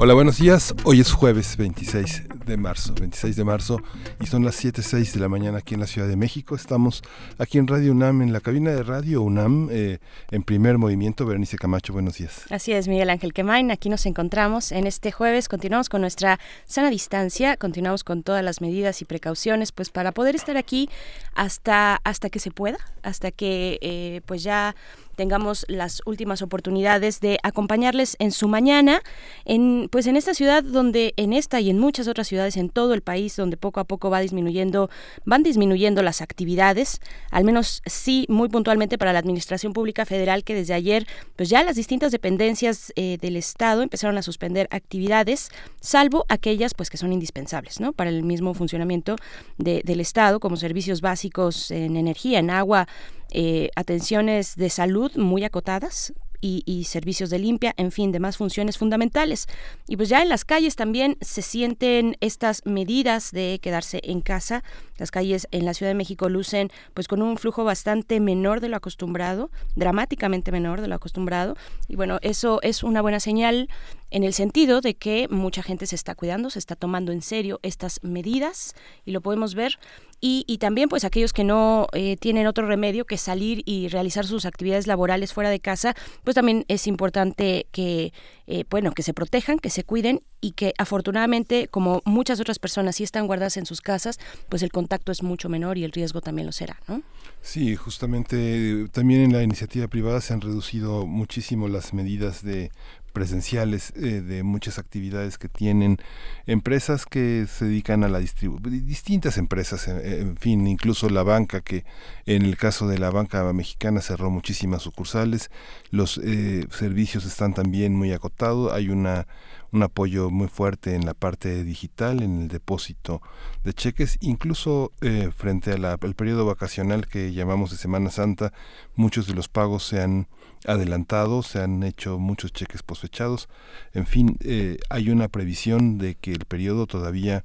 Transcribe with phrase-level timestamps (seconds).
[0.00, 0.76] Hola, buenos días.
[0.84, 3.82] Hoy es jueves 26 de marzo, 26 de marzo,
[4.20, 6.54] y son las 7.06 de la mañana aquí en la Ciudad de México.
[6.54, 7.02] Estamos
[7.36, 9.98] aquí en Radio UNAM, en la cabina de Radio UNAM, eh,
[10.30, 11.26] en primer movimiento.
[11.26, 12.44] Berenice Camacho, buenos días.
[12.48, 13.72] Así es, Miguel Ángel Quemain.
[13.72, 15.48] Aquí nos encontramos en este jueves.
[15.48, 20.36] Continuamos con nuestra sana distancia, continuamos con todas las medidas y precauciones, pues para poder
[20.36, 20.88] estar aquí
[21.34, 24.76] hasta, hasta que se pueda, hasta que eh, pues ya
[25.18, 29.02] tengamos las últimas oportunidades de acompañarles en su mañana,
[29.44, 32.94] en, pues en esta ciudad donde, en esta y en muchas otras ciudades en todo
[32.94, 34.90] el país, donde poco a poco va disminuyendo,
[35.24, 37.00] van disminuyendo las actividades,
[37.32, 41.04] al menos sí muy puntualmente para la Administración Pública Federal, que desde ayer,
[41.34, 45.48] pues ya las distintas dependencias eh, del Estado empezaron a suspender actividades,
[45.80, 47.92] salvo aquellas pues que son indispensables, ¿no?
[47.92, 49.16] Para el mismo funcionamiento
[49.56, 52.86] del Estado, como servicios básicos en energía, en agua,
[53.32, 59.46] eh, atenciones de salud muy acotadas, y, servicios de limpia, en fin, demás funciones fundamentales.
[59.86, 64.62] Y pues ya en las calles también se sienten estas medidas de quedarse en casa.
[64.98, 68.68] Las calles en la Ciudad de México lucen pues con un flujo bastante menor de
[68.68, 71.56] lo acostumbrado, dramáticamente menor de lo acostumbrado.
[71.88, 73.68] Y bueno, eso es una buena señal
[74.10, 77.60] en el sentido de que mucha gente se está cuidando, se está tomando en serio
[77.62, 79.78] estas medidas y lo podemos ver
[80.20, 84.46] y, también pues aquellos que no eh, tienen otro remedio que salir y realizar sus
[84.46, 85.94] actividades laborales fuera de casa,
[86.24, 88.12] pues también es importante que,
[88.48, 92.96] eh, bueno, que se protejan, que se cuiden y que afortunadamente, como muchas otras personas
[92.96, 96.20] sí están guardadas en sus casas, pues el contacto es mucho menor y el riesgo
[96.20, 97.02] también lo será, ¿no?
[97.42, 102.70] Sí, justamente también en la iniciativa privada se han reducido muchísimo las medidas de
[103.12, 105.98] presenciales eh, de muchas actividades que tienen
[106.46, 111.84] empresas que se dedican a la distribución, distintas empresas, en, fin, incluso la banca que
[112.26, 115.50] en el caso de la banca mexicana cerró muchísimas sucursales,
[115.90, 119.26] los eh, servicios están también muy acotados, hay una
[119.72, 123.20] un apoyo muy fuerte en la parte digital, en el depósito
[123.64, 128.52] de cheques, incluso eh, frente al periodo vacacional que llamamos de Semana Santa,
[128.94, 130.28] muchos de los pagos se han
[130.66, 133.48] adelantado, se han hecho muchos cheques posfechados,
[133.92, 137.44] en fin, eh, hay una previsión de que el periodo todavía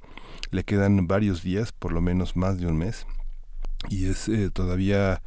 [0.50, 3.06] le quedan varios días, por lo menos más de un mes,
[3.88, 5.22] y es eh, todavía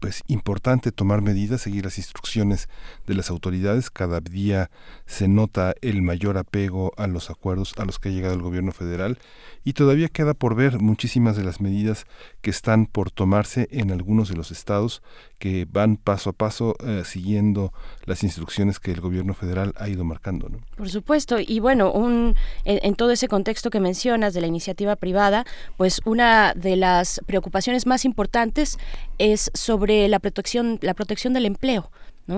[0.00, 2.68] pues importante tomar medidas, seguir las instrucciones
[3.06, 3.90] de las autoridades.
[3.90, 4.70] Cada día
[5.06, 8.72] se nota el mayor apego a los acuerdos a los que ha llegado el gobierno
[8.72, 9.18] federal
[9.64, 12.06] y todavía queda por ver muchísimas de las medidas
[12.40, 15.02] que están por tomarse en algunos de los estados
[15.38, 17.72] que van paso a paso eh, siguiendo
[18.04, 20.48] las instrucciones que el gobierno federal ha ido marcando.
[20.76, 22.34] Por supuesto, y bueno, un,
[22.64, 25.44] en, todo ese contexto que mencionas de la iniciativa privada,
[25.76, 28.78] pues una de las preocupaciones más importantes
[29.18, 31.90] es sobre la protección, la protección del empleo.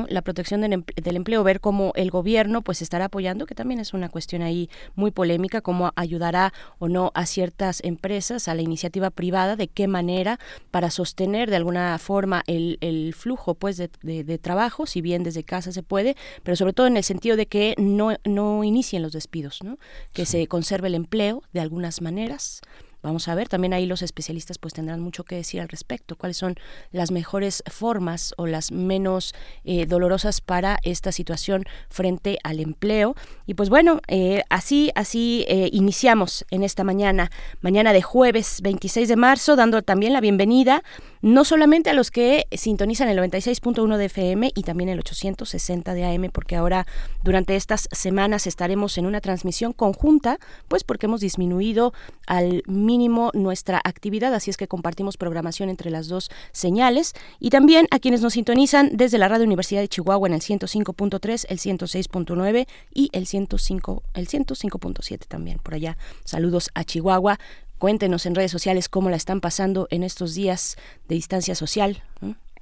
[0.08, 0.84] La protección del,
[1.16, 5.10] empleo, ver cómo el gobierno pues estará apoyando, que también es una cuestión ahí muy
[5.10, 10.38] polémica, cómo ayudará o no a ciertas empresas, a la iniciativa privada, de qué manera
[10.70, 15.82] para sostener de alguna forma el, flujo pues de, trabajo, si bien desde casa se
[15.82, 16.14] puede,
[16.44, 19.76] pero sobre todo en el sentido de que no, no inicien los despidos, ¿no?
[20.12, 22.62] que se conserve el empleo de algunas maneras
[23.02, 26.36] Vamos a ver, también ahí los especialistas pues tendrán mucho que decir al respecto, cuáles
[26.36, 26.56] son
[26.92, 29.34] las mejores formas o las menos
[29.64, 33.14] eh, dolorosas para esta situación frente al empleo.
[33.46, 37.30] Y pues bueno, eh, así, así eh, iniciamos en esta mañana,
[37.62, 40.82] mañana de jueves 26 de marzo, dando también la bienvenida
[41.22, 46.04] no solamente a los que sintonizan el 96.1 de FM y también el 860 de
[46.04, 46.86] AM, porque ahora
[47.22, 51.92] durante estas semanas estaremos en una transmisión conjunta, pues porque hemos disminuido
[52.27, 57.86] al mínimo nuestra actividad, así es que compartimos programación entre las dos señales y también
[57.91, 62.66] a quienes nos sintonizan desde la Radio Universidad de Chihuahua en el 105.3, el 106.9
[62.94, 65.97] y el 105 el 105.7 también por allá.
[66.24, 67.39] Saludos a Chihuahua.
[67.80, 70.77] Cuéntenos en redes sociales cómo la están pasando en estos días
[71.09, 72.03] de distancia social.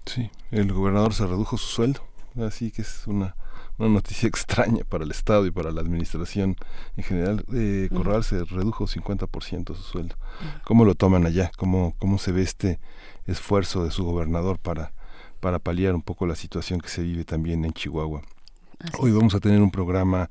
[0.07, 2.05] Sí, el gobernador se redujo su sueldo,
[2.41, 3.35] así que es una,
[3.79, 6.55] noticia extraña para el Estado y para la administración
[6.97, 7.45] en general.
[7.53, 10.15] Eh, Corral se redujo 50% su sueldo.
[10.63, 11.51] ¿Cómo lo toman allá?
[11.57, 12.79] ¿Cómo, ¿Cómo se ve este
[13.27, 14.93] esfuerzo de su gobernador para,
[15.41, 18.23] para paliar un poco la situación que se vive también en Chihuahua?
[19.01, 20.31] Hoy vamos a tener un programa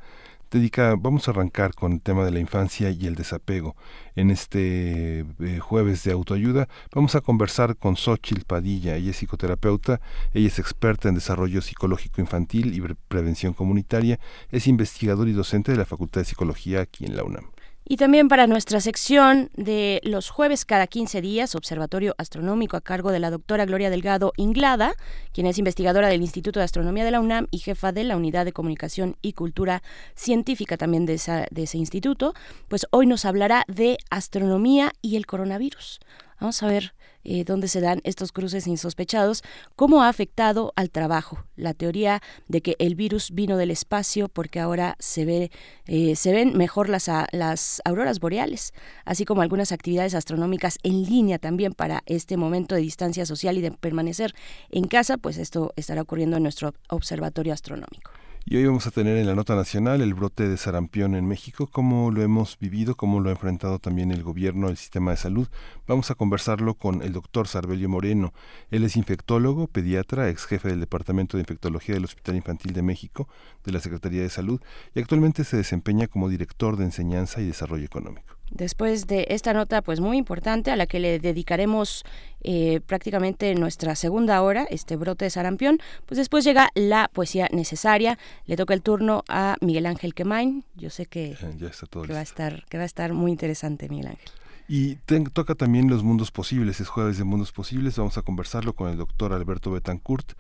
[0.52, 3.76] dedica, vamos a arrancar con el tema de la infancia y el desapego.
[4.16, 10.00] En este eh, jueves de autoayuda vamos a conversar con Xochitl Padilla, ella es psicoterapeuta,
[10.34, 14.20] ella es experta en desarrollo psicológico infantil y prevención comunitaria,
[14.52, 17.46] es investigador y docente de la Facultad de Psicología aquí en la UNAM.
[17.90, 23.14] Y también para nuestra sección de los jueves cada 15 días, Observatorio Astronómico a cargo
[23.14, 24.94] de la doctora Gloria Delgado Inglada,
[25.32, 28.44] quien es investigadora del Instituto de Astronomía de la UNAM y jefa de la Unidad
[28.44, 29.84] de Comunicación y Cultura
[30.16, 32.34] Científica también de, de ese instituto,
[32.68, 36.02] pues hoy nos hablará de astronomía y el coronavirus.
[36.42, 36.94] Vamos a ver
[37.28, 39.44] eh, dónde se dan estos cruces insospechados,
[39.76, 41.44] cómo ha afectado al trabajo.
[41.58, 45.52] La teoría de que el virus vino del espacio porque ahora se ve
[45.86, 48.74] eh, se ven mejor las, las auroras boreales,
[49.06, 53.62] así como algunas actividades astronómicas en línea también para este momento de distancia social y
[53.62, 54.34] de permanecer
[54.70, 58.12] en casa, pues esto estará ocurriendo en nuestro observatorio astronómico.
[58.50, 61.68] Y hoy vamos a tener en la nota nacional el brote de sarampión en México,
[61.68, 65.50] cómo lo hemos vivido, cómo lo ha enfrentado también el gobierno, el sistema de salud.
[65.86, 68.34] Vamos a conversarlo con el doctor Sarbelio Moreno.
[68.72, 73.28] Él es infectólogo, pediatra, ex jefe del Departamento de Infectología del Hospital Infantil de México,
[73.66, 74.62] de la Secretaría de Salud,
[74.96, 79.82] y actualmente se desempeña como director de enseñanza y desarrollo económico después de esta nota
[79.82, 82.04] pues muy importante a la que le dedicaremos
[82.44, 88.18] eh, prácticamente nuestra segunda hora, este brote de sarampión, pues después llega la poesía necesaria,
[88.46, 92.78] le toca el turno a Miguel Ángel Quemain, yo sé que, va a estar, que
[92.78, 94.30] va a estar muy interesante Miguel Ángel.
[94.70, 94.96] Y
[95.32, 98.98] toca también los mundos posibles, es jueves de mundos posibles, vamos a conversarlo con el
[98.98, 100.34] doctor Alberto Betancourt,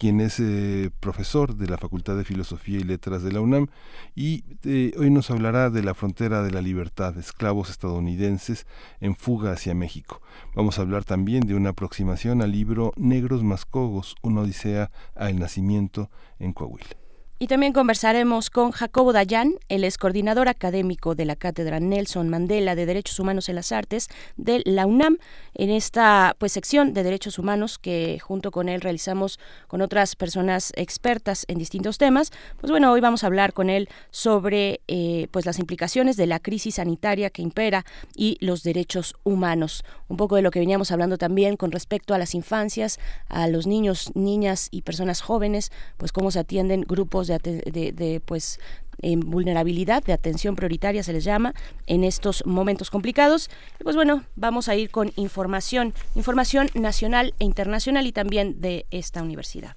[0.00, 3.66] quien es eh, profesor de la Facultad de Filosofía y Letras de la UNAM,
[4.14, 8.66] y eh, hoy nos hablará de la frontera de la libertad, esclavos estadounidenses
[9.00, 10.22] en fuga hacia México.
[10.54, 16.08] Vamos a hablar también de una aproximación al libro Negros Mascogos, una odisea al nacimiento
[16.38, 16.99] en Coahuila.
[17.42, 22.74] Y también conversaremos con Jacobo Dayan, el ex coordinador académico de la Cátedra Nelson Mandela
[22.74, 25.16] de Derechos Humanos en las Artes de la UNAM,
[25.54, 30.74] en esta pues sección de Derechos Humanos que junto con él realizamos con otras personas
[30.76, 32.30] expertas en distintos temas.
[32.60, 36.40] Pues bueno, hoy vamos a hablar con él sobre eh, pues las implicaciones de la
[36.40, 39.82] crisis sanitaria que impera y los derechos humanos.
[40.08, 43.00] Un poco de lo que veníamos hablando también con respecto a las infancias,
[43.30, 48.58] a los niños, niñas y personas jóvenes, pues cómo se atienden grupos de, pues
[49.02, 51.54] en vulnerabilidad, de atención prioritaria se les llama,
[51.86, 53.50] en estos momentos complicados.
[53.82, 59.22] Pues bueno, vamos a ir con información, información nacional e internacional y también de esta
[59.22, 59.76] universidad.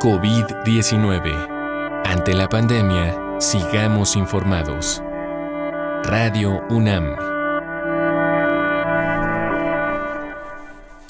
[0.00, 2.02] COVID-19.
[2.04, 5.02] Ante la pandemia, sigamos informados.
[6.04, 7.35] Radio UNAM.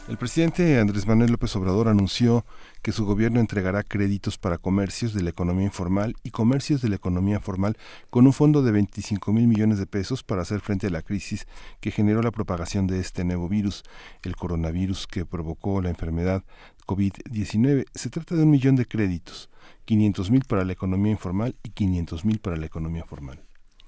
[0.08, 2.46] El presidente Andrés Manuel López Obrador anunció
[2.80, 6.94] que su gobierno entregará créditos para comercios de la economía informal y comercios de la
[6.94, 7.76] economía formal
[8.08, 11.48] con un fondo de 25 mil millones de pesos para hacer frente a la crisis
[11.80, 13.82] que generó la propagación de este nuevo virus,
[14.22, 16.44] el coronavirus que provocó la enfermedad
[16.86, 17.86] COVID-19.
[17.92, 19.50] Se trata de un millón de créditos,
[19.86, 23.45] 500 mil para la economía informal y 500 mil para la economía formal.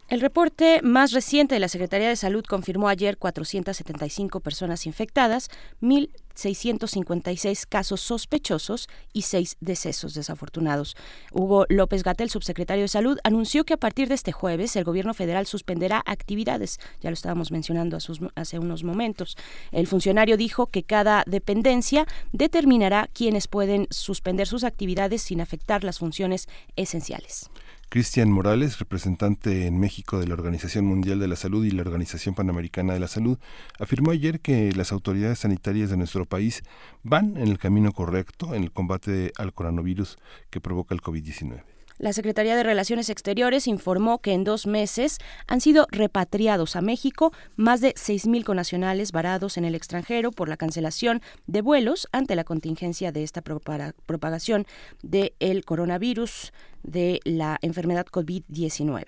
[0.09, 5.51] El reporte más reciente de la Secretaría de Salud confirmó ayer 475 personas infectadas,
[5.83, 10.97] 1.656 casos sospechosos y 6 decesos desafortunados.
[11.31, 15.13] Hugo López Gatel, subsecretario de Salud, anunció que a partir de este jueves el gobierno
[15.13, 16.81] federal suspenderá actividades.
[17.03, 17.99] Ya lo estábamos mencionando
[18.35, 19.37] hace unos momentos.
[19.73, 25.99] El funcionario dijo que cada dependencia determinará quiénes pueden suspender sus actividades sin afectar las
[25.99, 27.51] funciones esenciales.
[27.91, 32.35] Cristian Morales, representante en México de la Organización Mundial de la Salud y la Organización
[32.35, 33.39] Panamericana de la Salud,
[33.79, 36.63] afirmó ayer que las autoridades sanitarias de nuestro país
[37.03, 40.19] van en el camino correcto en el combate al coronavirus
[40.51, 41.63] que provoca el COVID-19.
[41.99, 47.33] La Secretaría de Relaciones Exteriores informó que en dos meses han sido repatriados a México
[47.57, 52.45] más de 6.000 conacionales varados en el extranjero por la cancelación de vuelos ante la
[52.45, 54.65] contingencia de esta propagación
[55.03, 56.53] del coronavirus
[56.85, 59.05] de la enfermedad COVID-19.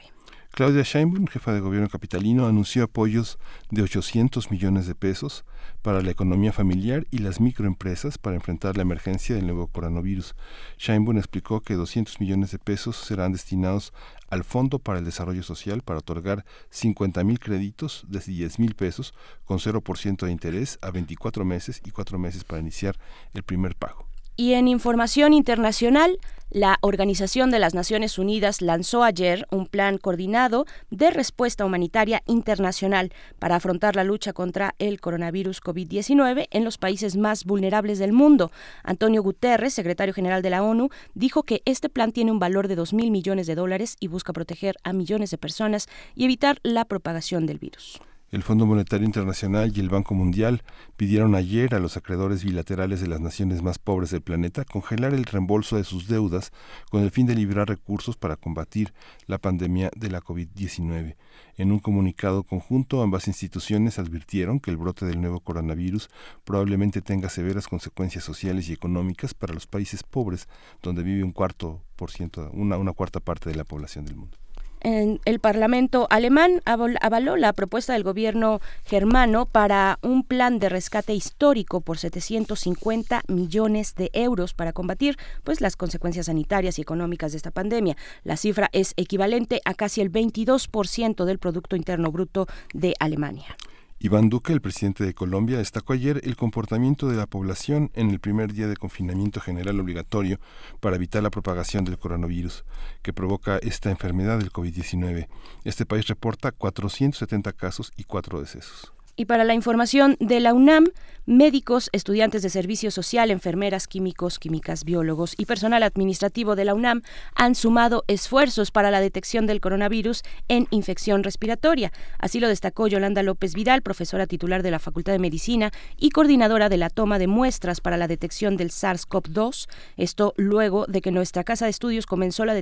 [0.53, 3.39] Claudia Sheinbaum, jefa de gobierno capitalino, anunció apoyos
[3.71, 5.45] de 800 millones de pesos
[5.81, 10.35] para la economía familiar y las microempresas para enfrentar la emergencia del nuevo coronavirus.
[10.77, 13.93] Sheinbaum explicó que 200 millones de pesos serán destinados
[14.29, 19.15] al Fondo para el Desarrollo Social para otorgar 50 mil créditos de 10 mil pesos
[19.45, 22.99] con 0% de interés a 24 meses y 4 meses para iniciar
[23.35, 24.10] el primer pago.
[24.37, 26.19] Y en información internacional,
[26.53, 33.13] La Organización de las Naciones Unidas lanzó ayer un plan coordinado de respuesta humanitaria internacional
[33.39, 38.51] para afrontar la lucha contra el coronavirus COVID-19 en los países más vulnerables del mundo.
[38.83, 42.75] Antonio Guterres, secretario general de la ONU, dijo que este plan tiene un valor de
[42.75, 46.85] 2 mil millones de dólares y busca proteger a millones de personas y evitar la
[46.85, 48.01] propagación del virus.
[48.33, 50.63] El Fondo Monetario Internacional y el Banco Mundial
[50.97, 55.25] pidieron ayer a los acreedores bilaterales de las naciones más pobres del planeta congelar el
[55.25, 56.53] reembolso de sus deudas
[56.91, 58.95] con el fin de liberar recursos para combatir
[59.27, 61.17] la pandemia de la COVID-19.
[61.57, 66.09] En un comunicado conjunto, ambas instituciones advirtieron que el brote del nuevo coronavirus
[66.45, 70.47] probablemente tenga severas consecuencias sociales y económicas para los países pobres,
[70.85, 74.39] donde vive un cuarto por ciento, una, una cuarta parte de la población del mundo
[74.81, 81.81] el Parlamento alemán avaló la propuesta del gobierno germano para un plan de rescate histórico
[81.81, 87.51] por 750 millones de euros para combatir pues las consecuencias sanitarias y económicas de esta
[87.51, 87.97] pandemia.
[88.25, 93.57] La cifra es equivalente a casi el 22% del producto interno bruto de Alemania.
[94.03, 98.19] Iván Duque, el presidente de Colombia, destacó ayer el comportamiento de la población en el
[98.19, 100.41] primer día de confinamiento general obligatorio
[100.81, 102.65] para evitar la propagación del coronavirus
[103.03, 105.29] que provoca esta enfermedad del COVID-19.
[105.65, 108.91] Este país reporta 470 casos y cuatro decesos.
[109.17, 110.87] Y para la información de la UNAM,
[111.27, 117.03] médicos, estudiantes de servicio social, enfermeras, químicos, químicas, biólogos y personal administrativo de la UNAM
[117.35, 121.93] han sumado esfuerzos para la detección del coronavirus en infección respiratoria.
[122.19, 126.69] Así lo destacó Yolanda López Vidal, profesora titular de la Facultad de Medicina y coordinadora
[126.69, 129.69] de la toma de muestras para la detección del SARS-CoV-2.
[129.97, 132.61] Esto luego de que nuestra casa de estudios comenzó la,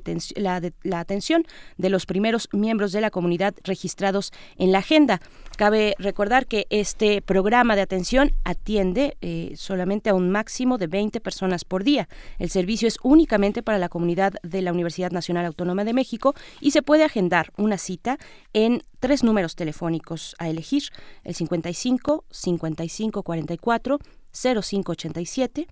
[0.82, 1.46] la atención
[1.78, 5.20] de los primeros miembros de la comunidad registrados en la agenda.
[5.56, 11.20] Cabe recordar que este programa de atención atiende eh, solamente a un máximo de 20
[11.20, 12.08] personas por día.
[12.38, 16.70] El servicio es únicamente para la comunidad de la Universidad Nacional Autónoma de México y
[16.70, 18.18] se puede agendar una cita
[18.52, 20.84] en tres números telefónicos a elegir,
[21.24, 23.98] el 55 55 44
[24.32, 25.68] 0587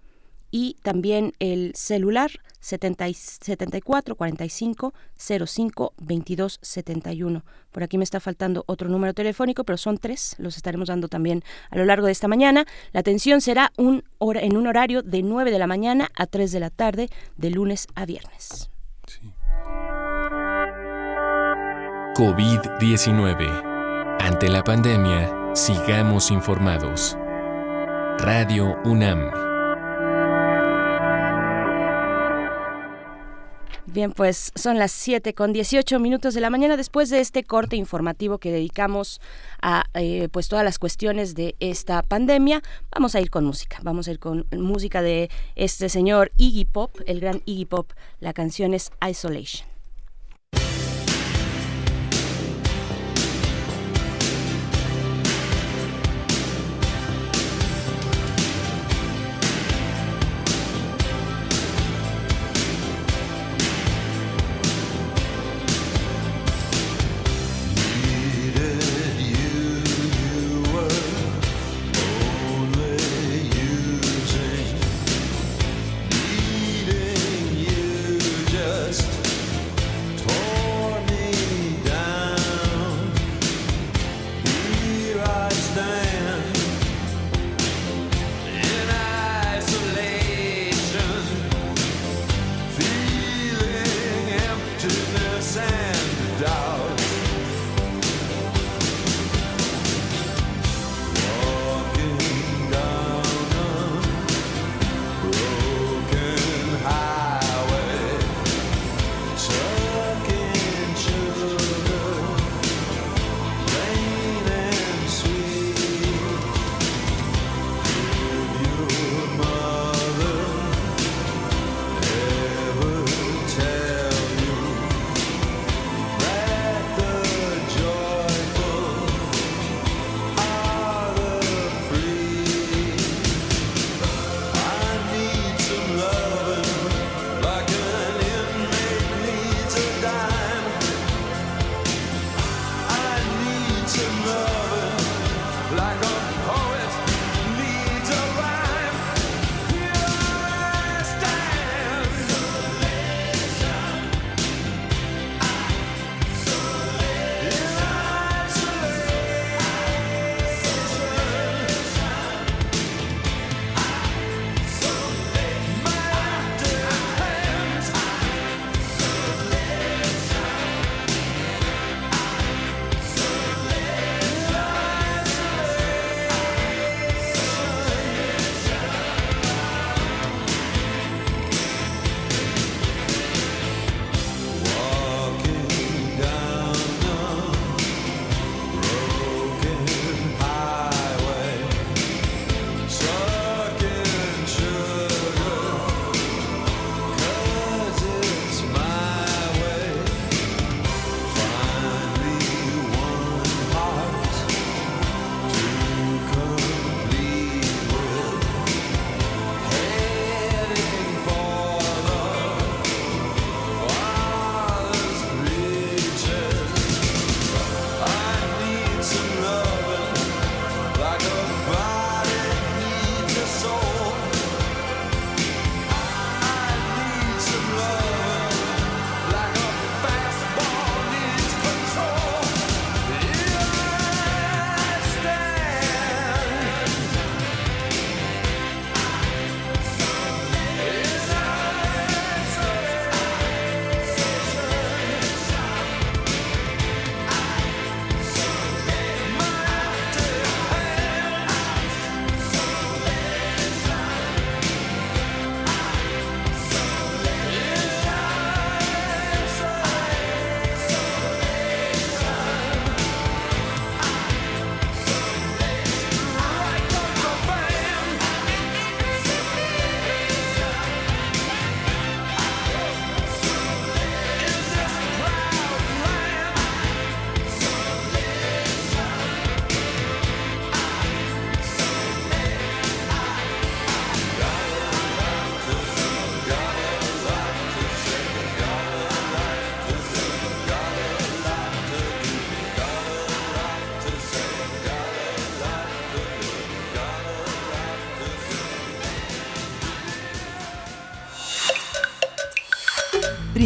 [0.51, 7.45] y también el celular 74 45 05 22 71.
[7.71, 11.43] Por aquí me está faltando otro número telefónico, pero son tres, los estaremos dando también
[11.71, 12.65] a lo largo de esta mañana.
[12.93, 16.53] La atención será un hora, en un horario de 9 de la mañana a 3
[16.53, 18.71] de la tarde, de lunes a viernes.
[22.15, 24.17] COVID-19.
[24.19, 27.17] Ante la pandemia, sigamos informados.
[28.19, 29.56] Radio UNAM.
[33.87, 37.77] Bien, pues son las 7 con 18 minutos de la mañana después de este corte
[37.77, 39.21] informativo que dedicamos
[39.63, 42.63] a eh, pues todas las cuestiones de esta pandemia.
[42.91, 46.97] Vamos a ir con música, vamos a ir con música de este señor Iggy Pop,
[47.07, 47.93] el gran Iggy Pop.
[48.19, 49.76] La canción es Isolation.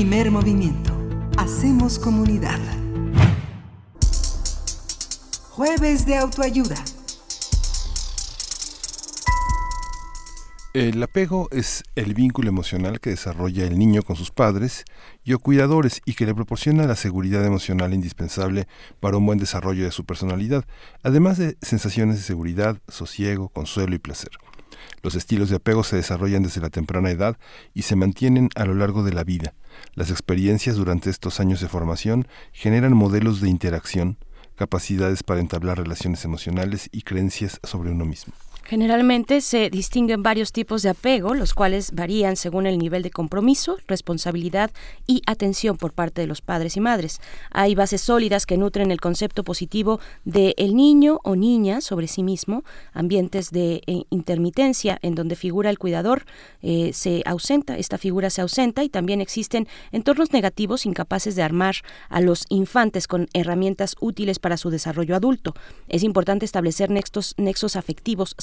[0.00, 0.95] Primer movimiento.
[1.37, 2.59] Hacemos comunidad.
[5.51, 6.77] Jueves de autoayuda.
[10.72, 14.87] El apego es el vínculo emocional que desarrolla el niño con sus padres
[15.22, 18.68] y o cuidadores y que le proporciona la seguridad emocional indispensable
[19.01, 20.64] para un buen desarrollo de su personalidad,
[21.03, 24.31] además de sensaciones de seguridad, sosiego, consuelo y placer.
[25.03, 27.37] Los estilos de apego se desarrollan desde la temprana edad
[27.75, 29.53] y se mantienen a lo largo de la vida.
[29.94, 34.18] Las experiencias durante estos años de formación generan modelos de interacción,
[34.55, 38.33] capacidades para entablar relaciones emocionales y creencias sobre uno mismo.
[38.70, 43.78] Generalmente se distinguen varios tipos de apego, los cuales varían según el nivel de compromiso,
[43.88, 44.70] responsabilidad
[45.09, 47.20] y atención por parte de los padres y madres.
[47.50, 52.22] Hay bases sólidas que nutren el concepto positivo de el niño o niña sobre sí
[52.22, 56.24] mismo, ambientes de eh, intermitencia en donde figura el cuidador
[56.62, 61.74] eh, se ausenta, esta figura se ausenta y también existen entornos negativos incapaces de armar
[62.09, 65.54] a los infantes con herramientas útiles para su desarrollo adulto.
[65.88, 68.37] Es importante establecer nexos, nexos afectivos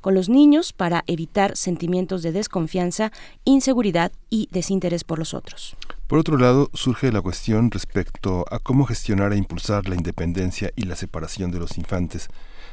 [0.00, 3.12] con los niños para evitar sentimientos de desconfianza,
[3.44, 5.76] inseguridad y desinterés por los otros.
[6.06, 10.82] Por otro lado, surge la cuestión respecto a cómo gestionar e impulsar la independencia y
[10.82, 12.28] la separación de los infantes.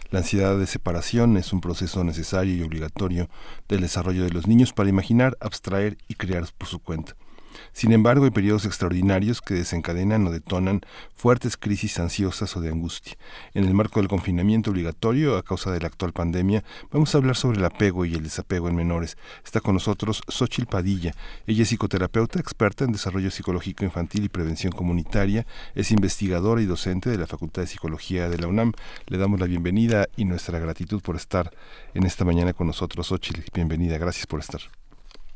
[0.10, 3.30] La ansiedad de separación es un proceso necesario y obligatorio
[3.68, 7.16] del desarrollo de los niños para imaginar, abstraer y crear por su cuenta.
[7.78, 10.82] Sin embargo, hay periodos extraordinarios que desencadenan o detonan
[11.14, 13.14] fuertes crisis ansiosas o de angustia.
[13.54, 17.36] En el marco del confinamiento obligatorio a causa de la actual pandemia, vamos a hablar
[17.36, 19.16] sobre el apego y el desapego en menores.
[19.46, 21.14] Está con nosotros Xochil Padilla.
[21.46, 25.46] Ella es psicoterapeuta, experta en desarrollo psicológico infantil y prevención comunitaria.
[25.76, 28.72] Es investigadora y docente de la Facultad de Psicología de la UNAM.
[29.06, 31.52] Le damos la bienvenida y nuestra gratitud por estar
[31.94, 33.06] en esta mañana con nosotros.
[33.06, 34.00] Xochil, bienvenida.
[34.00, 34.62] Gracias por estar.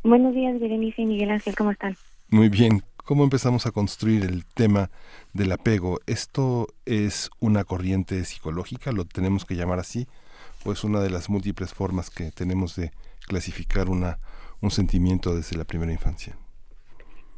[0.03, 1.55] Buenos días, Berenice y Miguel Ángel.
[1.55, 1.95] ¿Cómo están?
[2.33, 2.81] Muy bien.
[3.03, 4.89] ¿Cómo empezamos a construir el tema
[5.33, 5.99] del apego?
[6.07, 8.93] ¿Esto es una corriente psicológica?
[8.93, 10.07] ¿Lo tenemos que llamar así?
[10.63, 12.91] ¿O es una de las múltiples formas que tenemos de
[13.27, 14.19] clasificar una,
[14.61, 16.37] un sentimiento desde la primera infancia?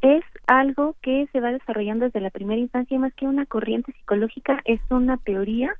[0.04, 4.62] Es algo que se va desarrollando desde la primera infancia, más que una corriente psicológica,
[4.66, 5.74] es una teoría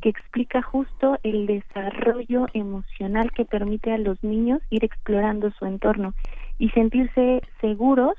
[0.00, 6.14] que explica justo el desarrollo emocional que permite a los niños ir explorando su entorno
[6.58, 8.14] y sentirse seguros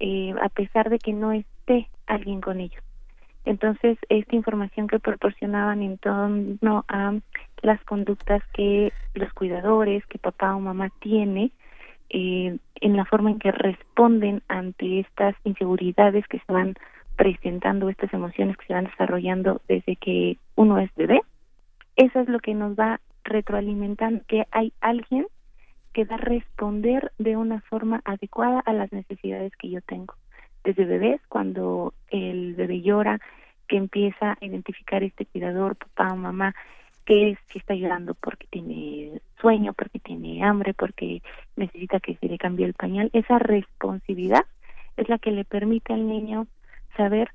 [0.00, 2.82] eh, a pesar de que no esté alguien con ellos.
[3.44, 7.14] Entonces, esta información que proporcionaban en torno a
[7.62, 11.52] las conductas que los cuidadores, que papá o mamá tiene,
[12.10, 16.74] eh, en la forma en que responden ante estas inseguridades que se van
[17.16, 21.20] presentando, estas emociones que se van desarrollando desde que uno es bebé,
[21.96, 25.26] eso es lo que nos va retroalimentando, que hay alguien
[25.92, 30.14] que va a responder de una forma adecuada a las necesidades que yo tengo.
[30.64, 33.20] Desde bebés, cuando el bebé llora,
[33.66, 36.54] que empieza a identificar este cuidador, papá o mamá,
[37.06, 41.22] que si está llorando porque tiene sueño, porque tiene hambre, porque
[41.56, 44.44] necesita que se le cambie el pañal, esa responsabilidad
[44.96, 46.46] es la que le permite al niño
[46.96, 47.30] saber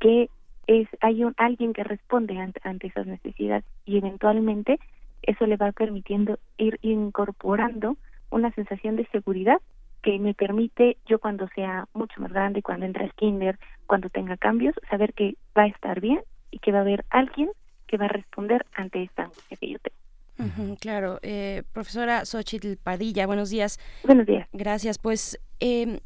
[0.00, 0.28] que
[0.66, 4.78] es hay un alguien que responde ante, ante esas necesidades y eventualmente
[5.26, 7.96] eso le va permitiendo ir incorporando
[8.30, 9.58] una sensación de seguridad
[10.02, 14.36] que me permite yo cuando sea mucho más grande, cuando entre al kinder, cuando tenga
[14.36, 17.50] cambios, saber que va a estar bien y que va a haber alguien
[17.86, 20.76] que va a responder ante esta angustia que yo tengo.
[20.80, 23.78] claro, eh, profesora Xochitl Padilla, buenos días.
[24.04, 24.48] Buenos días.
[24.52, 24.98] Gracias.
[24.98, 26.00] Pues eh,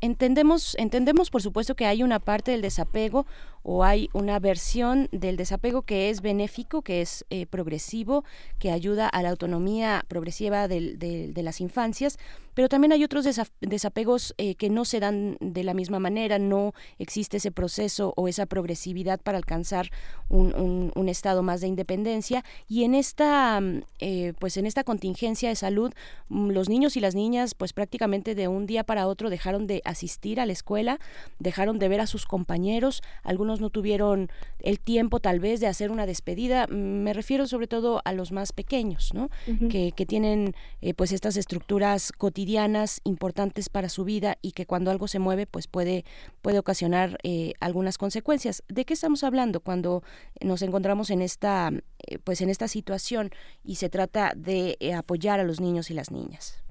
[0.00, 3.26] entendemos, entendemos, por supuesto, que hay una parte del desapego
[3.62, 8.24] o hay una versión del desapego que es benéfico, que es eh, progresivo,
[8.58, 12.18] que ayuda a la autonomía progresiva de las infancias,
[12.56, 13.26] pero también hay otros
[13.60, 18.28] desapegos eh, que no se dan de la misma manera, no existe ese proceso o
[18.28, 19.90] esa progresividad para alcanzar
[20.30, 22.46] un, estado más de independencia.
[22.66, 25.92] Y en esta, mm, eh, pues en esta contingencia de salud,
[26.30, 29.82] mm, los niños y las niñas, pues prácticamente de un día para otro dejaron de
[29.84, 30.98] asistir a la escuela,
[31.38, 35.90] dejaron de ver a sus compañeros, algunos no tuvieron el tiempo tal vez de hacer
[35.90, 36.66] una despedida.
[36.66, 39.30] Mm, me refiero sobre todo a los más pequeños, ¿no?
[39.70, 44.90] que, que, tienen eh, pues estas estructuras cotidianas importantes para su vida y que cuando
[44.90, 46.04] algo se mueve pues puede,
[46.42, 48.62] puede ocasionar eh, algunas consecuencias.
[48.68, 50.02] ¿De qué estamos hablando cuando
[50.40, 51.70] nos encontramos en esta,
[52.06, 53.30] eh, pues en esta situación
[53.64, 56.65] y se trata de apoyar a los niños y las niñas?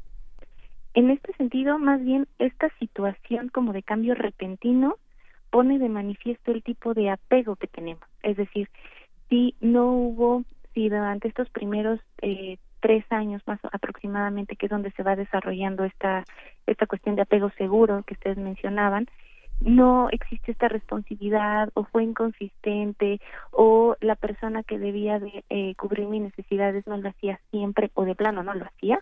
[0.95, 4.95] En este sentido, más bien esta situación como de cambio repentino
[5.49, 8.03] pone de manifiesto el tipo de apego que tenemos.
[8.23, 8.69] Es decir,
[9.29, 14.91] si no hubo, si durante estos primeros eh, tres años más aproximadamente, que es donde
[14.91, 16.23] se va desarrollando esta,
[16.65, 19.07] esta cuestión de apego seguro que ustedes mencionaban,
[19.59, 23.19] no existe esta responsabilidad o fue inconsistente
[23.51, 28.05] o la persona que debía de eh, cubrir mis necesidades no lo hacía siempre o
[28.05, 29.01] de plano no lo hacía,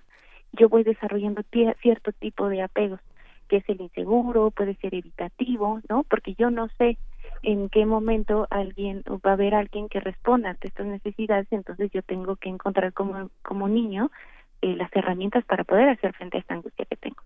[0.54, 1.44] yo voy desarrollando
[1.82, 3.00] cierto tipo de apegos,
[3.48, 6.04] que es el inseguro, puede ser evitativo, ¿no?
[6.04, 6.98] Porque yo no sé
[7.42, 12.02] en qué momento alguien va a haber alguien que responda ante estas necesidades, entonces yo
[12.02, 14.12] tengo que encontrar como, como niño
[14.62, 17.22] eh, las herramientas para poder hacer frente a esta angustia que tengo.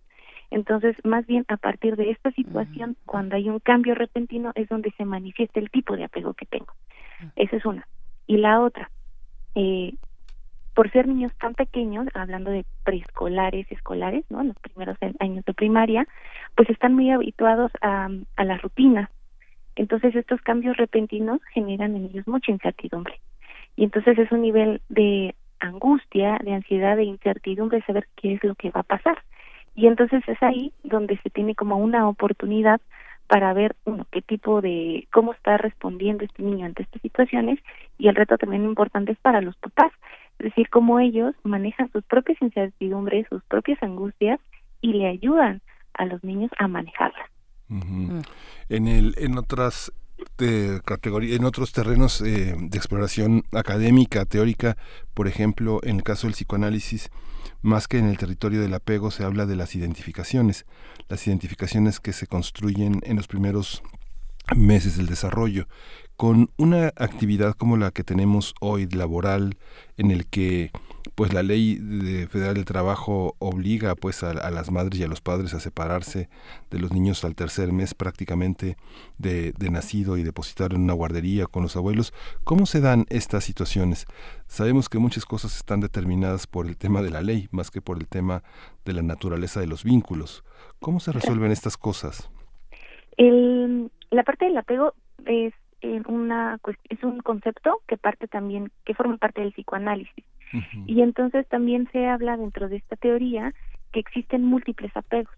[0.50, 4.92] Entonces, más bien a partir de esta situación, cuando hay un cambio repentino, es donde
[4.92, 6.74] se manifiesta el tipo de apego que tengo.
[7.36, 7.86] Esa es una.
[8.28, 8.90] Y la otra,
[9.56, 9.94] eh,
[10.78, 14.44] por ser niños tan pequeños, hablando de preescolares, escolares, ¿no?
[14.44, 16.08] Los primeros años de primaria,
[16.54, 19.10] pues están muy habituados a, a la rutina.
[19.76, 23.20] Entonces, estos cambios repentinos generan en ellos mucha incertidumbre.
[23.76, 28.54] Y entonces es un nivel de angustia, de ansiedad, de incertidumbre, saber qué es lo
[28.54, 29.18] que va a pasar.
[29.74, 32.82] Y entonces es ahí donde se tiene como una oportunidad
[33.28, 37.60] para ver uno qué tipo de cómo está respondiendo este niño ante estas situaciones
[37.98, 39.92] y el reto también importante es para los papás,
[40.40, 44.40] es decir, cómo ellos manejan sus propias incertidumbres, sus propias angustias
[44.82, 45.62] y le ayudan
[45.94, 47.30] a los niños a manejarlas.
[47.70, 48.20] Mm.
[48.70, 49.92] En el en otras
[50.38, 54.78] de categoría en otros terrenos eh, de exploración académica, teórica,
[55.14, 57.10] por ejemplo, en el caso del psicoanálisis,
[57.62, 60.66] más que en el territorio del apego se habla de las identificaciones,
[61.10, 63.84] las identificaciones que se construyen en los primeros
[64.56, 65.68] meses del desarrollo,
[66.16, 69.58] con una actividad como la que tenemos hoy laboral,
[69.98, 70.72] en el que
[71.16, 75.22] pues la ley de federal del trabajo obliga pues a, las madres y a los
[75.22, 76.30] padres a separarse
[76.70, 78.78] de los niños al tercer mes prácticamente
[79.18, 82.14] de, nacido y depositar en una guardería con los abuelos.
[82.44, 84.06] ¿Cómo se dan estas situaciones?
[84.48, 87.98] Sabemos que muchas cosas están determinadas por el tema de la ley más que por
[87.98, 88.44] el tema
[88.86, 90.44] de la naturaleza de los vínculos.
[90.80, 92.30] ¿Cómo se resuelven estas cosas?
[94.12, 94.94] La parte del apego
[95.26, 95.54] es
[96.08, 100.26] una es un concepto que parte también que forma parte del psicoanálisis
[100.86, 103.54] y entonces también se habla dentro de esta teoría
[103.92, 105.34] que existen múltiples apegos.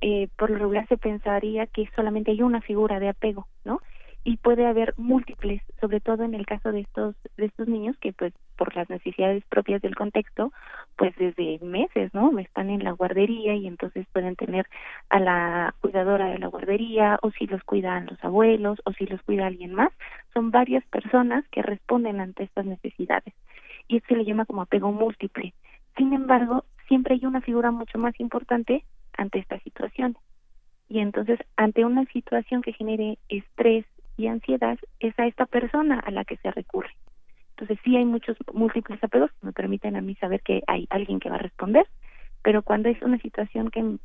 [0.00, 3.80] Eh, por lo regular se pensaría que solamente hay una figura de apego, ¿no?
[4.22, 8.12] Y puede haber múltiples, sobre todo en el caso de estos de estos niños que
[8.12, 10.52] pues por las necesidades propias del contexto,
[10.96, 12.38] pues desde meses, ¿no?
[12.38, 14.66] Están en la guardería y entonces pueden tener
[15.08, 19.22] a la cuidadora de la guardería o si los cuidan los abuelos o si los
[19.22, 19.90] cuida alguien más,
[20.34, 23.32] son varias personas que responden ante estas necesidades.
[23.88, 25.54] Y esto se le llama como apego múltiple.
[25.96, 28.84] Sin embargo, siempre hay una figura mucho más importante
[29.16, 30.16] ante esta situación.
[30.88, 33.86] Y entonces, ante una situación que genere estrés,
[34.20, 36.90] y ansiedad es a esta persona a la que se recurre.
[37.50, 41.20] Entonces sí hay muchos múltiples apegos que me permiten a mí saber que hay alguien
[41.20, 41.86] que va a responder,
[42.42, 43.98] pero cuando es una situación que,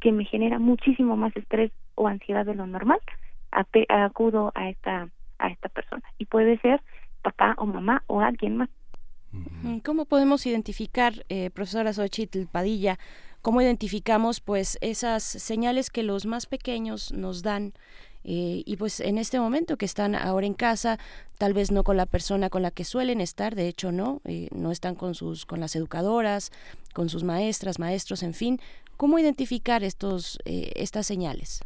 [0.00, 2.98] que me genera muchísimo más estrés o ansiedad de lo normal,
[3.88, 6.80] acudo a esta a esta persona y puede ser
[7.22, 8.68] papá o mamá o alguien más.
[9.84, 12.98] ¿Cómo podemos identificar, eh, profesora Xochitl Padilla,
[13.42, 17.72] cómo identificamos pues esas señales que los más pequeños nos dan
[18.24, 20.98] eh, y pues en este momento que están ahora en casa,
[21.38, 24.48] tal vez no con la persona con la que suelen estar, de hecho no, eh,
[24.54, 26.50] no están con sus, con las educadoras,
[26.94, 28.58] con sus maestras, maestros, en fin,
[28.96, 31.62] ¿cómo identificar estos, eh, estas señales?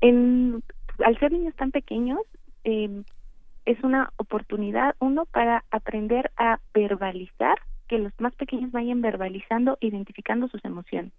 [0.00, 2.20] Al ser niños tan pequeños,
[2.62, 10.48] es una oportunidad, uno, para aprender a verbalizar, que los más pequeños vayan verbalizando, identificando
[10.48, 11.12] sus emociones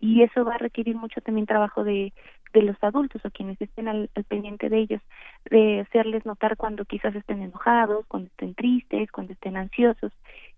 [0.00, 2.12] y eso va a requerir mucho también trabajo de,
[2.52, 5.02] de los adultos o quienes estén al, pendiente de ellos,
[5.50, 10.12] de hacerles notar cuando quizás estén enojados, cuando estén tristes, cuando estén ansiosos.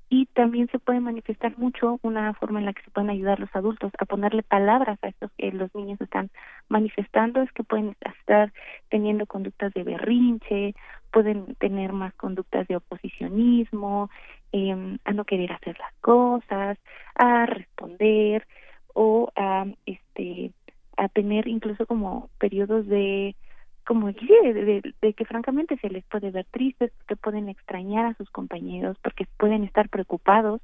[0.08, 3.54] Y también se puede manifestar mucho una forma en la que se pueden ayudar los
[3.56, 6.30] adultos a ponerle palabras a estos que los niños están
[6.68, 8.52] manifestando, es que pueden estar
[8.90, 10.74] teniendo conductas de berrinche,
[11.10, 14.10] pueden tener más conductas de oposicionismo,
[14.52, 16.78] eh, a no querer hacer las cosas,
[17.14, 18.46] a responder,
[18.94, 20.52] o a este
[21.02, 23.34] a tener incluso como periodos de
[23.84, 28.30] como de, de, que francamente se les puede ver tristes porque pueden extrañar a sus
[28.30, 30.60] compañeros porque pueden estar preocupados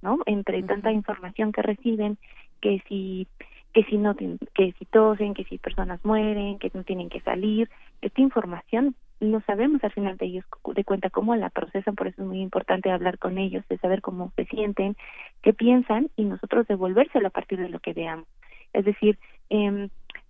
[0.00, 2.16] no entre tanta información que reciben
[2.60, 3.28] que si
[3.74, 7.68] que si no que si tosen que si personas mueren que no tienen que salir.
[8.00, 12.22] Esta información no sabemos al final de ellos de cuenta cómo la procesan, por eso
[12.22, 14.96] es muy importante hablar con ellos, de saber cómo se sienten,
[15.42, 18.26] qué piensan y nosotros devolvérselo a partir de lo que veamos.
[18.72, 19.18] Es decir,
[19.52, 19.88] eh,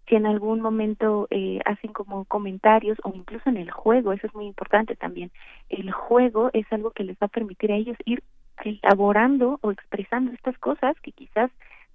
[0.09, 4.35] si en algún momento eh, hacen como comentarios o incluso en el juego, eso es
[4.35, 5.31] muy importante también,
[5.69, 8.23] el juego es algo que les va a permitir a ellos ir
[8.65, 11.51] elaborando o expresando estas cosas que quizás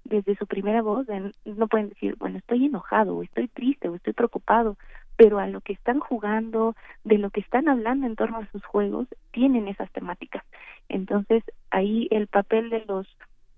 [0.05, 1.05] desde su primera voz
[1.43, 4.77] no pueden decir, bueno, estoy enojado o estoy triste o estoy preocupado,
[5.17, 8.63] pero a lo que están jugando, de lo que están hablando en torno a sus
[8.63, 10.45] juegos, tienen esas temáticas.
[10.87, 13.05] Entonces, ahí el papel de los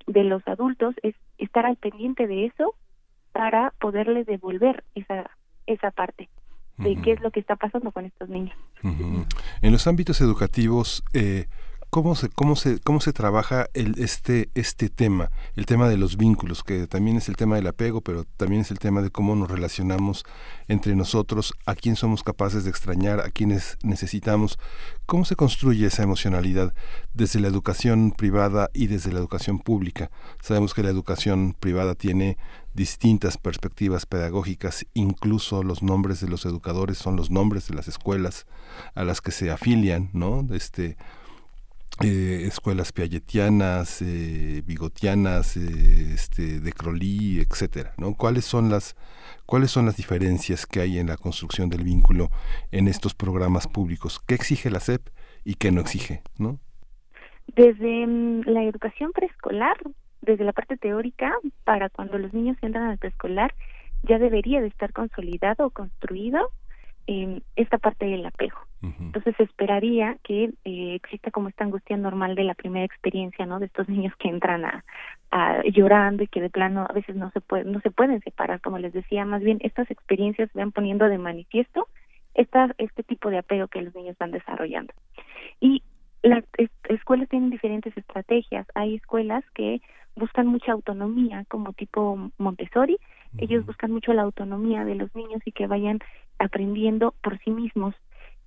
[0.08, 2.74] de los adultos es estar al pendiente de eso
[3.40, 5.30] para poderles devolver esa
[5.66, 6.28] esa parte
[6.78, 8.54] de qué es lo que está pasando con estos niños.
[9.62, 11.48] En los ámbitos educativos, eh,
[11.90, 16.18] ¿Cómo se, cómo se, cómo se trabaja el, este, este tema, el tema de los
[16.18, 19.36] vínculos, que también es el tema del apego, pero también es el tema de cómo
[19.36, 20.24] nos relacionamos
[20.68, 24.60] entre nosotros, a quién somos capaces de extrañar, a quienes necesitamos?
[25.08, 26.76] ¿Cómo se construye esa emocionalidad
[27.16, 30.12] desde la educación privada y desde la educación pública?
[30.44, 32.38] Sabemos que la educación privada tiene
[32.76, 38.46] distintas perspectivas pedagógicas, incluso los nombres de los educadores son los nombres de las escuelas
[38.94, 40.48] a las que se afilian, ¿no?
[40.52, 40.96] Este,
[42.02, 48.14] eh, escuelas piagetianas, eh, bigotianas, eh, este, de Crowley, etcétera, ¿no?
[48.14, 48.96] ¿Cuáles son las
[49.46, 52.30] cuáles son las diferencias que hay en la construcción del vínculo
[52.72, 54.22] en estos programas públicos?
[54.26, 55.10] ¿Qué exige la SEP
[55.44, 56.60] y qué no exige, no?
[57.48, 59.76] Desde mm, la educación preescolar,
[60.22, 61.34] desde la parte teórica,
[61.66, 63.54] para cuando los niños entran al preescolar,
[64.04, 66.50] ya debería de estar consolidado o construido
[67.56, 68.69] esta parte del apego.
[68.82, 73.60] Entonces esperaría que eh, exista como esta angustia normal de la primera experiencia, ¿no?
[73.60, 74.86] De estos niños que entran a,
[75.32, 78.62] a, llorando y que de plano a veces no se pueden no se pueden separar,
[78.62, 81.88] como les decía, más bien estas experiencias van poniendo de manifiesto
[82.34, 84.94] esta, este tipo de apego que los niños van desarrollando.
[85.60, 85.84] Y
[86.22, 86.44] las
[86.88, 88.68] escuelas tienen diferentes estrategias.
[88.76, 89.82] Hay escuelas que
[90.16, 92.98] buscan mucha autonomía, como tipo Montessori.
[93.38, 96.00] Ellos buscan mucho la autonomía de los niños y que vayan
[96.40, 97.96] aprendiendo por sí mismos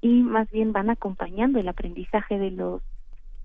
[0.03, 2.83] y más bien van acompañando el aprendizaje de los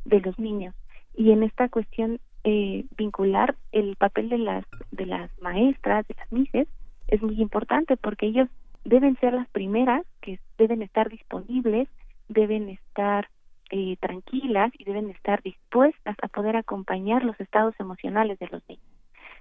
[0.03, 0.75] de los niños
[1.15, 6.31] y en esta cuestión eh, vincular el papel de las de las maestras de las
[6.31, 6.67] mises
[7.07, 8.49] es muy importante porque ellos
[8.83, 11.87] deben ser las primeras que deben estar disponibles
[12.27, 13.29] deben estar
[13.69, 18.85] eh, tranquilas y deben estar dispuestas a poder acompañar los estados emocionales de los niños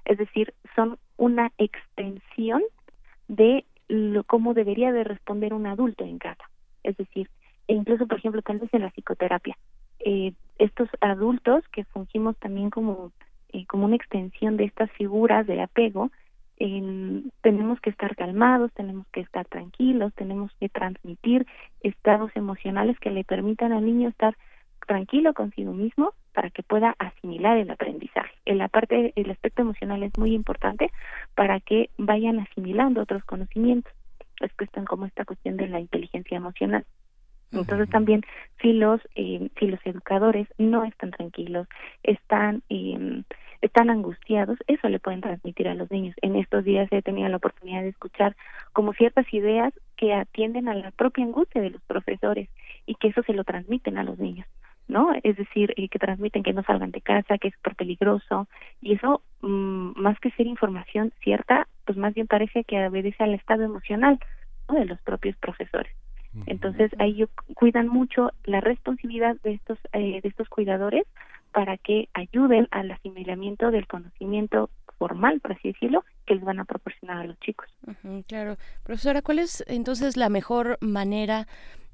[0.04, 2.62] es decir son una extensión
[3.28, 6.44] de lo, cómo debería de responder un adulto en casa.
[6.86, 7.28] Es decir,
[7.68, 9.56] e incluso, por ejemplo, tal vez en la psicoterapia,
[9.98, 13.12] eh, estos adultos que fungimos también como,
[13.52, 16.10] eh, como una extensión de estas figuras de apego,
[17.42, 21.46] tenemos que estar calmados, tenemos que estar tranquilos, tenemos que transmitir
[21.82, 24.34] estados emocionales que le permitan al niño estar
[24.86, 28.34] tranquilo consigo mismo para que pueda asimilar el aprendizaje.
[28.46, 30.90] En la parte, el aspecto emocional es muy importante
[31.34, 33.92] para que vayan asimilando otros conocimientos.
[34.40, 36.84] Es que están como esta cuestión de la inteligencia emocional.
[37.52, 38.22] Entonces también
[38.60, 41.68] si los eh, si los educadores no están tranquilos,
[42.02, 43.22] están eh,
[43.62, 46.14] están angustiados, eso le pueden transmitir a los niños.
[46.22, 48.36] En estos días he tenido la oportunidad de escuchar
[48.72, 52.48] como ciertas ideas que atienden a la propia angustia de los profesores
[52.84, 54.46] y que eso se lo transmiten a los niños.
[54.88, 55.12] ¿no?
[55.24, 58.46] Es decir, eh, que transmiten que no salgan de casa, que es súper peligroso,
[58.80, 63.34] y eso, mm, más que ser información cierta, pues más bien parece que obedece al
[63.34, 64.18] estado emocional
[64.68, 65.92] de los propios profesores.
[66.44, 71.06] Entonces, ahí cuidan mucho la responsabilidad de estos, eh, de estos cuidadores
[71.50, 76.64] para que ayuden al asimilamiento del conocimiento formal, por así decirlo, que les van a
[76.64, 77.66] proporcionar a los chicos.
[78.26, 78.56] claro.
[78.82, 81.46] Profesora, ¿cuál es entonces la mejor manera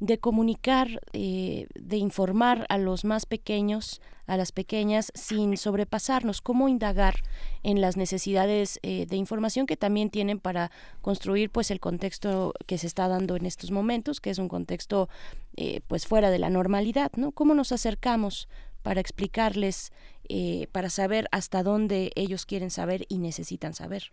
[0.03, 6.41] de comunicar, eh, de informar a los más pequeños, a las pequeñas, sin sobrepasarnos?
[6.41, 7.15] ¿Cómo indagar
[7.63, 12.79] en las necesidades eh, de información que también tienen para construir pues el contexto que
[12.79, 15.09] se está dando en estos momentos, que es un contexto
[15.57, 17.31] eh, pues fuera de la normalidad, ¿no?
[17.31, 18.49] ¿Cómo nos acercamos
[18.83, 19.93] para explicarles,
[20.73, 24.13] para saber hasta dónde ellos quieren saber y necesitan saber?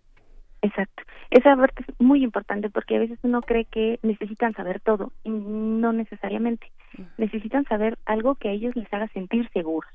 [0.62, 1.04] Exacto.
[1.30, 5.30] Esa parte es muy importante porque a veces uno cree que necesitan saber todo y
[5.30, 6.72] no necesariamente.
[7.18, 9.92] Necesitan saber algo que a ellos les haga sentir seguros,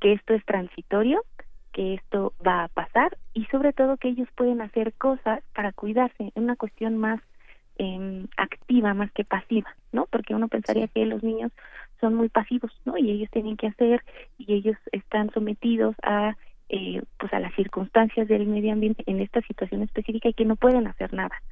[0.00, 1.24] que esto es transitorio,
[1.72, 6.32] que esto va a pasar y sobre todo que ellos pueden hacer cosas para cuidarse,
[6.36, 7.20] una cuestión más
[7.78, 10.06] eh, activa más que pasiva, ¿no?
[10.06, 11.50] Porque uno pensaría que los niños
[12.02, 12.98] son muy pasivos, ¿no?
[12.98, 14.04] Y ellos tienen que hacer
[14.36, 16.36] y ellos están sometidos a
[16.68, 20.56] eh, pues a las circunstancias del medio ambiente en esta situación específica y que no
[20.56, 21.42] pueden hacer nada.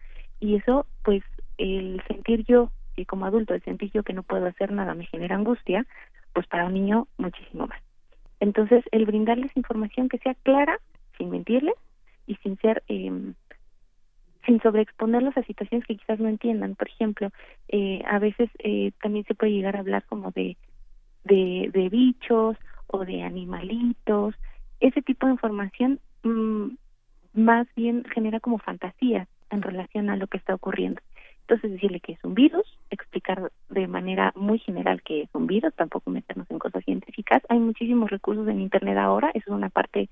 [0.40, 1.22] Y eso, pues,
[1.58, 5.04] el sentir yo, y como adulto, el sentir yo que no puedo hacer nada me
[5.04, 5.86] genera angustia,
[6.32, 7.82] pues para un niño muchísimo más.
[8.40, 10.80] Entonces, el brindarles información que sea clara,
[11.18, 11.74] sin mentirles
[12.26, 13.12] y sin ser, eh,
[14.46, 16.74] sin sobreexponerlos a situaciones que quizás no entiendan.
[16.74, 17.31] Por ejemplo,
[17.68, 20.57] eh, a veces eh, también se puede llegar a hablar como de,
[21.24, 24.35] de, de bichos o de animalitos.
[24.81, 26.68] Ese tipo de información mm,
[27.35, 31.00] más bien genera como fantasías en relación a lo que está ocurriendo.
[31.42, 35.74] Entonces decirle que es un virus, explicar de manera muy general que es un virus,
[35.74, 37.42] tampoco meternos en cosas científicas.
[37.48, 40.09] Hay muchísimos recursos en Internet ahora, eso es una parte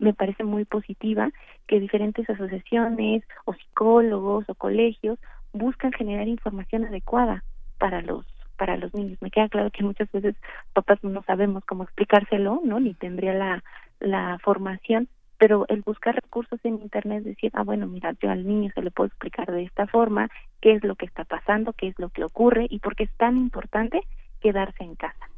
[0.00, 1.30] me parece muy positiva
[1.66, 5.18] que diferentes asociaciones o psicólogos o colegios
[5.52, 7.44] buscan generar información adecuada
[7.78, 9.16] para los para los niños.
[9.22, 10.36] Me queda claro que muchas veces
[10.74, 12.78] papás no sabemos cómo explicárselo, ¿no?
[12.78, 13.64] Ni tendría la,
[14.00, 15.08] la formación,
[15.38, 18.90] pero el buscar recursos en internet, decir, ah, bueno, mira, yo al niño se le
[18.90, 20.28] puedo explicar de esta forma
[20.60, 23.16] qué es lo que está pasando, qué es lo que ocurre y por qué es
[23.16, 24.02] tan importante
[24.40, 25.30] quedarse en casa.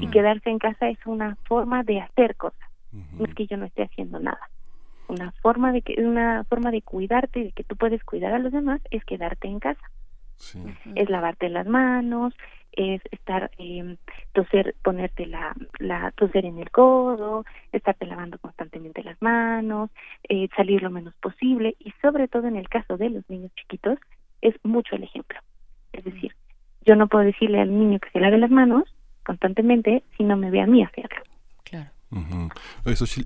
[0.00, 3.66] Y quedarse en casa es una forma de hacer cosas, no es que yo no
[3.66, 4.50] esté haciendo nada.
[5.08, 8.52] Una forma de que una forma de cuidarte, de que tú puedes cuidar a los
[8.52, 9.90] demás, es quedarte en casa.
[10.94, 12.32] Es lavarte las manos,
[12.72, 13.96] es estar eh,
[14.32, 19.90] toser ponerte la, la toser en el codo estarte lavando constantemente las manos
[20.28, 23.98] eh, salir lo menos posible y sobre todo en el caso de los niños chiquitos
[24.42, 25.38] es mucho el ejemplo.
[25.92, 26.34] Es decir
[26.86, 28.84] yo no puedo decirle al niño que se lave las manos
[29.24, 31.22] constantemente si no me ve a mí hacerlo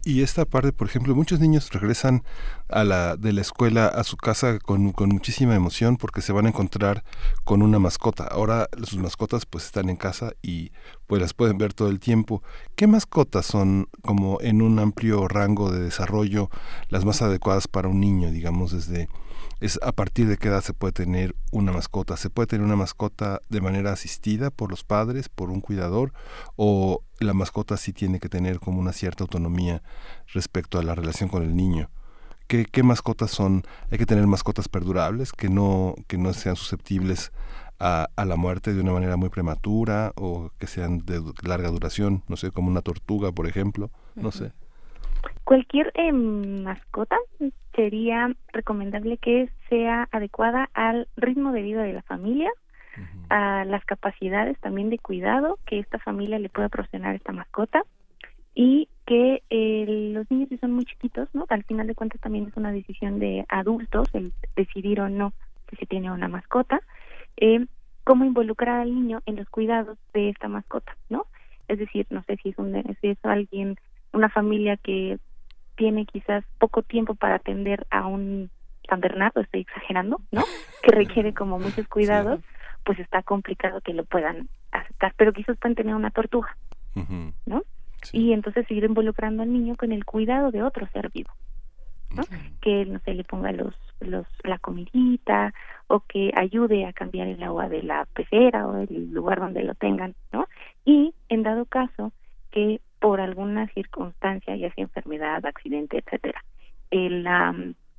[0.05, 2.25] y esta parte, por ejemplo, muchos niños regresan
[2.69, 6.47] a la, de la escuela a su casa con, con, muchísima emoción porque se van
[6.47, 7.05] a encontrar
[7.45, 8.25] con una mascota.
[8.25, 10.73] Ahora sus mascotas pues están en casa y
[11.07, 12.43] pues las pueden ver todo el tiempo.
[12.75, 16.51] ¿Qué mascotas son como en un amplio rango de desarrollo
[16.89, 19.09] las más adecuadas para un niño, digamos, desde
[19.63, 22.17] es a partir de qué edad se puede tener una mascota.
[22.17, 26.13] ¿Se puede tener una mascota de manera asistida por los padres, por un cuidador,
[26.57, 29.81] o la mascota sí tiene que tener como una cierta autonomía
[30.35, 31.91] respecto a la relación con el niño?
[32.49, 33.63] ¿Qué, qué mascotas son?
[33.93, 37.31] Hay que tener mascotas perdurables que no, que no sean susceptibles
[37.79, 42.25] a, a, la muerte de una manera muy prematura o que sean de larga duración,
[42.27, 44.53] no sé, como una tortuga, por ejemplo, no sé.
[45.53, 47.19] Cualquier eh, mascota
[47.77, 52.51] sería recomendable que sea adecuada al ritmo de vida de la familia,
[53.29, 57.83] a las capacidades también de cuidado que esta familia le pueda proporcionar a esta mascota
[58.55, 61.45] y que eh, los niños si son muy chiquitos, ¿no?
[61.51, 65.35] Al final de cuentas también es una decisión de adultos el decidir o no
[65.69, 66.81] si se tiene una mascota,
[67.37, 67.67] eh,
[68.05, 71.27] cómo involucrar al niño en los cuidados de esta mascota, ¿no?
[71.69, 72.73] Es decir, no sé si es un
[73.03, 73.77] si es alguien
[74.15, 75.19] una familia que
[75.83, 78.51] tiene quizás poco tiempo para atender a un
[78.89, 80.45] San Bernardo, estoy exagerando, ¿no?
[80.81, 82.39] Que requiere como muchos cuidados,
[82.85, 86.57] pues está complicado que lo puedan aceptar, pero quizás pueden tener una tortuga,
[87.47, 87.65] ¿no?
[88.13, 91.33] Y entonces seguir involucrando al niño con el cuidado de otro ser vivo,
[92.15, 92.23] ¿no?
[92.61, 95.53] Que, no sé, le ponga los, los, la comidita
[95.89, 99.75] o que ayude a cambiar el agua de la pecera o el lugar donde lo
[99.75, 100.47] tengan, ¿no?
[100.85, 102.13] Y en dado caso
[102.53, 106.41] que por alguna circunstancia, ya sea enfermedad, accidente, etcétera,
[106.93, 107.27] el,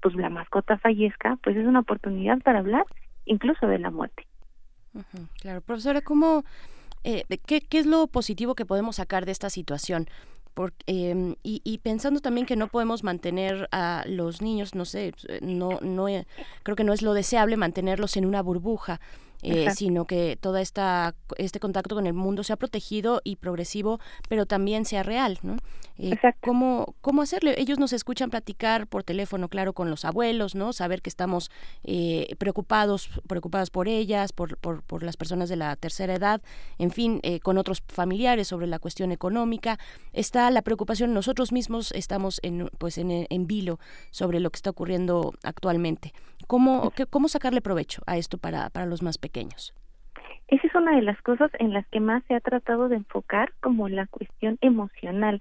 [0.01, 2.85] pues la mascota fallezca, pues es una oportunidad para hablar
[3.25, 4.25] incluso de la muerte.
[5.41, 6.45] claro, profesora, ¿cómo,
[7.03, 10.07] eh, qué, ¿qué es lo positivo que podemos sacar de esta situación?
[10.53, 15.13] Por, em, y, y, pensando también que no podemos mantener a los niños, no sé,
[15.41, 16.05] no, no,
[16.63, 19.01] creo que no es lo deseable mantenerlos en una burbuja.
[19.43, 24.45] Eh, sino que todo esta, este contacto con el mundo sea protegido y progresivo, pero
[24.45, 25.57] también sea real, ¿no?
[25.97, 27.53] Eh, ¿cómo, ¿Cómo hacerle?
[27.59, 30.71] Ellos nos escuchan platicar por teléfono, claro, con los abuelos, ¿no?
[30.71, 31.51] Saber que estamos
[31.83, 36.41] eh, preocupados, preocupados por ellas, por, por, por, las personas de la tercera edad,
[36.77, 39.77] en fin, con otros familiares sobre la cuestión económica.
[40.13, 43.79] Está la preocupación, nosotros mismos estamos en, pues en, en vilo
[44.09, 46.13] sobre lo que está ocurriendo actualmente.
[46.47, 49.73] ¿Cómo, ¿Cómo sacarle provecho a esto para, para los más pequeños?
[50.47, 53.53] Esa es una de las cosas en las que más se ha tratado de enfocar
[53.61, 55.39] como la cuestión emocional.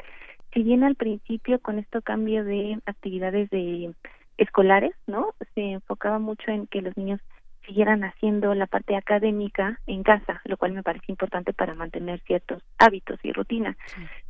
[0.53, 3.95] Si bien al principio con esto cambio de actividades de
[4.39, 5.35] escolares, ¿no?
[5.55, 7.21] Se enfocaba mucho en que los niños
[7.67, 12.63] siguieran haciendo la parte académica en casa, lo cual me parece importante para mantener ciertos
[12.79, 13.77] hábitos y rutinas.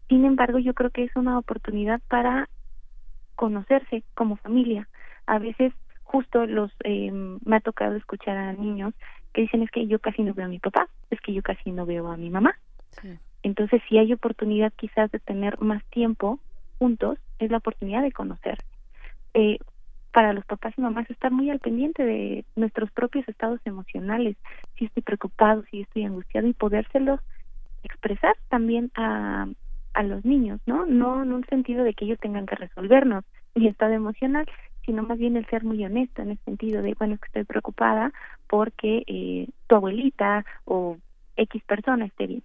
[0.09, 2.49] Sin embargo, yo creo que es una oportunidad para
[3.37, 4.89] conocerse como familia.
[5.27, 5.73] A veces
[6.13, 8.93] justo los eh, me ha tocado escuchar a niños
[9.33, 11.73] que dicen es que yo casi no veo a mi papá, es que yo casi
[11.73, 12.55] no veo a mi mamá.
[13.43, 16.39] Entonces, si hay oportunidad quizás de tener más tiempo
[16.79, 18.59] juntos, es la oportunidad de conocer.
[19.33, 19.59] Eh,
[20.13, 24.37] para los papás y mamás estar muy al pendiente de nuestros propios estados emocionales,
[24.77, 27.21] si estoy preocupado, si estoy angustiado y podérselos
[27.83, 29.49] expresar también a,
[29.95, 30.85] a los niños, ¿no?
[30.85, 34.47] No en un sentido de que ellos tengan que resolvernos mi estado emocional,
[34.85, 37.45] sino más bien el ser muy honesto en el sentido de, bueno, es que estoy
[37.45, 38.13] preocupada
[38.49, 40.99] porque eh, tu abuelita o
[41.37, 42.43] X persona esté bien.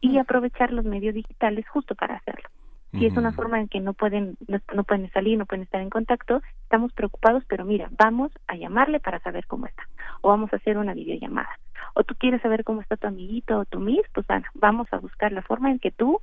[0.00, 2.48] y aprovechar los medios digitales justo para hacerlo.
[2.92, 5.90] Si es una forma en que no pueden no, pueden salir, no pueden estar en
[5.90, 9.82] contacto, estamos preocupados, pero mira, vamos a llamarle para saber cómo está
[10.22, 11.58] o vamos a hacer una videollamada.
[11.94, 15.32] O tú quieres saber cómo está tu amiguito o tu mis, pues vamos a buscar
[15.32, 16.20] la forma en que tú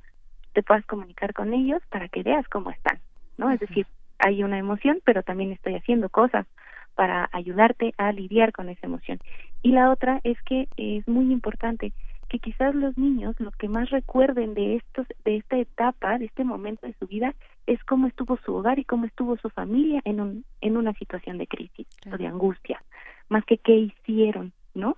[0.54, 2.98] te puedas comunicar con ellos para que veas cómo están,
[3.38, 3.50] ¿no?
[3.50, 3.86] Es decir,
[4.18, 6.46] hay una emoción, pero también estoy haciendo cosas
[6.94, 9.20] para ayudarte a lidiar con esa emoción.
[9.62, 11.92] Y la otra es que es muy importante
[12.28, 16.44] que quizás los niños lo que más recuerden de estos de esta etapa, de este
[16.44, 17.34] momento de su vida
[17.66, 21.38] es cómo estuvo su hogar y cómo estuvo su familia en un en una situación
[21.38, 22.82] de crisis o de angustia,
[23.28, 24.96] más que qué hicieron, ¿no?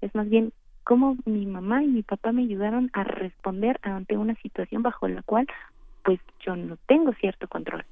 [0.00, 0.52] Es más bien
[0.84, 5.22] cómo mi mamá y mi papá me ayudaron a responder ante una situación bajo la
[5.22, 5.46] cual
[6.02, 7.84] pues yo no tengo cierto control.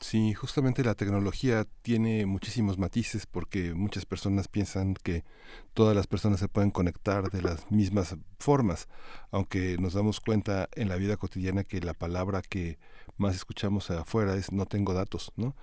[0.00, 5.24] Sí, justamente la tecnología tiene muchísimos matices porque muchas personas piensan que
[5.72, 8.88] todas las personas se pueden conectar de las mismas formas,
[9.30, 12.78] aunque nos damos cuenta en la vida cotidiana que la palabra que
[13.16, 15.54] más escuchamos afuera es no tengo datos, ¿no?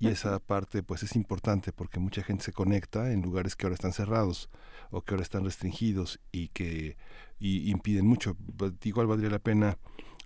[0.00, 3.74] Y esa parte pues es importante porque mucha gente se conecta en lugares que ahora
[3.74, 4.48] están cerrados
[4.90, 6.96] o que ahora están restringidos y que
[7.40, 8.36] y impiden mucho.
[8.84, 9.76] Igual valdría la pena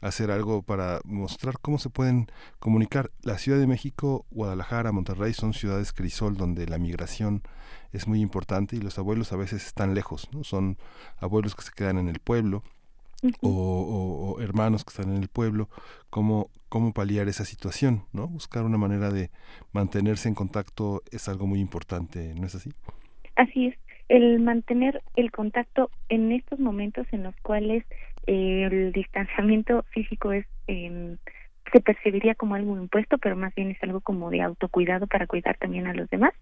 [0.02, 2.26] hacer algo para mostrar cómo se pueden
[2.58, 3.10] comunicar.
[3.22, 7.42] La Ciudad de México, Guadalajara, Monterrey son ciudades crisol donde la migración
[7.92, 10.44] es muy importante y los abuelos a veces están lejos, ¿no?
[10.44, 10.76] Son
[11.18, 12.62] abuelos que se quedan en el pueblo
[13.40, 15.68] o, hermanos que están en el pueblo,
[16.10, 18.26] cómo, cómo paliar esa situación, ¿no?
[18.26, 19.30] Buscar una manera de
[19.72, 22.72] mantenerse en contacto es algo muy importante, ¿no es así?
[23.36, 23.78] Así es,
[24.08, 27.84] el mantener el contacto en estos momentos en los cuales
[28.26, 31.16] el distanciamiento físico es eh,
[31.72, 35.56] se percibiría como algo impuesto, pero más bien es algo como de autocuidado para cuidar
[35.56, 36.34] también a los demás.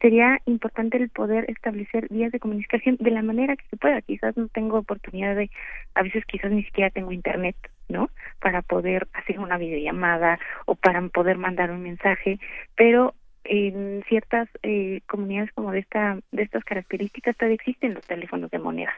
[0.00, 4.00] Sería importante el poder establecer vías de comunicación de la manera que se pueda.
[4.00, 5.50] Quizás no tengo oportunidad de,
[5.94, 7.56] a veces quizás ni siquiera tengo internet,
[7.88, 8.08] ¿no?
[8.40, 12.40] Para poder hacer una videollamada o para poder mandar un mensaje,
[12.74, 13.14] pero
[13.44, 18.58] en ciertas eh, comunidades como de esta de estas características todavía existen los teléfonos de
[18.60, 18.92] moneda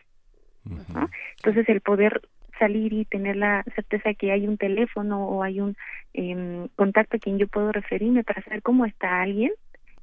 [0.66, 2.22] entonces el poder
[2.58, 5.76] salir y tener la certeza que hay un teléfono o hay un
[6.14, 9.52] eh, contacto a quien yo puedo referirme para saber cómo está alguien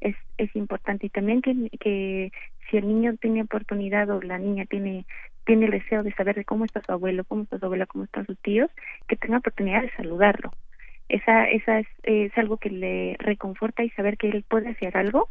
[0.01, 1.05] es, es importante.
[1.05, 2.32] Y también que, que
[2.70, 5.05] si el niño tiene oportunidad o la niña tiene
[5.43, 8.03] tiene el deseo de saber de cómo está su abuelo, cómo está su abuela, cómo
[8.03, 8.70] están sus tíos,
[9.07, 10.51] que tenga oportunidad de saludarlo.
[11.09, 15.30] Esa, esa es, es algo que le reconforta y saber que él puede hacer algo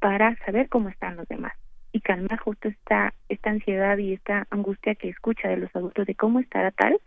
[0.00, 1.52] para saber cómo están los demás
[1.92, 6.14] y calmar justo esta, esta ansiedad y esta angustia que escucha de los adultos de
[6.14, 6.98] cómo estará tal,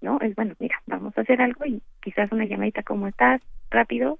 [0.00, 0.18] ¿no?
[0.20, 3.42] Es bueno, mira, vamos a hacer algo y quizás una llamadita, ¿cómo estás?
[3.70, 4.18] Rápido,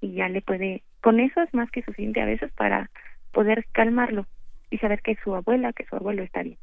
[0.00, 2.90] y ya le puede, con eso es más que suficiente a veces para
[3.32, 4.26] poder calmarlo
[4.70, 6.58] y saber que su abuela, que su abuelo está bien.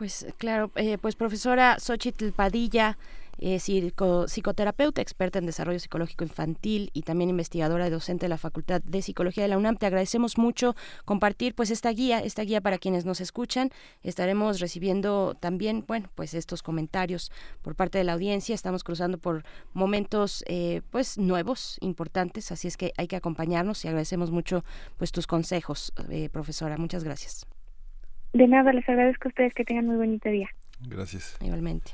[0.00, 2.96] Pues claro, eh, pues profesora Xochitl Padilla,
[3.36, 8.80] es psicoterapeuta, experta en desarrollo psicológico infantil y también investigadora y docente de la Facultad
[8.80, 9.76] de Psicología de la UNAM.
[9.76, 10.74] Te agradecemos mucho
[11.04, 13.72] compartir pues esta guía, esta guía para quienes nos escuchan.
[14.02, 17.30] Estaremos recibiendo también, bueno, pues estos comentarios
[17.60, 18.54] por parte de la audiencia.
[18.54, 19.44] Estamos cruzando por
[19.74, 24.64] momentos eh, pues nuevos, importantes, así es que hay que acompañarnos y agradecemos mucho
[24.96, 26.78] pues tus consejos, eh, profesora.
[26.78, 27.46] Muchas gracias.
[28.32, 30.48] De nada, les agradezco a ustedes que tengan muy bonito día.
[30.80, 31.36] Gracias.
[31.40, 31.92] Igualmente.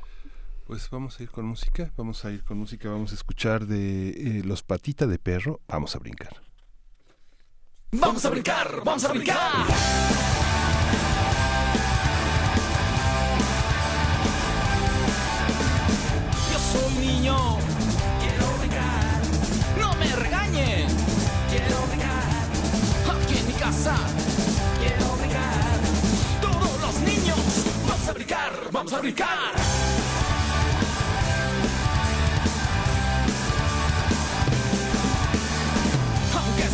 [0.67, 4.11] Pues vamos a ir con música, vamos a ir con música, vamos a escuchar de
[4.11, 6.43] eh, Los Patitas de Perro, vamos a brincar.
[7.93, 9.67] Vamos a brincar, vamos a brincar.
[16.53, 17.37] Yo soy niño,
[18.21, 19.23] quiero brincar.
[19.79, 20.89] No me regañen,
[21.49, 22.25] quiero brincar.
[23.23, 23.97] Aquí en mi casa,
[28.17, 29.53] brincar, vamos a brincar.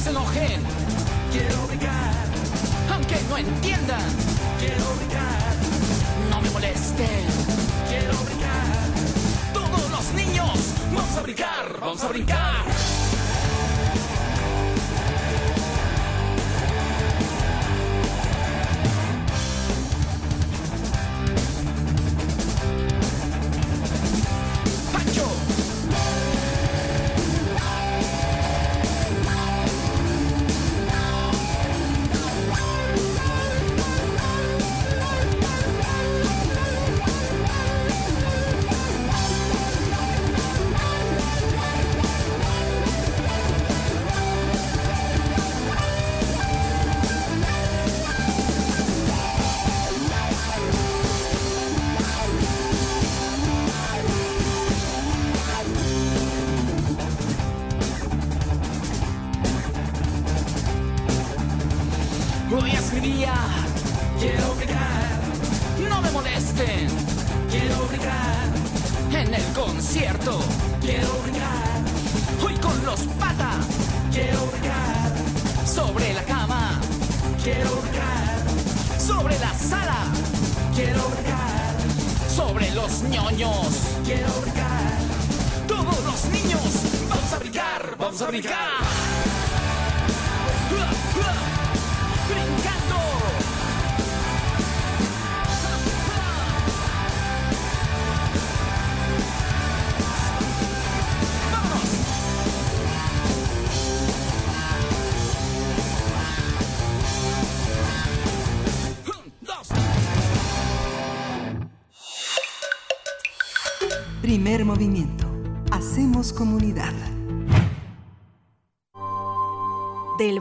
[0.02, 0.62] se enojen.
[1.30, 2.14] Quiero brincar.
[2.92, 4.10] Aunque no entiendan.
[4.58, 5.54] Quiero brincar.
[6.30, 7.24] No me molesten.
[7.88, 9.52] Quiero brincar.
[9.52, 10.58] Todos los niños.
[10.92, 11.80] Vamos a brincar.
[11.80, 12.91] Vamos a brincar.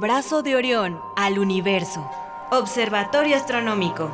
[0.02, 2.10] Brazo de Orión al universo.
[2.50, 4.12] Observatorio Astronómico.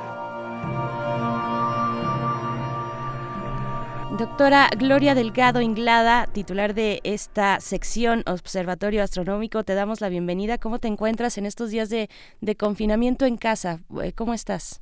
[4.17, 10.57] Doctora Gloria Delgado Inglada, titular de esta sección Observatorio Astronómico, te damos la bienvenida.
[10.57, 12.09] ¿Cómo te encuentras en estos días de,
[12.41, 13.77] de confinamiento en casa?
[14.03, 14.81] Eh, ¿Cómo estás?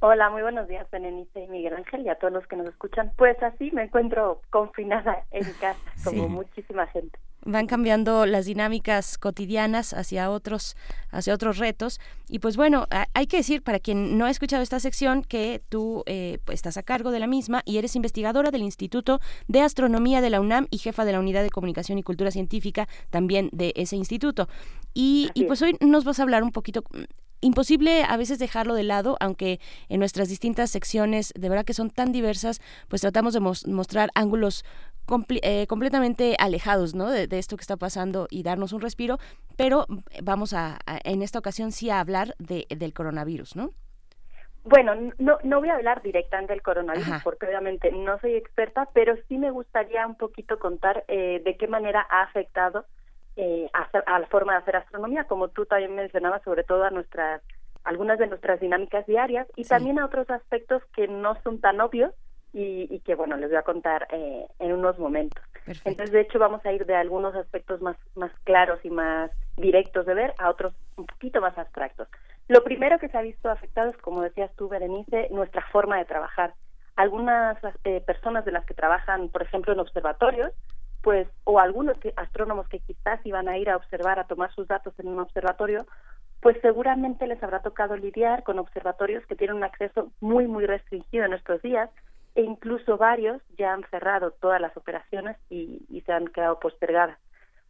[0.00, 3.10] Hola, muy buenos días, Berenice y Miguel Ángel, y a todos los que nos escuchan.
[3.16, 6.28] Pues así me encuentro confinada en casa, como Sí.
[6.28, 7.18] muchísima gente.
[7.44, 10.76] Van cambiando las dinámicas cotidianas hacia otros
[11.10, 12.00] hacia otros retos.
[12.28, 16.02] Y pues bueno hay que decir para quien no ha escuchado esta sección que tú
[16.06, 20.20] eh, pues, estás a cargo de la misma y eres investigadora del Instituto de Astronomía
[20.20, 23.72] de la UNAM y jefa de la Unidad de Comunicación y Cultura Científica también de
[23.76, 24.48] ese instituto.
[24.94, 27.02] Y, pues hoy nos vas a hablar un poquito mm,
[27.44, 31.90] Imposible a veces dejarlo de lado, aunque en nuestras distintas secciones, de verdad que son
[31.90, 34.64] tan diversas, pues tratamos de mos- mostrar ángulos
[35.42, 37.10] eh, completamente alejados ¿no?
[37.10, 39.18] de, de esto que está pasando y darnos un respiro,
[39.56, 43.70] pero eh, vamos a, a- en esta ocasión sí a hablar de, del coronavirus, ¿no?
[44.64, 47.20] Bueno, no, no voy a hablar directamente del coronavirus Ajá.
[47.24, 51.66] porque obviamente no soy experta, pero sí me gustaría un poquito contar eh, de qué
[51.66, 52.84] manera ha afectado
[53.34, 57.42] eh, a, la forma de hacer astronomía, como tú también mencionabas, sobre todo a nuestras
[57.82, 59.70] algunas de nuestras dinámicas diarias y Sí.
[59.70, 62.12] también a otros aspectos que no son tan obvios
[62.52, 65.42] y, y que bueno les voy a contar eh, en unos momentos.
[65.64, 65.88] Perfecto.
[65.90, 70.06] Entonces, de hecho, vamos a ir de algunos aspectos más, más claros y más directos
[70.06, 72.08] de ver a otros un poquito más abstractos.
[72.48, 76.04] Lo primero que se ha visto afectado es, como decías tú, Berenice, nuestra forma de
[76.04, 76.54] trabajar.
[76.96, 80.52] Algunas eh, personas de las que trabajan, por ejemplo, en observatorios,
[81.00, 84.66] pues, o algunos que- astrónomos que quizás iban a ir a observar, a tomar sus
[84.66, 85.86] datos en un observatorio,
[86.40, 91.24] pues seguramente les habrá tocado lidiar con observatorios que tienen un acceso muy, muy restringido
[91.24, 91.88] en estos días
[92.34, 97.18] e incluso varios ya han cerrado todas las operaciones y, se han quedado postergadas.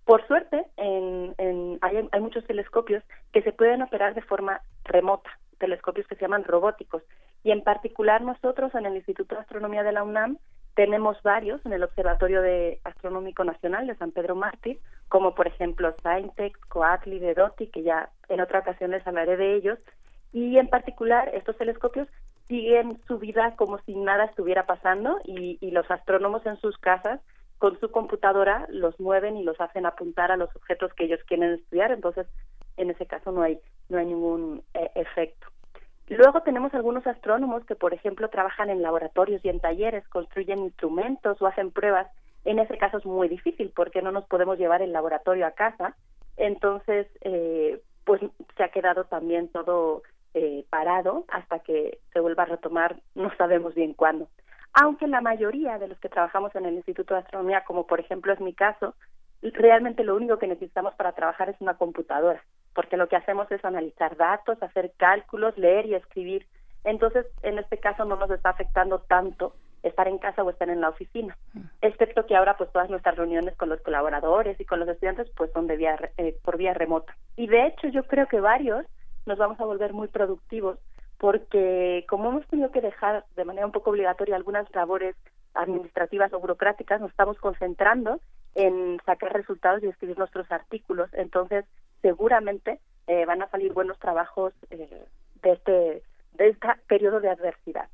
[0.05, 5.31] Por suerte, en, en- hay, hay muchos telescopios que se pueden operar de forma remota,
[5.59, 7.03] telescopios que se llaman robóticos.
[7.45, 10.39] Y en particular nosotros en el Instituto de Astronomía de la UNAM
[10.75, 15.95] tenemos varios en el Observatorio de Astronómico Nacional de San Pedro Mártir, como por ejemplo
[16.03, 19.79] Saintex, Coatli, Vedoti, que ya en otra ocasión les hablaré de ellos.
[20.33, 22.09] Y en particular estos telescopios
[22.49, 27.21] siguen su vida como si nada estuviera pasando y, y los astrónomos en sus casas
[27.59, 31.53] con su computadora los mueven y los hacen apuntar a los objetos que ellos quieren
[31.53, 32.27] estudiar, entonces
[32.77, 35.47] en ese caso no hay no hay ningún eh, efecto.
[36.09, 41.41] Luego tenemos algunos astrónomos que, por ejemplo, trabajan en laboratorios y en talleres, construyen instrumentos
[41.41, 42.09] o hacen pruebas.
[42.45, 45.97] En ese caso es muy difícil porque no nos podemos llevar el laboratorio a casa.
[46.37, 48.21] Entonces, eh, pues
[48.57, 50.03] se ha quedado también todo
[50.35, 54.29] eh, parado hasta que se vuelva a retomar, no sabemos bien cuándo.
[54.73, 58.33] Aunque la mayoría de los que trabajamos en el Instituto de Astronomía, como por ejemplo
[58.33, 58.95] es mi caso,
[59.43, 62.43] realmente lo único que necesitamos para trabajar es una computadora,
[62.75, 66.47] porque lo que hacemos es analizar datos, hacer cálculos, leer y escribir.
[66.85, 70.81] Entonces, en este caso no nos está afectando tanto estar en casa o estar en
[70.81, 71.37] la oficina,
[71.81, 75.51] excepto que ahora pues todas nuestras reuniones con los colaboradores y con los estudiantes pues
[75.53, 77.17] son de vía eh, por vía remota.
[77.37, 78.87] Y de hecho yo creo que varios
[79.27, 80.79] nos vamos a volver muy productivos
[81.19, 85.15] porque como hemos tenido que dejar de manera un poco obligatoria algunas labores
[85.55, 88.21] administrativas o burocráticas, nos estamos concentrando
[88.57, 91.11] en sacar resultados y escribir nuestros artículos.
[91.13, 91.65] Entonces,
[92.01, 95.07] seguramente eh, van a salir buenos trabajos eh,
[95.43, 96.03] de este
[96.33, 97.89] de este periodo de adversidad.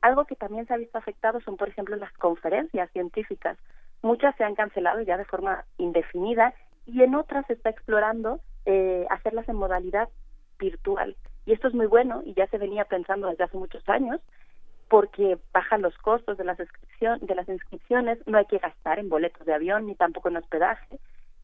[0.00, 3.58] Algo que también se ha visto afectado son, por ejemplo, las conferencias científicas.
[4.02, 6.54] Muchas se han cancelado ya de forma indefinida
[6.86, 10.08] y en otras se está explorando eh, hacerlas en modalidad
[10.58, 11.16] virtual.
[11.46, 14.20] Y esto es muy bueno y ya se venía pensando desde hace muchos años
[14.88, 19.46] porque bajan los costos de las, de las inscripciones, no hay que gastar en boletos
[19.46, 20.98] de avión ni tampoco en hospedaje.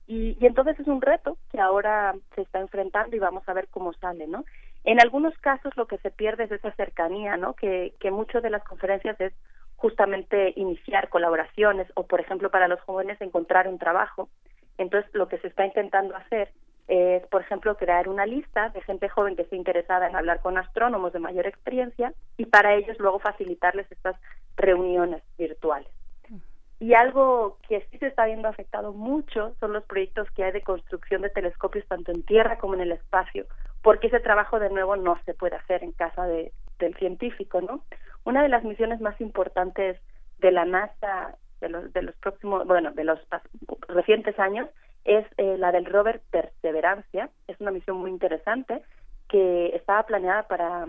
[0.07, 3.93] Y, entonces es un reto que ahora se está enfrentando y vamos a ver cómo
[3.95, 4.45] sale, ¿no?
[4.85, 7.55] En algunos casos lo que se pierde es esa cercanía, ¿no?
[7.55, 9.33] Que, que mucho de las conferencias es
[9.77, 14.29] justamente iniciar colaboraciones o, por ejemplo, para los jóvenes encontrar un trabajo.
[14.77, 16.51] Entonces, lo que se está intentando hacer
[16.87, 20.59] es, por ejemplo, crear una lista de gente joven que esté interesada en hablar con
[20.59, 24.17] astrónomos de mayor experiencia y para ellos luego facilitarles estas
[24.57, 25.89] reuniones virtuales.
[26.81, 30.63] Y algo que sí se está viendo afectado mucho son los proyectos que hay de
[30.63, 33.47] construcción de telescopios tanto en tierra como en el espacio,
[33.83, 37.85] porque ese trabajo de nuevo no se puede hacer en casa de, del científico, ¿no?
[38.25, 39.99] Una de las misiones más importantes
[40.39, 43.19] de la NASA de los, de los próximos, bueno, de los
[43.89, 44.69] recientes años
[45.05, 47.31] es eh, la del rover Perseverancia.
[47.47, 48.83] Es una misión muy interesante
[49.29, 50.87] que estaba planeada para,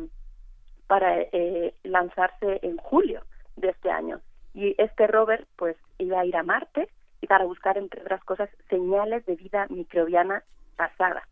[0.88, 3.24] para eh, lanzarse en julio
[3.56, 4.22] de este año.
[4.54, 6.90] Y este rover, pues, iba a ir a Marte
[7.22, 10.44] y para buscar, entre otras cosas, señales de vida microbiana
[10.78, 11.28] pasada.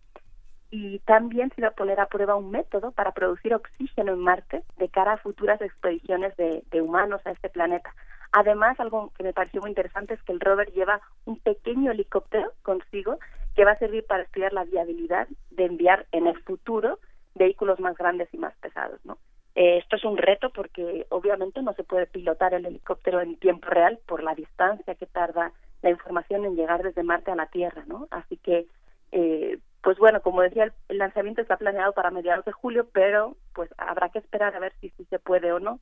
[0.72, 4.64] Y también se iba a poner a prueba un método para producir oxígeno en Marte
[4.78, 7.94] de cara a futuras expediciones de, de humanos a este planeta.
[8.34, 12.52] Además, algo que me pareció muy interesante es que el rover lleva un pequeño helicóptero
[12.64, 13.20] consigo
[13.56, 17.00] que va a servir para estudiar la viabilidad de enviar en el futuro
[17.36, 19.20] vehículos más grandes y más pesados, ¿no?
[19.54, 23.68] Eh, esto es un reto porque obviamente no se puede pilotar el helicóptero en tiempo
[23.70, 25.52] real por la distancia que tarda
[25.84, 28.08] la información en llegar desde Marte a la Tierra, ¿no?
[28.10, 28.66] Así que,
[29.12, 33.70] eh, pues bueno, como decía, el, lanzamiento está planeado para mediados de julio, pero pues
[33.78, 35.80] habrá que esperar a ver si, si se puede o no.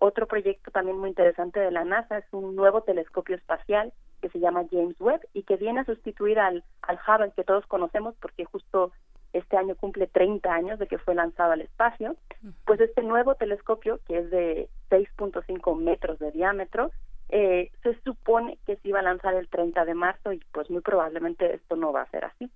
[0.00, 4.38] Otro proyecto también muy interesante de la NASA es un nuevo telescopio espacial que se
[4.38, 8.44] llama James Webb y que viene a sustituir al, al Hubble que todos conocemos porque
[8.44, 8.92] justo
[9.32, 12.16] este año cumple 30 años de que fue lanzado al espacio.
[12.64, 16.90] Pues este nuevo telescopio, que es de 6.5 metros de diámetro,
[17.28, 20.80] eh, se supone que se iba a lanzar el 30 de marzo y pues muy
[20.80, 22.50] probablemente esto no va a ser así.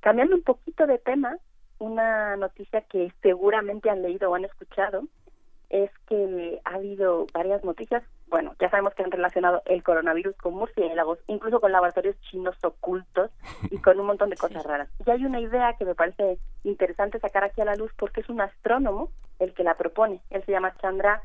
[0.00, 1.36] Cambiando un poquito de tema,
[1.78, 5.04] una noticia que seguramente han leído o han escuchado
[5.72, 10.54] es que ha habido varias noticias, bueno, ya sabemos que han relacionado el coronavirus con
[10.54, 13.30] murciélagos, incluso con laboratorios chinos ocultos
[13.70, 14.90] y con un montón de cosas raras.
[15.04, 18.28] Y hay una idea que me parece interesante sacar aquí a la luz porque es
[18.28, 20.20] un astrónomo el que la propone.
[20.28, 21.22] Él se llama Chandra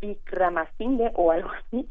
[0.00, 1.88] Vikramasinghe o algo así.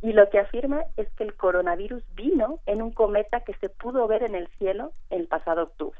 [0.00, 4.06] Y lo que afirma es que el coronavirus vino en un cometa que se pudo
[4.06, 5.98] ver en el cielo el pasado octubre.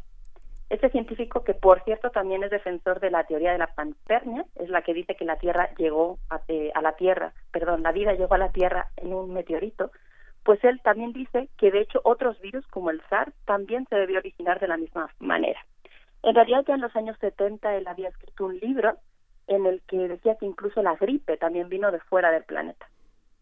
[0.72, 4.70] Este científico, que por cierto también es defensor de la teoría de la panspermia, es
[4.70, 6.40] la que dice que la Tierra llegó a,
[6.74, 9.90] a, la Tierra, perdón, la vida llegó a la Tierra en un meteorito,
[10.42, 14.16] pues él también dice que de hecho otros virus como el SARS también se debió
[14.16, 15.60] originar de la misma manera.
[16.22, 18.96] En realidad ya en los años 70 él había escrito un libro
[19.48, 22.88] en el que decía que incluso la gripe también vino de fuera del planeta.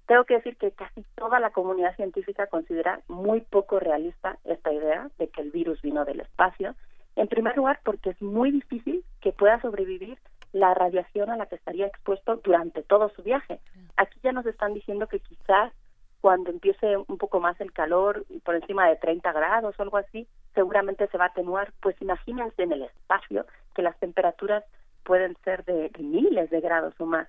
[0.09, 5.09] Tengo que decir que casi toda la comunidad científica considera muy poco realista esta idea
[5.19, 6.75] de que el virus vino del espacio
[7.17, 10.19] en primer lugar, porque es muy difícil que pueda sobrevivir
[10.53, 13.61] la radiación a la que estaría expuesto durante todo su viaje.
[13.97, 15.73] Aquí ya nos están diciendo que quizás
[16.21, 20.27] cuando empiece un poco más el calor, por encima de 30 grados o algo así,
[20.55, 21.73] seguramente se va a atenuar.
[21.81, 24.65] Pues imagínense en el espacio que las temperaturas
[25.05, 27.29] pueden ser de, de miles de grados o más.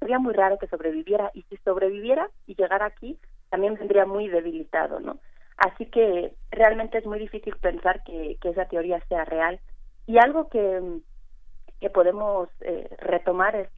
[0.00, 3.18] Sería muy raro que sobreviviera y si sobreviviera y llegara aquí,
[3.48, 5.18] también vendría muy debilitado, ¿no?
[5.56, 9.60] Así que realmente es muy difícil pensar que, esa teoría sea real.
[10.06, 11.00] Y algo que,
[11.80, 13.68] que podemos eh, retomar es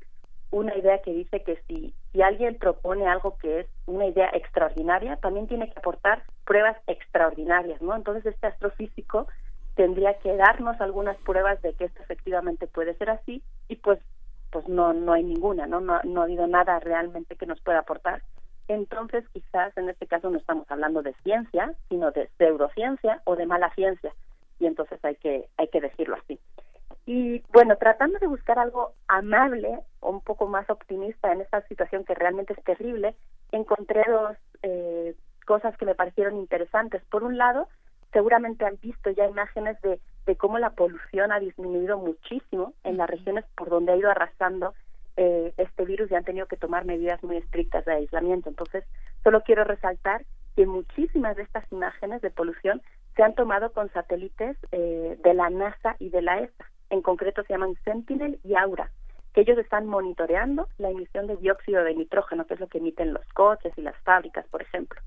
[0.51, 5.17] una idea que dice que si, si alguien propone algo que es una idea extraordinaria,
[5.17, 7.95] también tiene que aportar pruebas extraordinarias, ¿no?
[7.95, 9.29] Entonces este astrofísico
[9.75, 14.01] tendría que darnos algunas pruebas de que esto efectivamente puede ser así y pues
[14.51, 15.81] pues no no hay ninguna, ¿no?
[15.81, 18.23] No, no ha habido nada realmente que nos pueda aportar
[18.69, 23.47] entonces quizás en este caso no estamos hablando de ciencia, sino de pseudociencia o de
[23.47, 24.13] mala ciencia,
[24.59, 26.39] y entonces hay que, hay que decirlo así.
[27.07, 32.05] Y bueno, tratando de buscar algo amable o un poco más optimista en esta situación
[32.05, 33.15] que realmente es terrible,
[33.51, 35.15] encontré dos eh,
[35.47, 37.03] cosas que me parecieron interesantes.
[37.11, 37.67] Por un lado,
[38.13, 43.09] seguramente han visto ya imágenes de, de cómo la polución ha disminuido muchísimo en las
[43.09, 44.75] regiones por donde ha ido arrasando
[45.19, 48.49] eh, este virus y han tenido que tomar medidas muy estrictas de aislamiento.
[48.49, 48.85] Entonces,
[49.25, 52.81] solo quiero resaltar que muchísimas de estas imágenes de polución
[53.17, 56.71] se han tomado con satélites eh, de la NASA y de la ESA.
[56.91, 58.93] En concreto se llaman Sentinel y Aura,
[59.35, 63.13] que ellos están monitoreando la emisión de dióxido de nitrógeno, que es lo que emiten
[63.13, 65.01] los coches y las fábricas, por ejemplo.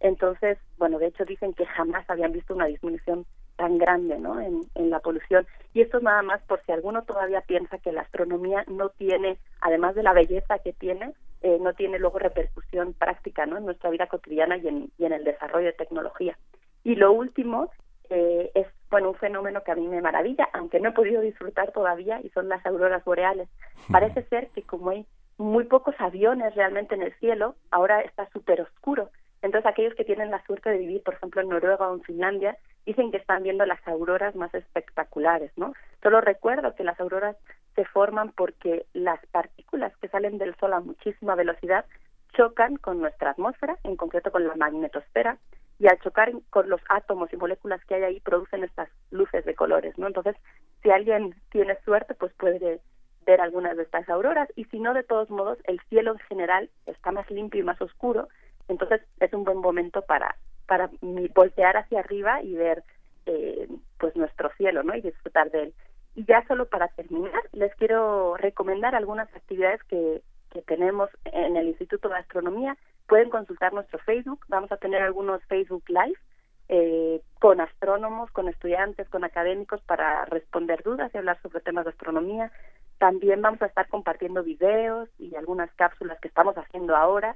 [0.00, 3.26] Entonces, bueno, de hecho dicen que jamás habían visto una disminución
[3.60, 4.40] tan grande ¿no?
[4.40, 5.46] en, en la polución.
[5.74, 9.36] Y esto es nada más por si alguno todavía piensa que la astronomía no tiene,
[9.60, 13.58] además de la belleza que tiene, eh, no tiene luego repercusión práctica ¿no?
[13.58, 16.38] en nuestra vida cotidiana y en, y en el desarrollo de tecnología.
[16.84, 17.70] Y lo último
[18.08, 21.70] eh, es bueno, un fenómeno que a mí me maravilla, aunque no he podido disfrutar
[21.72, 23.50] todavía, y son las auroras boreales.
[23.92, 25.04] Parece ser que como hay
[25.36, 29.10] muy pocos aviones realmente en el cielo, ahora está súper oscuro.
[29.42, 32.56] Entonces aquellos que tienen la suerte de vivir, por ejemplo, en Noruega o en Finlandia,
[32.86, 35.74] dicen que están viendo las auroras más espectaculares, ¿no?
[36.02, 37.36] Solo recuerdo que las auroras
[37.74, 41.84] se forman porque las partículas que salen del Sol a muchísima velocidad
[42.32, 45.38] chocan con nuestra atmósfera, en concreto con la magnetosfera,
[45.78, 49.54] y al chocar con los átomos y moléculas que hay ahí producen estas luces de
[49.54, 50.06] colores, ¿no?
[50.06, 50.36] Entonces,
[50.82, 52.80] si alguien tiene suerte, pues puede
[53.24, 56.70] ver algunas de estas auroras y si no, de todos modos, el cielo en general
[56.86, 58.28] está más limpio y más oscuro,
[58.68, 60.36] entonces es un buen momento para
[60.70, 60.88] para
[61.34, 62.84] voltear hacia arriba y ver
[63.26, 63.66] eh,
[63.98, 64.94] pues nuestro cielo, ¿no?
[64.94, 65.74] Y disfrutar de él.
[66.14, 71.66] Y ya solo para terminar, les quiero recomendar algunas actividades que, que tenemos en el
[71.66, 72.76] Instituto de Astronomía.
[73.08, 76.20] Pueden consultar nuestro Facebook, vamos a tener algunos Facebook Live
[76.68, 81.90] eh, con astrónomos, con estudiantes, con académicos para responder dudas y hablar sobre temas de
[81.90, 82.52] astronomía.
[82.98, 87.34] También vamos a estar compartiendo videos y algunas cápsulas que estamos haciendo ahora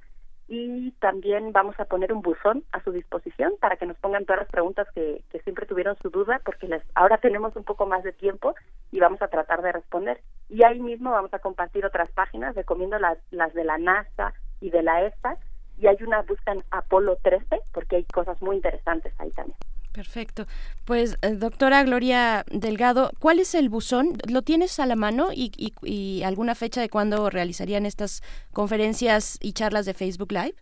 [0.49, 4.43] y también vamos a poner un buzón a su disposición para que nos pongan todas
[4.43, 8.13] las preguntas que, que siempre tuvieron su duda porque ahora tenemos un poco más de
[8.13, 8.55] tiempo
[8.93, 10.21] y vamos a tratar de responder.
[10.49, 14.71] Y ahí mismo vamos a compartir otras páginas, recomiendo las, las de la NASA y
[14.71, 15.39] de la ESA
[15.85, 19.57] y hay una buscan Apolo 13 porque hay cosas muy interesantes ahí también.
[19.93, 20.47] Perfecto.
[20.87, 24.15] Pues, eh, doctora Gloria Delgado, ¿cuál es el buzón?
[24.29, 28.23] ¿Lo tienes a la mano y, y, alguna fecha de cuándo realizarían estas
[28.53, 30.55] conferencias y charlas de Facebook Live?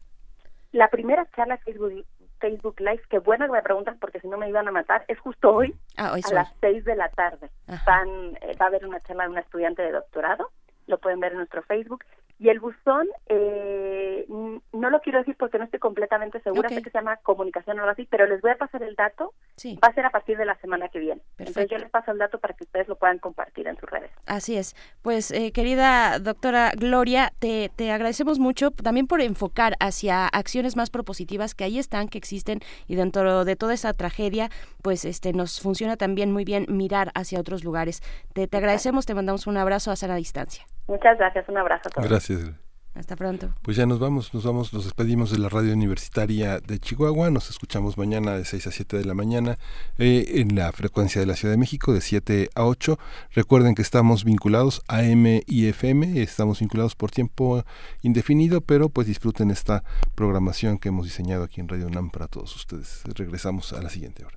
[0.73, 2.05] La primera charla Facebook,
[2.41, 5.19] Facebook Live, que bueno que me preguntan porque si no me iban a matar, es
[5.21, 7.49] justo hoy, ah, a las seis de la tarde.
[7.87, 8.09] Van,
[8.41, 10.51] eh, va a haber una charla de una estudiante de doctorado,
[10.89, 12.05] lo pueden ver en nuestro Facebook,
[12.39, 16.91] y el buzón, eh, no lo quiero decir porque no estoy completamente segura, sé que
[16.91, 19.33] se llama comunicación o algo así, pero les voy a pasar el dato.
[19.83, 21.23] Va a ser a partir de la semana que viene.
[21.39, 24.11] Entonces yo les paso el dato para que ustedes lo puedan compartir en sus redes.
[24.27, 24.75] Así es.
[25.03, 30.91] Pues eh, querida doctora Gloria, te, te agradecemos mucho también por enfocar hacia acciones más
[30.91, 34.51] propositivas que ahí están, que existen y dentro de toda esa tragedia,
[34.83, 38.01] pues este nos funciona también muy bien mirar hacia otros lugares.
[38.33, 40.67] Te, te agradecemos, te mandamos un abrazo a sana distancia.
[40.87, 42.09] Muchas gracias, un abrazo a todos.
[42.09, 42.53] Gracias.
[42.95, 43.49] Hasta pronto.
[43.63, 47.31] Pues ya nos vamos, nos vamos, nos despedimos de la radio universitaria de Chihuahua.
[47.31, 49.57] Nos escuchamos mañana de 6 a 7 de la mañana
[49.97, 52.99] eh, en la frecuencia de la Ciudad de México de 7 a 8.
[53.31, 57.65] Recuerden que estamos vinculados a M y FM, estamos vinculados por tiempo
[58.03, 62.55] indefinido, pero pues disfruten esta programación que hemos diseñado aquí en Radio UNAM para todos
[62.55, 63.03] ustedes.
[63.15, 64.37] Regresamos a la siguiente hora.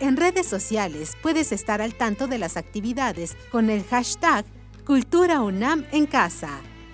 [0.00, 4.46] En redes sociales puedes estar al tanto de las actividades con el hashtag
[4.86, 6.48] Cultura UNAM en casa.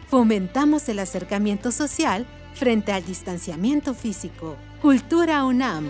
[0.09, 4.57] Fomentamos el acercamiento social frente al distanciamiento físico.
[4.83, 5.89] Cultura UNAM.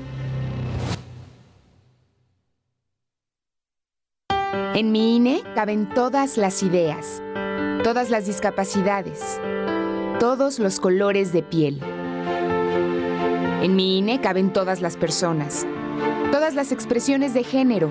[4.74, 7.22] En mi INE caben todas las ideas,
[7.82, 9.40] todas las discapacidades,
[10.20, 11.80] todos los colores de piel.
[13.62, 15.66] En mi INE caben todas las personas
[16.30, 17.90] todas las expresiones de género,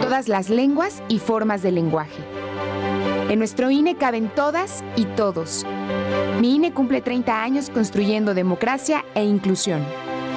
[0.00, 2.22] todas las lenguas y formas de lenguaje.
[3.28, 5.64] En nuestro INE caben todas y todos.
[6.40, 9.82] Mi INE cumple 30 años construyendo democracia e inclusión.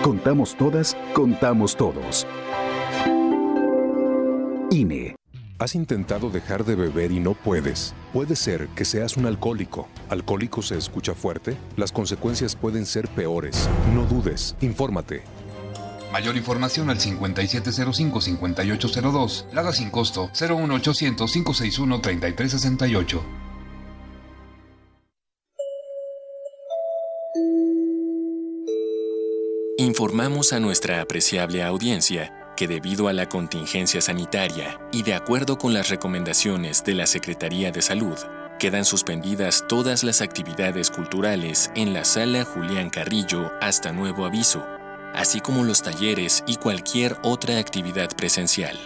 [0.04, 2.26] Contamos todas, contamos todos.
[4.72, 5.16] INE.
[5.58, 7.94] ¿Has intentado dejar de beber y no puedes?
[8.12, 9.88] Puede ser que seas un alcohólico.
[10.10, 11.56] ¿Alcohólico se escucha fuerte?
[11.78, 13.70] Las consecuencias pueden ser peores.
[13.94, 15.24] No dudes, infórmate.
[16.16, 19.52] Mayor información al 5705-5802.
[19.52, 23.22] Lada sin costo 01800-561-3368.
[29.78, 35.74] Informamos a nuestra apreciable audiencia que debido a la contingencia sanitaria y de acuerdo con
[35.74, 38.18] las recomendaciones de la Secretaría de Salud,
[38.58, 44.66] quedan suspendidas todas las actividades culturales en la sala Julián Carrillo hasta nuevo aviso,
[45.18, 48.78] así como los talleres y cualquier otra actividad presencial.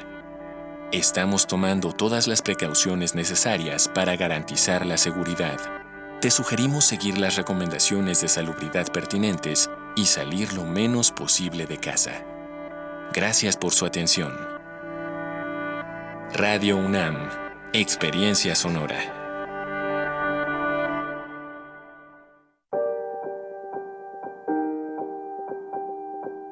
[0.91, 5.59] Estamos tomando todas las precauciones necesarias para garantizar la seguridad.
[6.21, 12.23] Te sugerimos seguir las recomendaciones de salubridad pertinentes y salir lo menos posible de casa.
[13.13, 14.36] Gracias por su atención.
[16.34, 17.30] Radio UNAM,
[17.73, 19.18] Experiencia Sonora.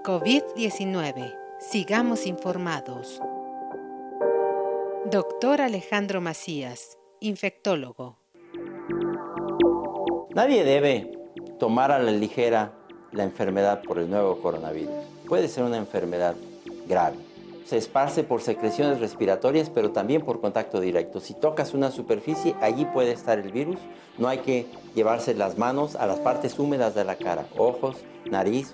[0.07, 1.35] COVID-19.
[1.59, 3.21] Sigamos informados.
[5.11, 8.17] Doctor Alejandro Macías, infectólogo.
[10.33, 11.11] Nadie debe
[11.59, 12.71] tomar a la ligera
[13.11, 14.95] la enfermedad por el nuevo coronavirus.
[15.27, 16.35] Puede ser una enfermedad
[16.87, 17.17] grave.
[17.65, 21.19] Se esparce por secreciones respiratorias, pero también por contacto directo.
[21.19, 23.79] Si tocas una superficie, allí puede estar el virus.
[24.17, 27.97] No hay que llevarse las manos a las partes húmedas de la cara, ojos,
[28.31, 28.73] nariz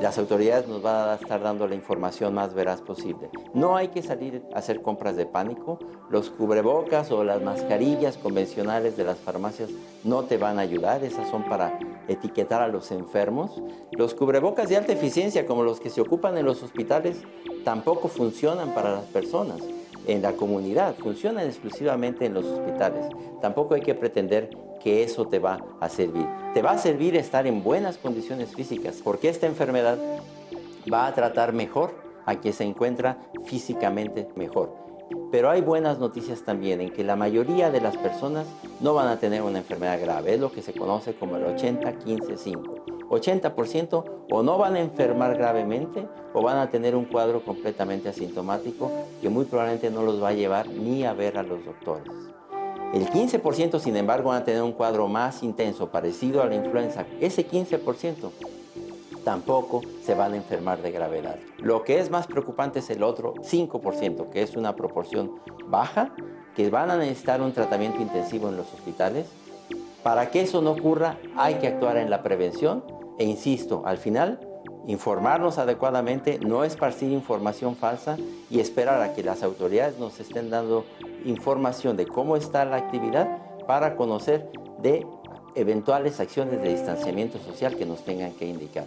[0.00, 3.30] las autoridades nos van a estar dando la información más veraz posible.
[3.54, 5.78] No hay que salir a hacer compras de pánico.
[6.10, 9.70] Los cubrebocas o las mascarillas convencionales de las farmacias
[10.04, 11.04] no te van a ayudar.
[11.04, 11.78] Esas son para
[12.08, 13.62] etiquetar a los enfermos.
[13.92, 17.22] Los cubrebocas de alta eficiencia, como los que se ocupan en los hospitales,
[17.64, 19.60] tampoco funcionan para las personas
[20.06, 23.06] en la comunidad, funcionan exclusivamente en los hospitales.
[23.40, 24.50] Tampoco hay que pretender
[24.82, 26.26] que eso te va a servir.
[26.54, 29.98] Te va a servir estar en buenas condiciones físicas, porque esta enfermedad
[30.92, 31.94] va a tratar mejor
[32.26, 34.82] a quien se encuentra físicamente mejor.
[35.30, 38.46] Pero hay buenas noticias también en que la mayoría de las personas
[38.80, 43.08] no van a tener una enfermedad grave, es lo que se conoce como el 80-15-5.
[43.08, 48.90] 80% o no van a enfermar gravemente o van a tener un cuadro completamente asintomático
[49.20, 52.31] que muy probablemente no los va a llevar ni a ver a los doctores.
[52.92, 57.06] El 15% sin embargo van a tener un cuadro más intenso, parecido a la influenza.
[57.20, 58.30] Ese 15%
[59.24, 61.38] tampoco se van a enfermar de gravedad.
[61.58, 66.14] Lo que es más preocupante es el otro 5%, que es una proporción baja,
[66.54, 69.26] que van a necesitar un tratamiento intensivo en los hospitales.
[70.02, 72.84] Para que eso no ocurra hay que actuar en la prevención
[73.18, 74.51] e insisto, al final
[74.86, 78.16] informarnos adecuadamente, no esparcir información falsa
[78.50, 80.84] y esperar a que las autoridades nos estén dando
[81.24, 85.06] información de cómo está la actividad para conocer de
[85.54, 88.86] eventuales acciones de distanciamiento social que nos tengan que indicar.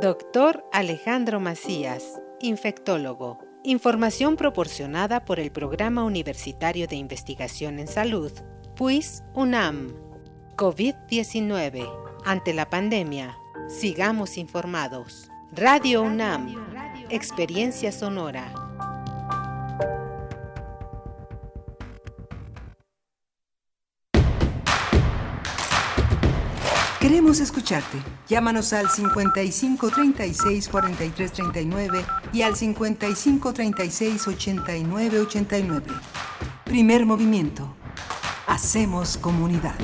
[0.00, 3.38] Doctor Alejandro Macías, infectólogo.
[3.62, 8.32] Información proporcionada por el Programa Universitario de Investigación en Salud,
[8.74, 10.11] PUIS UNAM.
[10.56, 11.88] COVID-19.
[12.24, 13.36] Ante la pandemia,
[13.68, 15.30] sigamos informados.
[15.52, 16.54] Radio UNAM.
[17.10, 18.52] Experiencia sonora.
[27.00, 27.98] Queremos escucharte.
[28.28, 35.86] Llámanos al 55 36 43 39 y al 55 36 89 89.
[36.64, 37.74] Primer movimiento.
[38.46, 39.74] Hacemos comunidad.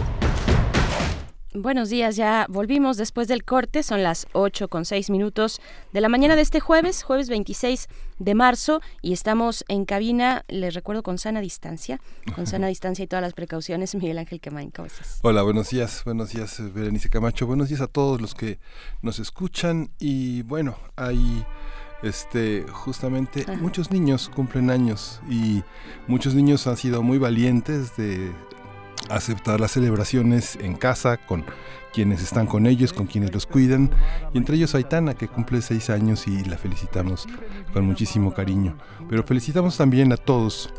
[1.61, 5.61] Buenos días, ya volvimos después del corte, son las 8 con 6 minutos
[5.93, 7.89] de la mañana de este jueves, jueves 26
[8.21, 12.01] de marzo, y estamos en cabina, les recuerdo, con sana distancia,
[12.37, 13.93] con sana distancia y todas las precauciones.
[13.97, 15.19] Miguel Ángel Quemain, ¿cómo estás?
[15.23, 18.61] Hola, buenos días, buenos días, Berenice Camacho, buenos días a todos los que
[19.03, 21.45] nos escuchan, y bueno, hay
[22.05, 25.65] este justamente muchos niños cumplen años y
[26.07, 28.31] muchos niños han sido muy valientes de
[29.11, 31.45] aceptar las celebraciones en casa con
[31.93, 33.91] quienes están con ellos, con quienes los cuidan,
[34.33, 37.27] y entre ellos Aitana, que cumple seis años y la felicitamos
[37.73, 38.77] con muchísimo cariño.
[39.09, 40.73] Pero felicitamos también a todos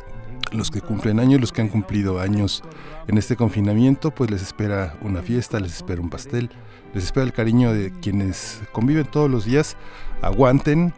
[0.52, 2.64] los que cumplen años, los que han cumplido años
[3.08, 6.50] en este confinamiento, pues les espera una fiesta, les espera un pastel,
[6.94, 9.78] les espera el cariño de quienes conviven todos los días,
[10.22, 10.94] aguanten,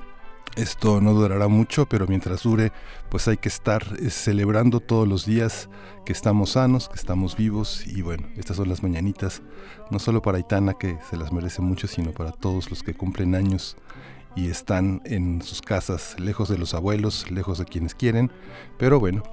[0.56, 2.72] esto no durará mucho, pero mientras dure,
[3.10, 5.70] pues hay que estar eh, celebrando todos los días
[6.06, 9.42] que estamos sanos, que estamos vivos y bueno, estas son las mañanitas,
[9.90, 13.36] no solo para Aitana que se las merece mucho, sino para todos los que cumplen
[13.36, 13.78] años
[14.36, 18.32] y están en sus casas, lejos de los abuelos, lejos de quienes quieren,
[18.78, 19.24] pero bueno,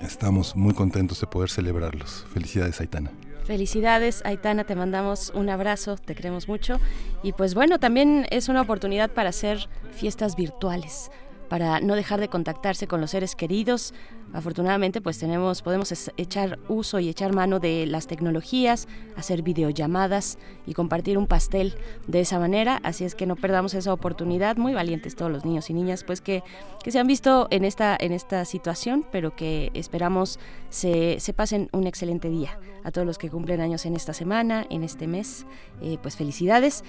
[0.00, 2.26] estamos muy contentos de poder celebrarlos.
[2.32, 3.12] Felicidades, Aitana.
[3.50, 6.78] Felicidades, Aitana, te mandamos un abrazo, te queremos mucho.
[7.24, 11.10] Y pues bueno, también es una oportunidad para hacer fiestas virtuales
[11.48, 13.92] para no dejar de contactarse con los seres queridos.
[14.32, 20.74] Afortunadamente, pues tenemos, podemos echar uso y echar mano de las tecnologías, hacer videollamadas y
[20.74, 21.74] compartir un pastel
[22.06, 22.80] de esa manera.
[22.84, 24.56] Así es que no perdamos esa oportunidad.
[24.56, 26.42] Muy valientes todos los niños y niñas, pues que,
[26.82, 31.68] que se han visto en esta, en esta situación, pero que esperamos se, se pasen
[31.72, 32.58] un excelente día.
[32.84, 35.44] A todos los que cumplen años en esta semana, en este mes,
[35.82, 36.84] eh, pues felicidades.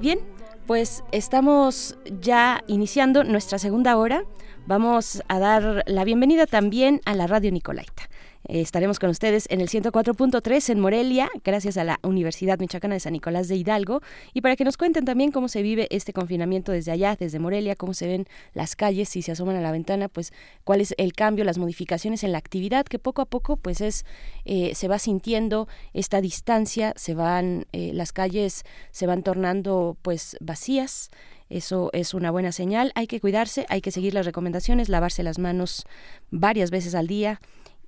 [0.00, 0.18] Bien,
[0.66, 4.24] pues estamos ya iniciando nuestra segunda hora.
[4.70, 8.08] Vamos a dar la bienvenida también a la Radio Nicolaita.
[8.46, 13.00] Eh, estaremos con ustedes en el 104.3 en Morelia, gracias a la Universidad Michoacana de
[13.00, 14.00] San Nicolás de Hidalgo,
[14.32, 17.74] y para que nos cuenten también cómo se vive este confinamiento desde allá, desde Morelia,
[17.74, 21.14] cómo se ven las calles, si se asoman a la ventana, pues cuál es el
[21.14, 24.04] cambio, las modificaciones en la actividad, que poco a poco pues es,
[24.44, 28.62] eh, se va sintiendo esta distancia, se van, eh, las calles
[28.92, 31.10] se van tornando pues vacías,
[31.50, 32.92] eso es una buena señal.
[32.94, 35.84] Hay que cuidarse, hay que seguir las recomendaciones, lavarse las manos
[36.30, 37.40] varias veces al día,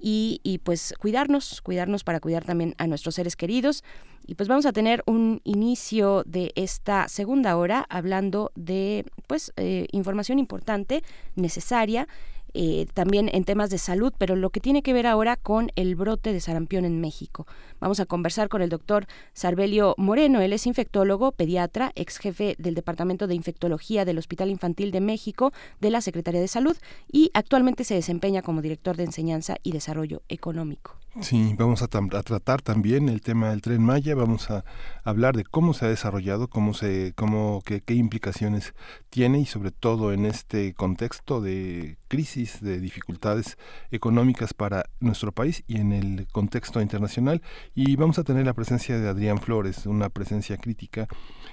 [0.05, 3.85] y, pues cuidarnos, cuidarnos para cuidar también a nuestros seres queridos.
[4.27, 9.87] Y pues vamos a tener un inicio de esta segunda hora hablando de pues eh,
[9.93, 11.03] información importante,
[11.37, 12.09] necesaria
[12.55, 15.97] eh, también en temas de salud, pero lo que tiene que ver ahora con el
[15.97, 17.47] brote de sarampión en México.
[17.81, 20.41] Vamos a conversar con el doctor Sarbelio Moreno.
[20.41, 25.53] Él es infectólogo, pediatra, ex jefe del Departamento de Infectología del Hospital Infantil de México
[25.81, 26.77] de la Secretaría de Salud
[27.11, 31.02] y actualmente se desempeña como director de enseñanza y desarrollo económico.
[31.21, 34.65] Sí, vamos a, tratar también el tema del tren Maya, vamos a
[35.05, 38.73] hablar de cómo se ha desarrollado, cómo se, cómo, qué, qué implicaciones
[39.11, 43.59] tiene y sobre todo en este contexto de crisis, de dificultades
[43.91, 47.43] económicas para nuestro país y en el contexto internacional.
[47.75, 51.09] Y vamos a tener la presencia de Adrián Flores, una presencia crítica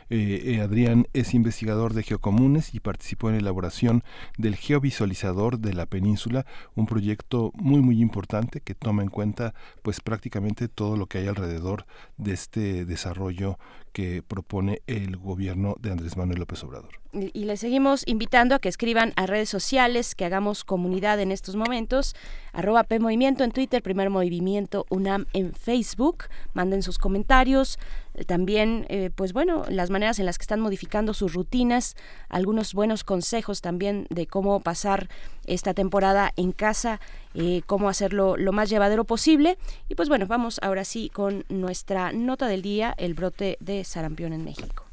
[0.10, 4.04] eh, eh, Adrián es investigador de geocomunes y participó en la elaboración
[4.38, 6.46] del geovisualizador de la península,
[6.76, 11.28] un proyecto muy muy importante que toma en cuenta pues prácticamente todo lo que hay
[11.28, 11.86] alrededor
[12.18, 13.60] de este desarrollo
[13.92, 17.00] que propone el gobierno de Andrés Manuel López Obrador.
[17.12, 21.56] Y, les seguimos invitando a que escriban a redes sociales, que hagamos comunidad en estos
[21.56, 22.16] momentos,
[22.54, 27.80] arroba P Movimiento en Twitter, Primer Movimiento UNAM en Facebook, manden sus comentarios,
[28.28, 31.96] también, eh, pues bueno, las maneras en las que están modificando sus rutinas,
[32.28, 35.10] algunos buenos consejos también de cómo pasar
[35.48, 37.00] esta temporada en casa,
[37.34, 39.58] eh, cómo hacerlo lo más llevadero posible.
[39.88, 44.34] Y pues bueno, vamos ahora sí con nuestra nota del día, el brote de sarampión
[44.34, 44.86] en México.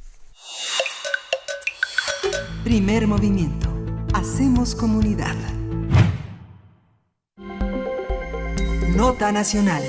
[2.65, 3.69] Primer movimiento.
[4.13, 5.37] Hacemos comunidad.
[8.97, 9.83] Nota nacional.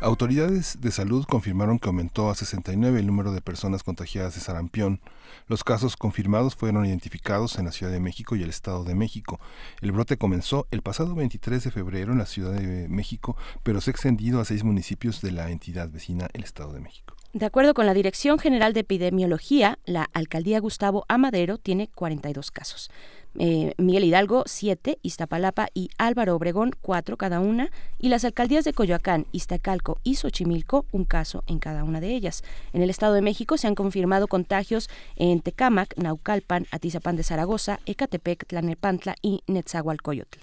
[0.00, 5.00] Autoridades de salud confirmaron que aumentó a 69 el número de personas contagiadas de sarampión.
[5.48, 9.40] Los casos confirmados fueron identificados en la Ciudad de México y el Estado de México.
[9.80, 13.90] El brote comenzó el pasado 23 de febrero en la Ciudad de México, pero se
[13.90, 17.16] ha extendido a seis municipios de la entidad vecina, el Estado de México.
[17.32, 22.90] De acuerdo con la Dirección General de Epidemiología, la alcaldía Gustavo Amadero tiene 42 casos.
[23.38, 28.72] Eh, Miguel Hidalgo, 7, Iztapalapa y Álvaro Obregón, 4 cada una, y las alcaldías de
[28.72, 32.42] Coyoacán, Iztacalco y Xochimilco, un caso en cada una de ellas.
[32.72, 37.80] En el Estado de México se han confirmado contagios en Tecámac, Naucalpan, Atizapán de Zaragoza,
[37.86, 40.38] Ecatepec, Tlanepantla y Netzahualcoyotl.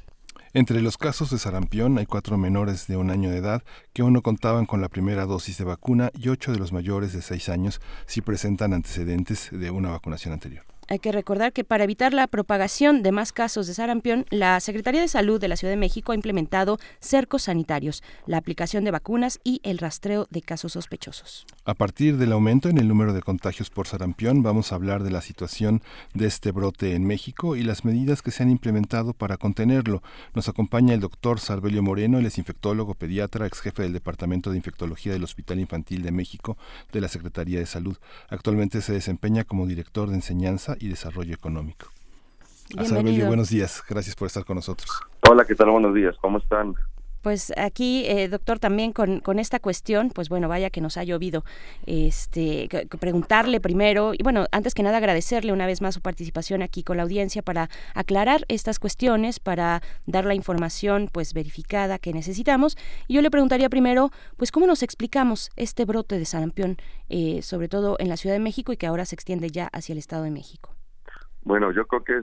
[0.55, 4.13] Entre los casos de sarampión hay cuatro menores de un año de edad que aún
[4.13, 7.49] no contaban con la primera dosis de vacuna y ocho de los mayores de seis
[7.49, 10.63] años si presentan antecedentes de una vacunación anterior.
[10.87, 15.01] Hay que recordar que para evitar la propagación de más casos de sarampión, la Secretaría
[15.01, 19.39] de Salud de la Ciudad de México ha implementado cercos sanitarios, la aplicación de vacunas
[19.43, 21.47] y el rastreo de casos sospechosos.
[21.65, 25.09] A partir del aumento en el número de contagios por sarampión, vamos a hablar de
[25.09, 25.81] la situación
[26.13, 30.03] de este brote en México y las medidas que se han implementado para contenerlo.
[30.35, 34.57] Nos acompaña el doctor Sarbelio Moreno, el es infectólogo, pediatra, ex jefe del Departamento de
[34.57, 36.57] Infectología del Hospital Infantil de México
[36.91, 37.97] de la Secretaría de Salud.
[38.29, 41.87] Actualmente se desempeña como director de enseñanza y Desarrollo Económico.
[42.69, 43.27] Bienvenido.
[43.27, 43.83] buenos días.
[43.87, 44.89] Gracias por estar con nosotros.
[45.29, 45.69] Hola, ¿qué tal?
[45.69, 46.15] Buenos días.
[46.21, 46.75] ¿Cómo están?
[47.25, 51.43] Pues aquí, eh, doctor, también con, esta cuestión, pues bueno, vaya que nos ha llovido.
[51.87, 52.69] Este,
[52.99, 56.97] preguntarle primero, y bueno, antes que nada agradecerle una vez más su participación aquí con
[56.97, 62.77] la audiencia para aclarar estas cuestiones, para dar la información pues verificada que necesitamos.
[63.07, 66.77] Y yo le preguntaría primero, pues cómo nos explicamos este brote de sarampión,
[67.09, 69.93] eh, sobre todo en la Ciudad de México y que ahora se extiende ya hacia
[69.93, 70.75] el Estado de México.
[71.41, 72.13] Bueno, yo creo que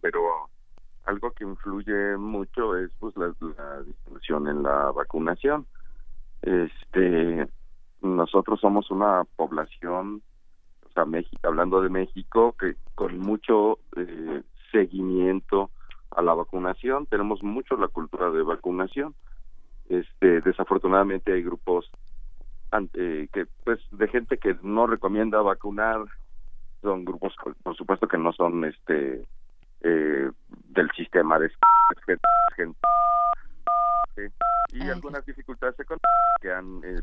[0.00, 0.48] pero
[1.04, 5.66] algo que influye mucho es pues la, la distribución en la vacunación.
[6.42, 7.46] Este,
[8.02, 10.22] nosotros somos una población,
[10.86, 15.70] o sea, México, hablando de México, que con mucho eh, seguimiento
[16.10, 19.14] a la vacunación, tenemos mucho la cultura de vacunación.
[19.88, 21.90] Este, desafortunadamente hay grupos
[22.70, 26.04] ante, que pues de gente que no recomienda vacunar,
[26.82, 29.26] son grupos por supuesto que no son este
[29.84, 30.30] eh,
[30.70, 31.50] del sistema de
[32.56, 32.76] gente
[34.72, 36.08] y algunas dificultades económicas
[36.40, 37.00] que han eh,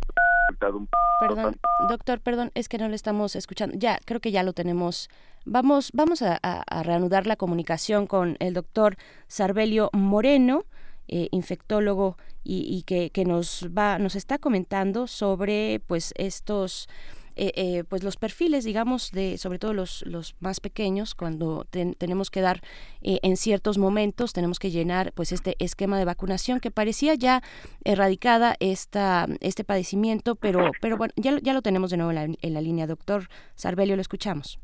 [0.74, 1.56] un Perdón,
[1.88, 3.78] doctor, perdón, es que no le estamos escuchando.
[3.78, 5.10] Ya, creo que ya lo tenemos.
[5.46, 6.40] Vamos, vamos a,
[6.84, 10.66] reanudar la comunicación con el doctor Sarbelio Moreno.
[11.08, 16.88] Eh, infectólogo y, y que, que, nos va nos está comentando sobre pues estos
[17.36, 22.30] eh, eh, pues los perfiles, digamos, de sobre todo los, los más pequeños, cuando tenemos
[22.30, 22.62] que dar
[23.02, 27.42] eh, en ciertos momentos, tenemos que llenar pues este esquema de vacunación que parecía ya
[27.84, 32.62] erradicada esta, este padecimiento, pero, pero bueno, ya, ya lo tenemos de nuevo en la,
[32.62, 32.88] línea.
[32.88, 34.60] Doctor Sarbelio, lo escuchamos.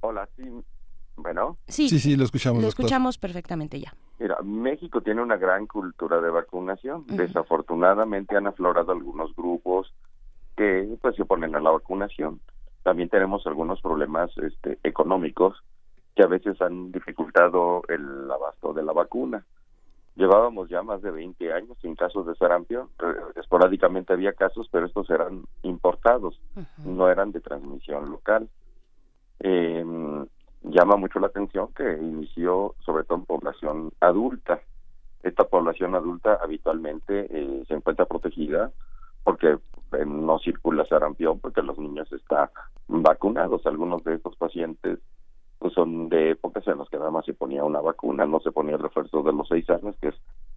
[0.00, 0.44] Hola, sí.
[1.16, 1.58] Bueno.
[1.68, 2.60] Sí, sí, sí, lo escuchamos.
[2.60, 3.94] Lo escuchamos perfectamente ya.
[4.18, 7.04] Mira, México tiene una gran cultura de vacunación.
[7.06, 9.92] Desafortunadamente han aflorado algunos grupos
[10.56, 12.40] que pues se oponen a la vacunación.
[12.82, 15.62] También tenemos algunos problemas este, económicos
[16.14, 19.44] que a veces han dificultado el abasto de la vacuna.
[20.16, 22.88] Llevábamos ya más de 20 años sin casos de sarampión.
[23.34, 26.40] Esporádicamente había casos, pero estos eran importados,
[26.84, 28.48] no eran de transmisión local.
[29.40, 29.84] Eh,
[30.62, 34.60] llama mucho la atención que inició sobre todo en población adulta.
[35.22, 38.70] Esta población adulta habitualmente eh, se encuentra protegida
[39.24, 39.58] porque
[40.06, 42.48] no circula sarampión porque los niños están
[42.88, 43.66] vacunados.
[43.66, 44.98] Algunos de estos pacientes
[45.58, 48.52] pues son de épocas en las que nada más se ponía una vacuna, no se
[48.52, 50.14] ponía el refuerzo de los seis años, que es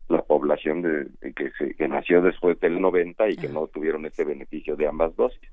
[0.10, 4.26] la población de, que, se, que nació después del 90 y que no tuvieron ese
[4.26, 5.50] beneficio de ambas dosis.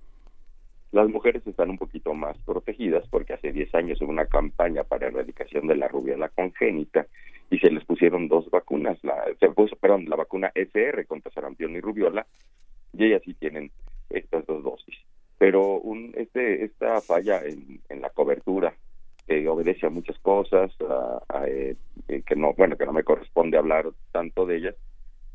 [0.91, 5.07] Las mujeres están un poquito más protegidas porque hace 10 años hubo una campaña para
[5.07, 7.07] erradicación de la rubiola congénita
[7.51, 11.77] y se les pusieron dos vacunas, la, se puso, perdón, la vacuna SR contra sarampión
[11.77, 12.27] y rubiola
[12.97, 13.71] y ellas sí tienen
[14.11, 14.95] estas dos dosis.
[15.39, 18.75] Pero un, este, esta falla en, la cobertura
[19.27, 21.77] que obedece a muchas cosas, a, eh,
[22.07, 24.75] que no, bueno, que no me corresponde hablar tanto de ellas,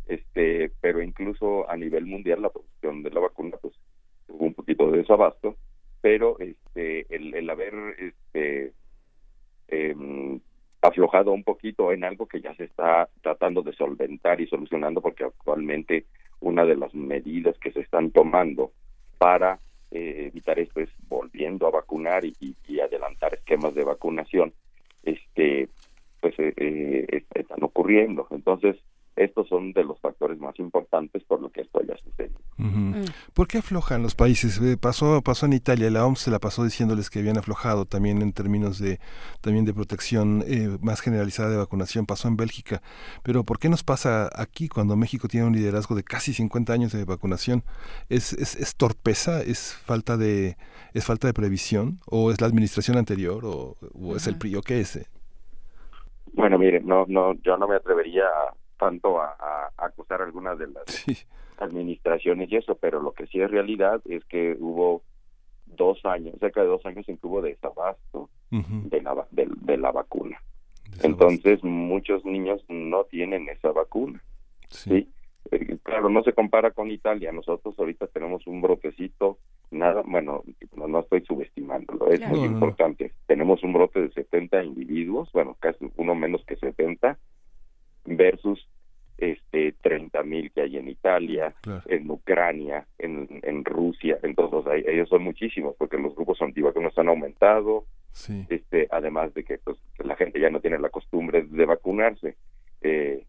[0.08, 3.74] este, pero incluso a nivel mundial la producción de la vacuna pues
[4.28, 5.56] tuvo un poquito de desabasto,
[6.02, 8.74] pero este, el, haber este,
[9.68, 9.96] eh,
[10.82, 15.26] aflojado un poquito en algo que ya se está tratando de solventar y solucionando porque
[15.26, 16.06] actualmente
[16.42, 18.72] una de las medidas que se están tomando
[19.18, 19.60] para
[19.92, 24.54] eh, evitar esto es volviendo a vacunar y, adelantar esquemas de vacunación
[25.04, 25.68] este
[26.22, 28.28] pues eh, eh, están ocurriendo.
[28.32, 28.78] Entonces
[29.20, 32.40] estos son de los factores más importantes por lo que esto haya sucedido.
[32.58, 33.04] Mm.
[33.34, 34.60] ¿Por qué aflojan los países?
[34.62, 38.22] Eh, pasó, pasó en Italia, la OMS se la pasó diciéndoles que habían aflojado también
[38.22, 39.00] en términos de,
[39.42, 42.82] también de protección eh, más generalizada de vacunación, pasó en Bélgica.
[43.24, 46.92] Pero ¿por qué nos pasa aquí cuando México tiene un liderazgo de casi 50 años
[46.94, 47.64] de vacunación?
[48.08, 49.42] ¿Es, es, es torpeza?
[49.42, 50.56] ¿Es falta de,
[50.94, 52.00] es falta de previsión?
[52.06, 53.44] ¿O es la administración anterior?
[53.46, 53.76] ¿O,
[54.16, 54.56] es el PRI?
[54.56, 55.00] ¿O qué es?
[56.34, 58.24] Bueno, mire, no, no, yo no me atrevería
[58.80, 61.06] a tanto a, acusar algunas de las
[61.58, 65.04] administraciones y eso, pero lo que sí es realidad es que hubo
[65.66, 70.42] dos años, cerca de dos años en que hubo desabasto de, la, de, la vacuna.
[71.04, 74.24] Entonces muchos niños no tienen esa vacuna.
[74.70, 75.10] Sí.
[75.52, 77.32] Eh, claro, no se compara con Italia.
[77.32, 79.38] Nosotros ahorita tenemos un brotecito,
[79.72, 80.44] nada, bueno,
[80.76, 83.14] no, estoy subestimándolo, es muy importante.
[83.28, 87.18] Tenemos un brote de 70 individuos, bueno, casi uno menos que 70,
[88.06, 88.68] versus
[89.18, 91.54] este 30 mil que hay en Italia,
[91.88, 97.86] en Ucrania, en, en Rusia, entonces ellos son muchísimos porque los grupos antivacunas han aumentado,
[98.50, 102.38] este además de que pues, la gente ya no tiene la costumbre de vacunarse,
[102.82, 103.26] eh,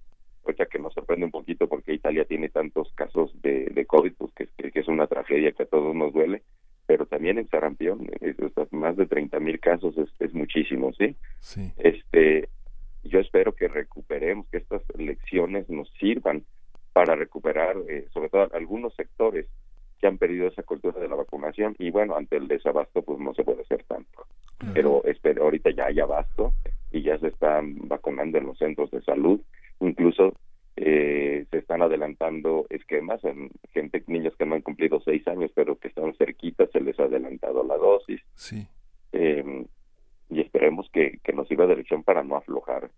[0.57, 4.33] sea que nos sorprende un poquito porque Italia tiene tantos casos de, de COVID, pues
[4.35, 6.43] que, que, es una tragedia que a todos nos duele,
[6.87, 8.07] pero también en sarampión,
[8.71, 11.17] más de 30 mil casos es, es muchísimo, ¿sí?
[11.41, 11.73] Sí.
[11.79, 12.49] Este,
[13.05, 16.45] yo espero que recuperemos, que estas lecciones nos sirvan
[16.93, 19.47] para recuperar, eh, sobre todo algunos sectores
[20.01, 23.35] que han perdido esa cultura de la vacunación y bueno, ante el desabasto pues no
[23.35, 24.27] se puede hacer tanto.
[24.75, 26.53] Pero espero, ahorita ya hay abasto
[26.91, 29.41] y ya se están vacunando en los centros de salud,
[29.81, 30.35] incluso
[30.77, 35.79] eh, se están adelantando esquemas en gente, niños que no han cumplido seis años pero
[35.79, 38.21] que están cerquitas, se les ha adelantado la dosis.
[38.35, 38.67] Sí.
[39.13, 39.65] Eh,
[40.31, 42.91] y esperemos que, que nos sirva de lección para no aflojar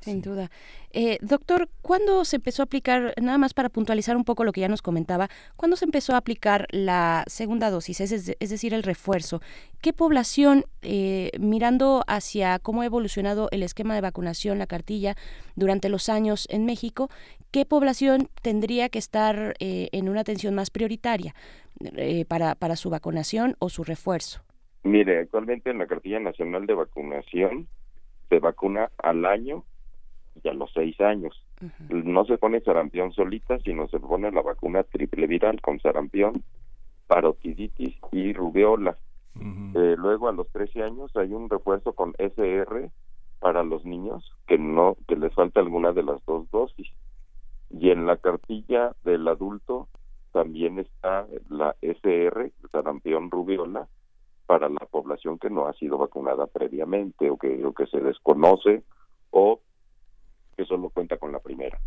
[0.00, 0.50] sin duda.
[0.92, 4.62] Eh, doctor, ¿cuándo se empezó a aplicar, nada más para puntualizar un poco lo que
[4.62, 8.82] ya nos comentaba, ¿cuándo se empezó a aplicar la segunda dosis, es, es decir, el
[8.82, 9.40] refuerzo?
[9.80, 15.16] ¿Qué población, eh, mirando hacia cómo ha evolucionado el esquema de vacunación, la cartilla,
[15.54, 17.08] durante los años en México,
[17.50, 21.34] qué población tendría que estar eh, en una atención más prioritaria
[22.28, 24.42] para, para su vacunación o su refuerzo?
[24.82, 27.68] Mire, actualmente en la cartilla nacional de vacunación
[28.28, 29.64] se vacuna al año
[30.42, 31.44] y a los seis años.
[31.90, 36.42] No se pone sarampión solita, sino se pone la vacuna triple viral con sarampión,
[37.06, 38.96] parotiditis y rubeola.
[39.74, 42.90] Eh, luego a los 13 años hay un refuerzo con SR
[43.38, 46.88] para los niños que no que les falta alguna de las dos dosis.
[47.70, 49.88] Y en la cartilla del adulto
[50.32, 53.88] también está la SR, sarampión rubiola,
[54.50, 58.82] para la población que no ha sido vacunada previamente o que, o que se desconoce
[59.30, 59.60] o
[60.56, 61.78] que solo cuenta con la primera.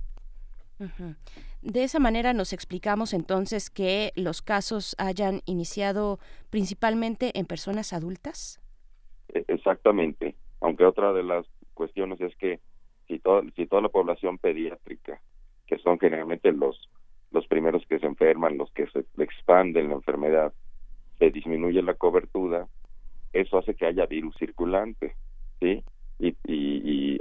[1.61, 6.19] De esa manera nos explicamos entonces que los casos hayan iniciado
[6.52, 8.61] principalmente en personas adultas.
[9.34, 12.61] E, exactamente, aunque otra de las cuestiones es que
[13.10, 13.22] si,
[13.57, 15.22] si toda la población pediátrica,
[15.68, 16.90] que son generalmente los,
[17.31, 20.53] los primeros que se enferman, los que se expanden la enfermedad,
[21.19, 22.68] se disminuye la cobertura,
[23.31, 25.15] eso hace que haya virus circulante,
[25.60, 25.84] ¿sí?
[26.19, 27.19] y, y,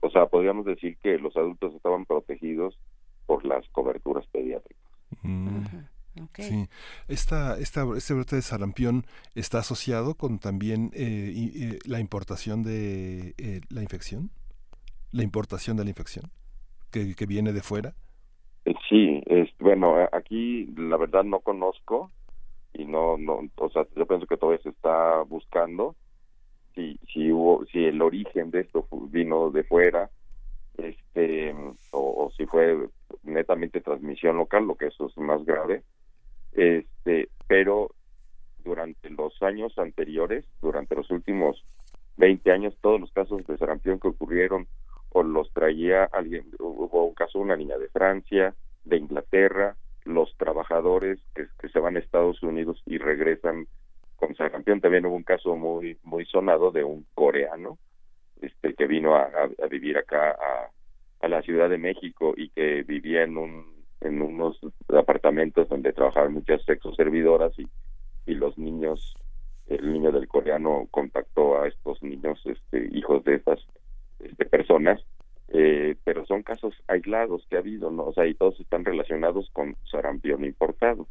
[0.00, 2.78] o sea, podríamos decir que los adultos estaban protegidos
[3.26, 4.84] por las coberturas pediátricas.
[5.22, 5.64] Mm.
[6.38, 6.66] Sí,
[7.08, 9.04] esta, esta, este brote de sarampión
[9.34, 14.30] está asociado con también eh, eh, la importación de eh, la infección,
[15.12, 16.30] la importación de la infección
[16.90, 17.94] que, que viene de fuera.
[18.88, 22.10] Sí, es, bueno, aquí la verdad no conozco
[22.78, 25.94] y no, no, o sea, yo pienso que todavía se está buscando,
[26.76, 30.10] si si hubo si el origen de esto vino de fuera
[30.76, 31.54] este
[31.90, 32.88] o, si fue
[33.24, 35.82] netamente transmisión local lo que eso es más grave
[36.52, 37.90] este pero
[38.62, 41.64] durante los años anteriores durante los últimos
[42.18, 44.66] 20 años todos los casos de sarampión que ocurrieron
[45.10, 48.54] o los traía alguien hubo un caso de una niña de Francia
[48.84, 53.66] de Inglaterra los trabajadores que, se van a Estados Unidos y regresan
[54.16, 57.78] con sarampión también hubo un caso muy muy sonado de un coreano
[58.40, 60.70] este que vino a, a, vivir acá a,
[61.20, 64.58] a, la Ciudad de México y que vivía en un en unos
[64.88, 67.66] apartamentos donde trabajaban muchas sexoservidoras y
[68.26, 69.14] y los niños
[69.66, 73.60] el niño del coreano contactó a estos niños este hijos de estas
[74.20, 75.00] este, personas
[75.48, 79.48] eh, pero son casos aislados que ha habido no o sea y todos están relacionados
[79.52, 81.06] con sarampión importado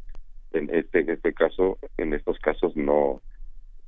[0.56, 3.20] en este, en este caso, en estos casos no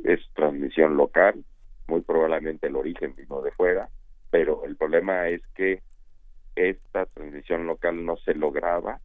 [0.04, 1.44] es transmisión local,
[1.86, 3.88] muy probablemente el origen vino de fuera,
[4.30, 5.82] pero el problema es que
[6.54, 9.00] esta transmisión local no se lograba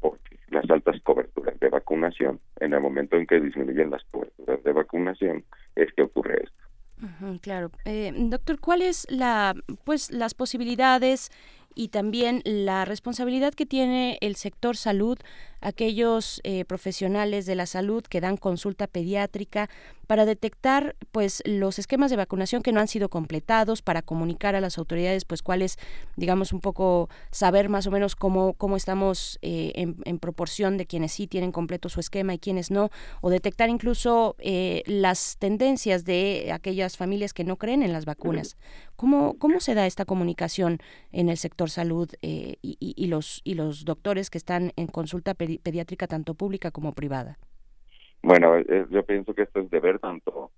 [0.00, 4.72] porque las altas coberturas de vacunación, en el momento en que disminuyen las coberturas de
[4.72, 5.44] vacunación,
[5.76, 6.71] es que ocurre esto.
[7.40, 7.70] Claro.
[7.84, 9.54] Eh, doctor, ¿cuáles la,
[9.84, 11.30] pues, las posibilidades
[11.74, 15.18] y también la responsabilidad que tiene el sector salud
[15.62, 19.70] aquellos eh, profesionales de la salud que dan consulta pediátrica
[20.06, 24.60] para detectar pues los esquemas de vacunación que no han sido completados para comunicar a
[24.60, 25.78] las autoridades pues cuáles
[26.16, 31.12] digamos un poco saber más o menos cómo cómo estamos eh, en, proporción de quienes
[31.12, 32.90] sí tienen completo su esquema y quienes no
[33.20, 38.56] o detectar incluso eh, las tendencias de aquellas familias que no creen en las vacunas.
[38.96, 40.78] Cómo cómo se da esta comunicación
[41.12, 46.06] en el sector salud y, los y los doctores que están en consulta pediátrica pediátrica
[46.06, 47.38] tanto pública como privada?
[48.22, 48.58] Bueno,
[48.90, 50.52] yo pienso que esto es deber tanto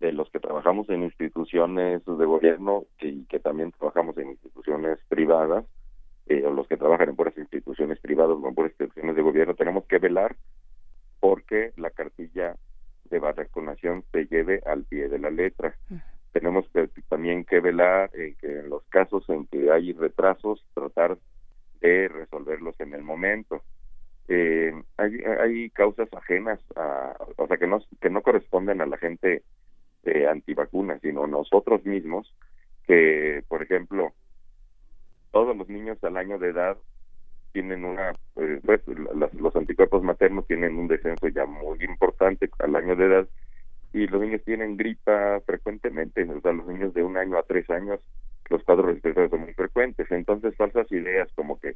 [0.00, 5.64] de los que trabajamos en instituciones de gobierno y que, también trabajamos en instituciones privadas,
[6.26, 9.54] eh, o los que trabajan en puras instituciones privadas o en puras instituciones de gobierno,
[9.54, 10.36] tenemos que velar
[11.20, 12.56] porque la cartilla
[13.04, 15.76] de vacunación se lleve al pie de la letra.
[16.32, 21.16] Tenemos que, también que velar en que en los casos en que hay retrasos, tratar
[21.80, 23.62] de resolverlos en el momento
[24.28, 29.42] eh, hay, causas ajenas a, o sea, que no, que no corresponden a la gente
[30.04, 32.34] eh, antivacuna, sino nosotros mismos,
[32.86, 34.12] que, por ejemplo,
[35.30, 36.76] todos los niños al año de edad
[37.52, 38.82] tienen una, eh, pues,
[39.32, 43.28] los anticuerpos maternos tienen un descenso ya muy importante al año de edad
[43.92, 47.68] y los niños tienen gripa frecuentemente, o sea, los niños de un año a tres
[47.70, 48.00] años,
[48.50, 51.72] los cuadros respiratorios son muy frecuentes, entonces falsas ideas como que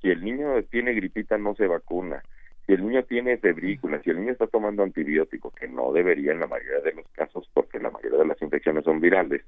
[0.00, 2.22] si el niño tiene gripita no se vacuna,
[2.66, 6.40] Si el niño tiene febrícula, si el niño está tomando antibióticos, que no debería en
[6.40, 9.42] la mayoría de los casos, porque la mayoría de las infecciones son virales,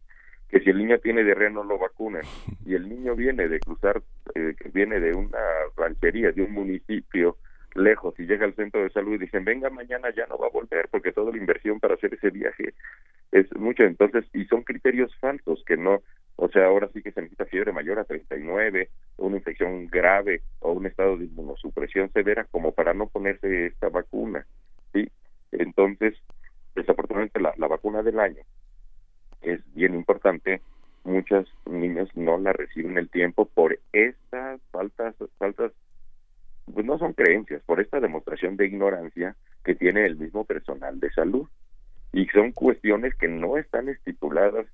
[0.49, 2.23] que si el niño tiene diarrea no lo vacunan,
[2.67, 4.03] y el niño viene de cruzar,
[4.35, 5.39] eh, viene de una
[5.77, 7.37] ranchería, de un municipio
[7.75, 10.51] lejos, y llega al centro de salud y dicen, venga mañana ya no va a
[10.51, 12.75] volver, porque toda la inversión para hacer ese viaje
[13.31, 16.03] es mucho, entonces, y son criterios falsos que no,
[16.37, 18.89] o sea, ahora sí que se necesita fiebre mayor a 39,
[19.19, 24.47] una infección grave o un estado de inmunosupresión severa como para no ponerse esta vacuna,
[24.93, 25.11] ¿sí?
[25.53, 26.15] Entonces,
[26.75, 28.43] desafortunadamente la, la vacuna del año
[29.43, 30.61] es bien importante,
[31.05, 35.73] muchos niños no la reciben el tiempo por estas faltas, faltas,
[36.73, 41.11] pues no son creencias, por esta demostración de ignorancia que tiene el mismo personal de
[41.13, 41.49] salud.
[42.13, 44.67] Y son cuestiones que no están estipuladas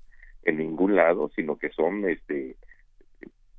[0.43, 2.55] en ningún lado, sino que son este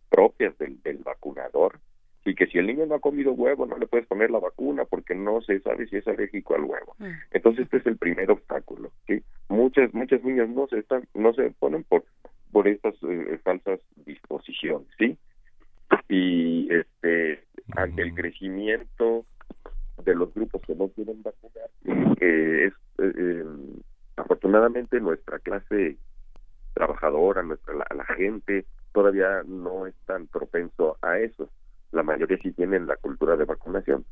[0.09, 1.79] propias del, del vacunador
[2.25, 4.85] y que si el niño no ha comido huevo no le puedes poner la vacuna
[4.85, 6.97] porque no se sabe si es alérgico al huevo.
[7.31, 9.23] Entonces este es el primer obstáculo, ¿sí?
[9.49, 12.05] Muchas muchas niñas no se están no se ponen por
[12.53, 15.17] por estas eh, falsas disposiciones, ¿sí?
[16.09, 17.45] Y este
[17.77, 19.25] ante el crecimiento
[20.05, 21.71] de los grupos que no quieren vacunar,
[22.21, 23.45] eh, es eh, eh,
[24.17, 25.97] afortunadamente nuestra clase
[26.81, 31.49] trabajadora, nuestra la, la gente todavía no es tan propenso a eso
[31.93, 34.05] la mayoría sí tienen la cultura de vacunación,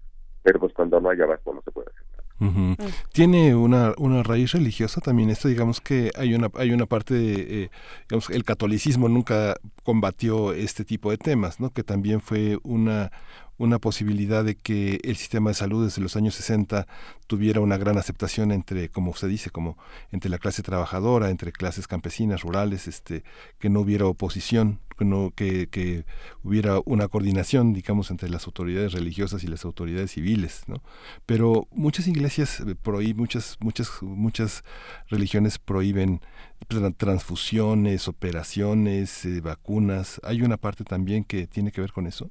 [0.43, 2.25] pero pues cuando no haya vacunas no se puede hacer nada.
[2.41, 2.77] Ujú.
[3.13, 7.65] Tiene una, una raíz religiosa también esto, digamos que hay una, hay una parte, de,
[7.65, 7.71] eh,
[8.09, 11.71] digamos, el catolicismo nunca combatió este tipo de temas, ¿no?
[11.71, 13.11] que también fue una,
[13.59, 16.87] una posibilidad de que el sistema de salud desde los años 60
[17.27, 19.77] tuviera una gran aceptación entre, como usted dice, como
[20.13, 23.25] entre la clase trabajadora, entre clases campesinas, rurales, este,
[23.59, 26.05] que no hubiera oposición, que, no, que, que
[26.43, 30.83] hubiera una coordinación, digamos, entre las autoridades religiosas y las autoridades civiles, ¿no?
[31.27, 34.65] Pero muchas iglesias prohíben, muchas, muchas, muchas
[35.09, 36.21] religiones prohíben
[36.69, 40.21] tra- transfusiones, operaciones, eh, vacunas.
[40.25, 42.31] Hay una parte también que tiene que ver con eso.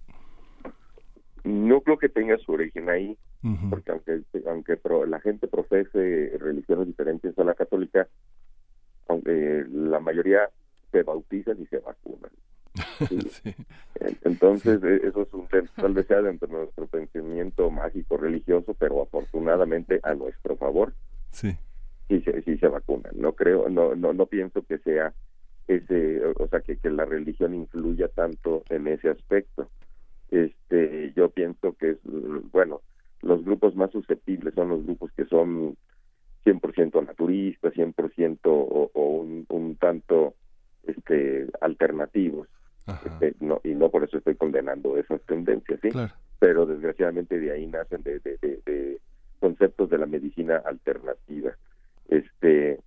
[1.48, 3.18] No creo que tenga su origen ahí,
[3.69, 8.07] porque aunque aunque pro- la gente profese religiones diferentes a la católica,
[9.07, 10.49] aunque la mayoría
[10.91, 12.32] se bautizan y se vacunan.
[14.24, 19.02] Entonces, eh, eso es un tal vez sea dentro de nuestro pensamiento mágico religioso, pero
[19.02, 20.94] afortunadamente a nuestro favor
[21.32, 21.56] Sí.
[22.07, 23.11] sí se, sí se vacunan.
[23.15, 25.14] No creo, no, no, no pienso que sea
[25.68, 29.69] ese, o sea, que, que la religión influya tanto en ese aspecto.
[30.32, 31.98] Este, yo pienso que es,
[32.52, 32.82] bueno,
[33.22, 35.76] los grupos más susceptibles son los grupos que son
[36.45, 40.36] 100% naturistas, 100% o, o un, un tanto
[40.84, 42.48] este alternativos.
[43.22, 45.90] Este, no, y no por eso estoy condenando esas tendencias, ¿sí?
[45.90, 46.14] Claro.
[46.40, 49.02] Pero desgraciadamente de ahí nacen de, de, de- de
[49.40, 51.52] conceptos de la medicina alternativa.
[52.08, 52.80] Este,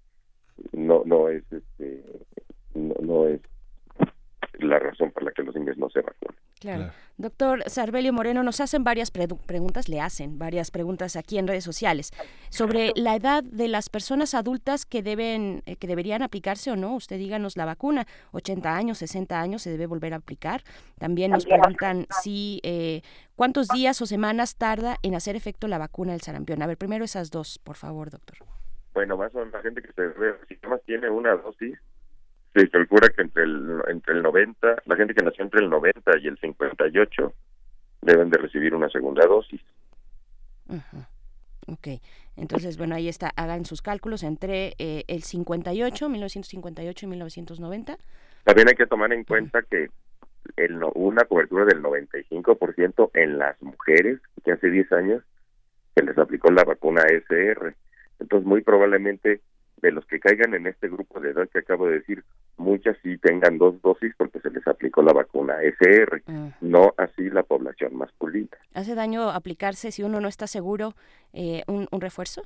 [0.73, 2.03] no, no es, este,
[2.75, 3.41] no, no es
[4.66, 6.37] la razón por la que los niños no se vacunan.
[6.61, 6.91] Claro.
[7.16, 11.65] Doctor Sarbelio Moreno, nos hacen varias pre- preguntas, le hacen varias preguntas aquí en redes
[11.65, 12.12] sociales
[12.51, 16.95] sobre la edad de las personas adultas que deben, eh, que deberían aplicarse o no.
[16.95, 20.62] Usted díganos la vacuna, 80 años, 60 años se debe volver a aplicar.
[20.99, 23.03] También nos preguntan si eh,
[23.37, 26.62] cuántos días o semanas tarda en hacer efecto la vacuna del sarampión.
[26.62, 28.37] A ver, primero esas dos, por favor, doctor.
[28.93, 30.03] Bueno, más o menos la gente que se
[30.49, 31.78] si nada más tiene una dosis,
[32.55, 36.19] se calcula que entre el, entre el 90, la gente que nació entre el 90
[36.21, 37.33] y el 58
[38.03, 39.61] deben de recibir una segunda dosis.
[40.69, 41.05] Ujú.
[41.69, 41.89] Ok,
[42.37, 47.97] entonces, bueno, ahí está, hagan sus cálculos entre eh, el 58, 1958 y 1990.
[48.45, 49.89] También hay que tomar en cuenta que
[50.57, 55.23] el, no- una cobertura del 95% en las mujeres que hace 10 años
[55.95, 57.75] se les aplicó la vacuna SR.
[58.19, 59.41] Entonces, muy probablemente
[59.81, 62.24] de los que caigan en este grupo de edad que acabo de decir,
[62.57, 66.23] muchas sí tengan dos dosis porque se les aplicó la vacuna SR,
[66.61, 68.57] no así la población masculina.
[68.74, 70.94] ¿Hace daño aplicarse si uno no está seguro
[71.32, 72.43] eh, un, un refuerzo?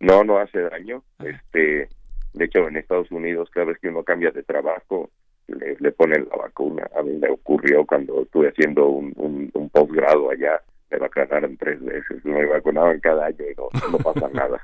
[0.00, 1.02] No, no hace daño.
[1.20, 1.88] Este,
[2.32, 5.10] de hecho, en Estados Unidos, cada vez que uno cambia de trabajo,
[5.46, 6.88] le, le ponen la vacuna.
[6.96, 10.62] A mí me ocurrió cuando estuve haciendo un, un, un posgrado allá,
[10.92, 14.62] me vacunaron tres veces, me vacunaban cada año y no, no pasa nada.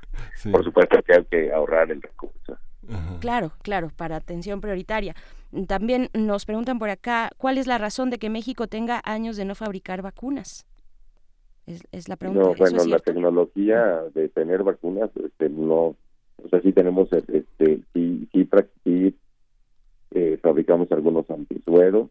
[0.50, 2.58] Por supuesto que hay que ahorrar el recurso.
[3.20, 5.14] Claro, claro, para atención prioritaria.
[5.66, 9.44] También nos preguntan por acá, ¿cuál es la razón de que México tenga años de
[9.44, 10.66] no fabricar vacunas?
[11.66, 12.42] Es, es la pregunta.
[12.44, 15.96] No, ¿Eso bueno, es la tecnología de tener vacunas, este, no,
[16.42, 17.44] o sea, sí tenemos, este,
[17.92, 18.48] sí, sí,
[18.84, 19.16] sí,
[20.12, 22.08] eh, fabricamos algunos antisueros,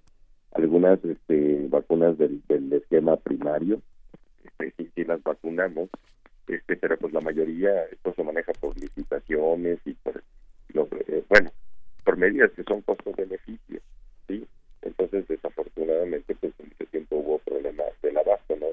[0.53, 3.81] algunas este, vacunas del, del esquema primario,
[4.47, 5.89] este, sí, sí las vacunamos,
[6.47, 10.23] este, pero pues la mayoría esto se maneja por licitaciones y por
[10.69, 11.51] los, eh, bueno,
[12.03, 13.81] por medidas que son costos-beneficios,
[14.27, 14.47] ¿sí?
[14.81, 18.67] Entonces, desafortunadamente, pues en mucho tiempo hubo problemas del abasto, ¿no?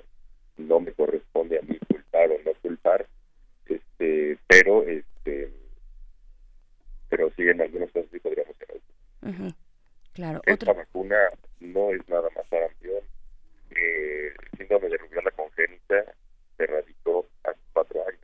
[0.59, 3.07] No me corresponde a mí culpar o no culpar,
[3.67, 5.51] este, pero, este,
[7.09, 8.55] pero sí, en algunos casos sí podríamos
[9.25, 9.55] Ujú.
[10.13, 10.41] Claro.
[10.45, 10.75] esta Otro.
[10.75, 11.17] vacuna
[11.61, 13.01] no es nada más sarampión.
[13.77, 16.05] Eh, el síndrome de rubiola congénita
[16.57, 18.21] se erradicó hace cuatro años.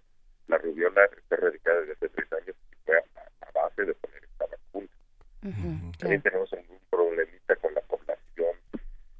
[0.48, 4.24] La rubiola está erradicada desde hace tres años y fue a, a base de poner
[4.24, 4.89] esta vacuna.
[5.98, 8.55] También tenemos algún problemita con la población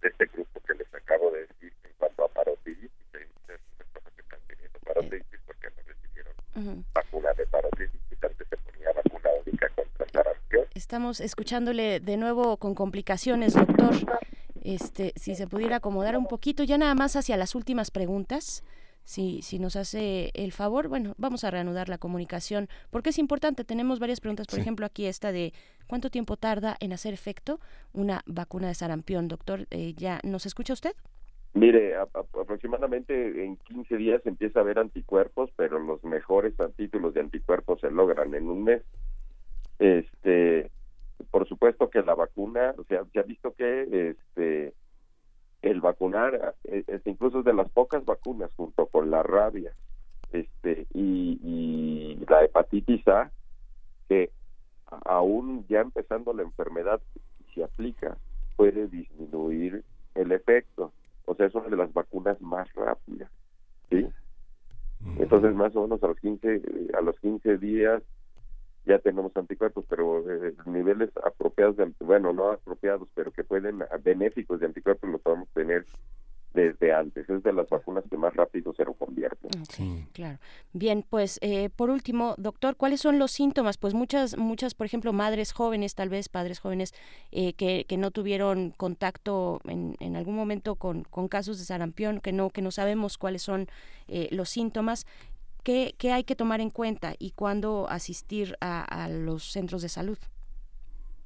[0.02, 2.90] de este grupo que les acabo de decir en cuanto a parotiditis.
[3.15, 6.85] Hay muchas personas que están teniendo parotiditis porque no recibieron Ujú.
[6.94, 8.24] vacuna de parotiditis.
[8.24, 10.65] Antes se ponía vacuna única contra sarampión.
[10.74, 13.94] Estamos escuchándole de nuevo con complicaciones, doctor.
[14.62, 18.62] Este, si se pudiera acomodar un poquito, ya nada más hacia las últimas preguntas.
[19.03, 23.65] Si, si nos hace el favor, bueno, vamos a reanudar la comunicación, porque es importante.
[23.65, 24.61] Tenemos varias preguntas, por Sí.
[24.61, 25.53] ejemplo, aquí esta de
[25.89, 27.59] ¿cuánto tiempo tarda en hacer efecto
[27.93, 29.27] una vacuna de sarampión?
[29.27, 30.93] Doctor, eh, ¿ya nos escucha usted?
[31.55, 37.15] Mire, a- a- aproximadamente en 15 días empieza a haber anticuerpos, pero los mejores títulos
[37.15, 38.82] de anticuerpos se logran en un mes.
[39.81, 40.70] Este,
[41.31, 44.75] por supuesto que la vacuna, o sea, se ha visto que este
[45.63, 49.75] el vacunar, eh, este, incluso es de las pocas vacunas junto con la rabia,
[50.33, 53.31] este y, y la hepatitis A,
[54.09, 54.31] que
[55.05, 57.01] aún ya empezando la enfermedad,
[57.55, 58.17] si aplica,
[58.57, 59.85] puede disminuir
[60.15, 60.93] el efecto.
[61.27, 63.31] O sea, es una de las vacunas más rápidas.
[63.91, 64.07] ¿sí?
[65.19, 66.63] Entonces, más o menos a los 15, eh,
[66.97, 68.03] a los 15 días
[68.86, 74.61] ya tenemos anticuerpos, pero eh, niveles apropiados, de, bueno, no apropiados, pero que pueden, benéficos
[74.61, 75.85] de anticuerpos, los podemos tener
[76.55, 77.28] desde antes.
[77.31, 79.51] Es de las vacunas que más rápido se reconvierten.
[80.12, 80.39] Claro.
[80.73, 83.78] Bien, pues eh, por último, doctor, ¿cuáles son los síntomas?
[83.78, 86.93] Pues muchas, muchas, por ejemplo, madres jóvenes, tal vez padres jóvenes,
[87.31, 92.20] eh, que, que no tuvieron contacto en, en algún momento con, con casos de sarampión,
[92.20, 93.69] que no, que no sabemos cuáles son
[94.09, 95.07] eh, los síntomas.
[95.62, 99.89] ¿Qué, ¿Qué hay que tomar en cuenta y cuándo asistir a, a los centros de
[99.89, 100.19] salud?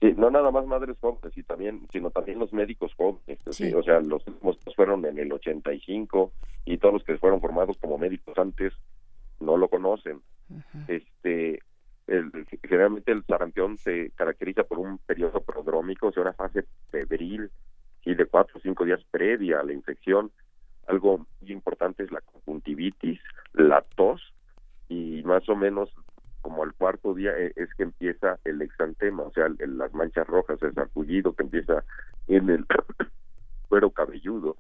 [0.01, 3.39] Sí, no nada más madres jóvenes, y también, sino también los médicos jóvenes.
[3.51, 3.73] Sí.
[3.73, 6.33] O sea, los últimos fueron en el 85
[6.67, 8.73] y todos los que fueron formados como médicos antes
[9.41, 10.21] no lo conocen.
[10.89, 11.61] Este,
[12.07, 17.51] el- generalmente el sarampión se caracteriza por un periodo prodrómico, o sea, una fase febril
[18.05, 20.31] y de cuatro o cinco días previa a la infección.
[20.87, 23.21] Algo muy importante es la conjuntivitis,
[23.53, 24.35] la tos
[24.89, 25.91] y más o menos
[26.41, 30.27] como al cuarto día eh, es que empieza el exantema, o sea, el- las manchas
[30.27, 31.85] rojas, el sarpullido que empieza
[32.27, 32.67] en el
[33.69, 34.59] cuero cabelludo,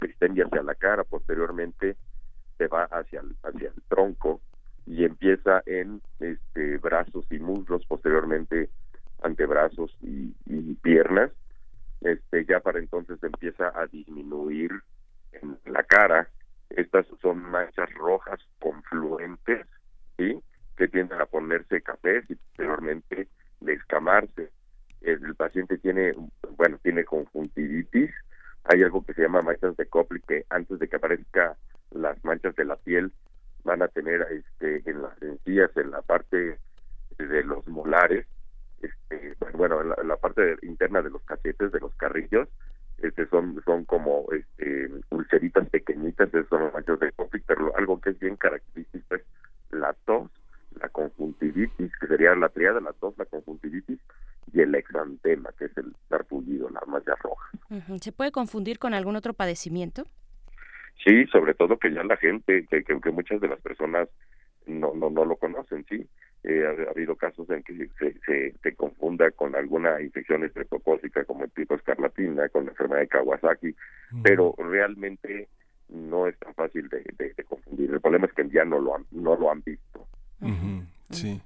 [0.00, 1.96] se extiende hacia la cara, posteriormente
[2.56, 4.40] se va hacia el, hacia el tronco
[4.86, 8.70] y empieza en este brazos y muslos, posteriormente
[9.22, 11.30] antebrazos y, y piernas.
[12.00, 14.70] Este ya para entonces empieza a disminuir
[15.32, 16.28] en la cara.
[16.70, 19.66] Estas son manchas rojas confluentes,
[20.16, 20.40] ¿sí?
[20.76, 23.28] que tienden a ponerse cafés y posteriormente
[23.60, 24.50] de escamarse.
[25.00, 26.14] El, paciente tiene,
[26.56, 28.10] bueno, tiene conjuntivitis,
[28.64, 31.56] hay algo que se llama manchas de Koplik que antes de que aparezca
[31.90, 33.12] las manchas de la piel
[33.64, 36.58] van a tener este en las encías, en la parte
[37.18, 38.26] de los molares,
[38.80, 42.48] este, bueno, en la, en la parte interna de los cachetes, de los carrillos,
[43.02, 48.00] este son son como este ulceritas pequeñitas, esas son las manchas de Koplik, pero algo
[48.00, 49.22] que es bien característico es
[49.70, 50.30] la tos,
[50.80, 53.98] la conjuntivitis, que sería la triada, la tos, la conjuntivitis
[54.52, 57.50] y el exantema, que es el sarpullido, la mancha roja.
[57.70, 57.98] Ujú.
[57.98, 60.04] ¿Se puede confundir con algún otro padecimiento?
[61.04, 64.08] Sí, sobre todo que ya la gente, que, que, que muchas de las personas
[64.66, 66.06] no no, no lo conocen, sí.
[66.44, 71.24] Eh, ha, ha habido casos en que se, se, se confunda con alguna infección estreptocócica
[71.24, 73.74] como el tipo escarlatina, con la enfermedad de Kawasaki,
[74.22, 75.48] pero realmente
[75.88, 77.90] no es tan fácil de, de- de confundir.
[77.90, 80.06] El problema es que ya no lo han, no lo han visto.
[81.10, 81.40] Sí.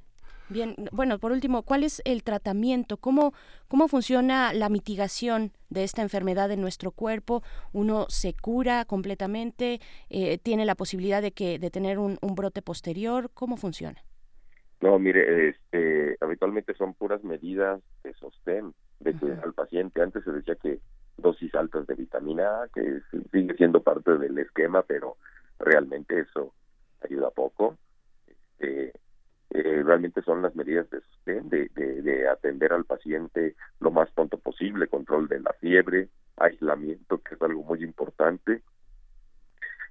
[0.48, 2.98] Bien, bueno, por último, ¿cuál es el tratamiento?
[2.98, 3.32] ¿Cómo,
[3.68, 7.42] cómo funciona la mitigación de esta enfermedad en nuestro cuerpo?
[7.72, 9.80] ¿Uno se cura completamente?
[10.10, 13.30] Eh, ¿Tiene la posibilidad de, que, de tener un, un brote posterior?
[13.32, 14.02] ¿Cómo funciona?
[14.82, 20.02] No, mire, este, habitualmente son puras medidas de sostén de cuidar al paciente.
[20.02, 20.80] Antes se decía que
[21.16, 23.00] dosis altas de vitamina A, que
[23.30, 25.16] sigue siendo parte del esquema, pero
[25.60, 26.52] realmente eso
[27.00, 27.78] ayuda poco.
[28.26, 28.92] Este,
[29.50, 34.10] eh, realmente son las medidas de sostén, de, de, de atender al paciente lo más
[34.10, 38.62] pronto posible, control de la fiebre, aislamiento, que es algo muy importante,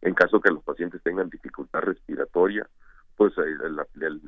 [0.01, 2.67] En caso que los pacientes tengan dificultad respiratoria,
[3.15, 4.21] pues el, el, el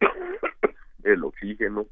[1.24, 1.86] oxígeno,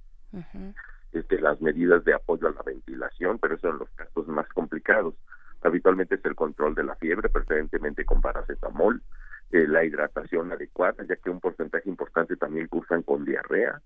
[1.12, 5.14] este, las medidas de apoyo a la ventilación, pero esos son los casos más complicados.
[5.62, 9.02] Habitualmente es el control de la fiebre, preferentemente con paracetamol,
[9.51, 13.80] eh, la hidratación adecuada, ya que un porcentaje importante también cursan con diarrea,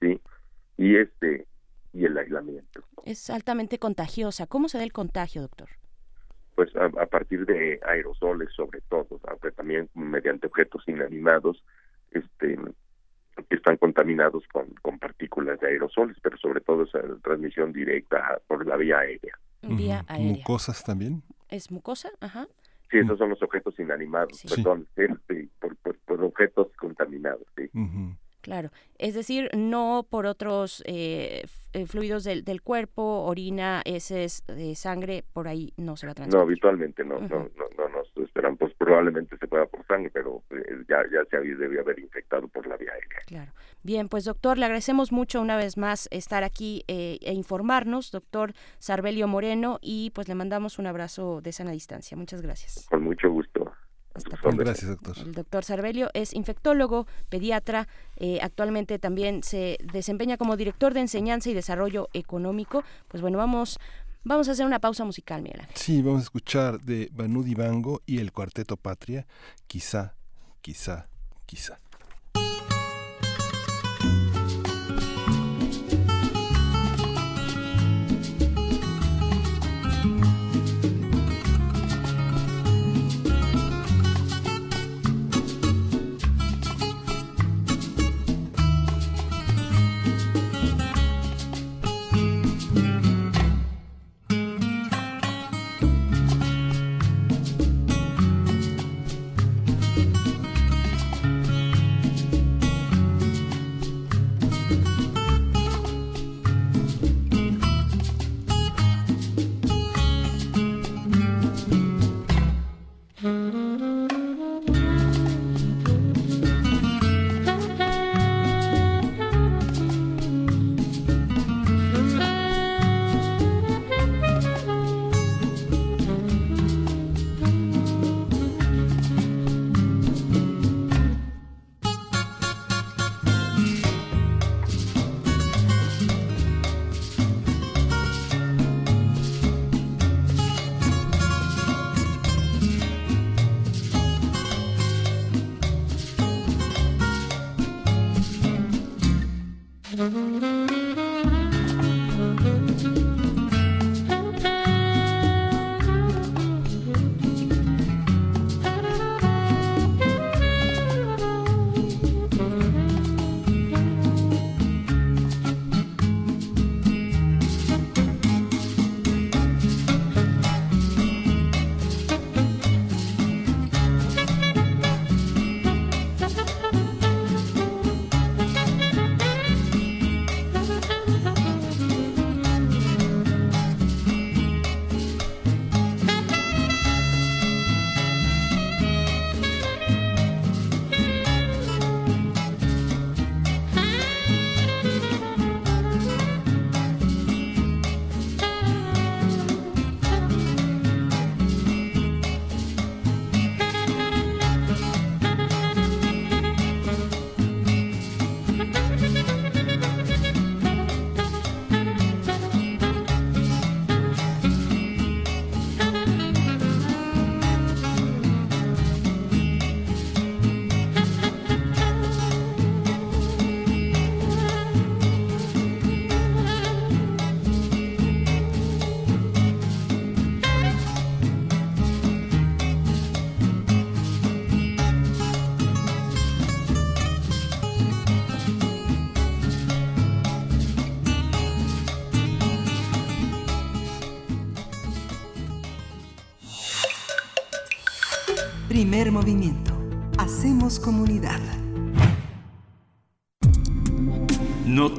[0.00, 0.20] sí,
[0.76, 1.46] y este
[1.92, 2.84] y el aislamiento.
[3.04, 4.46] Es altamente contagiosa.
[4.46, 5.68] ¿Cómo se da el contagio, doctor?
[6.54, 11.64] Pues a, partir de aerosoles, sobre todo, aunque también mediante objetos inanimados,
[12.12, 12.56] este
[13.50, 18.76] están contaminados con, con partículas de aerosoles, pero sobre todo esa transmisión directa por la
[18.76, 19.38] vía aérea.
[19.62, 20.32] Vía aérea.
[20.32, 21.22] ¿Mucosas también?
[21.48, 22.10] ¿Es mucosa?
[22.20, 22.46] Ajá.
[22.90, 24.86] Sí, esos son los objetos inanimados, perdón,
[25.60, 27.46] por, por, objetos contaminados.
[27.56, 27.70] Sí.
[28.40, 34.74] Claro, es decir, no por otros eh, eh, fluidos del, del, cuerpo, orina, heces, de
[34.74, 36.38] sangre, por ahí no se va a transmitir.
[36.38, 38.56] No, habitualmente no, no, no, no, nos esperan,
[38.90, 42.66] probablemente se pueda por sangre, pero eh, ya, ya se había, debió haber infectado por
[42.66, 43.20] la vía aérea.
[43.24, 43.52] Claro.
[43.84, 49.28] Bien, pues doctor, le agradecemos mucho una vez más estar aquí e informarnos, doctor Sarbelio
[49.28, 52.16] Moreno, y pues le mandamos un abrazo de sana distancia.
[52.16, 52.86] Muchas gracias.
[52.90, 53.72] Con mucho gusto.
[54.56, 55.16] Gracias, doctor.
[55.18, 57.86] El doctor Sarbelio es infectólogo, pediatra,
[58.16, 62.82] eh, actualmente también se desempeña como director de enseñanza y desarrollo económico.
[63.06, 63.78] Pues bueno, vamos,
[64.24, 68.18] vamos a hacer una pausa musical, Miguel Sí, vamos a escuchar de Banu Dibango y
[68.18, 69.26] el Cuarteto Patria,
[69.66, 70.14] quizá,
[70.60, 71.08] quizá,
[71.46, 71.80] quizá.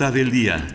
[0.09, 0.67] Del día.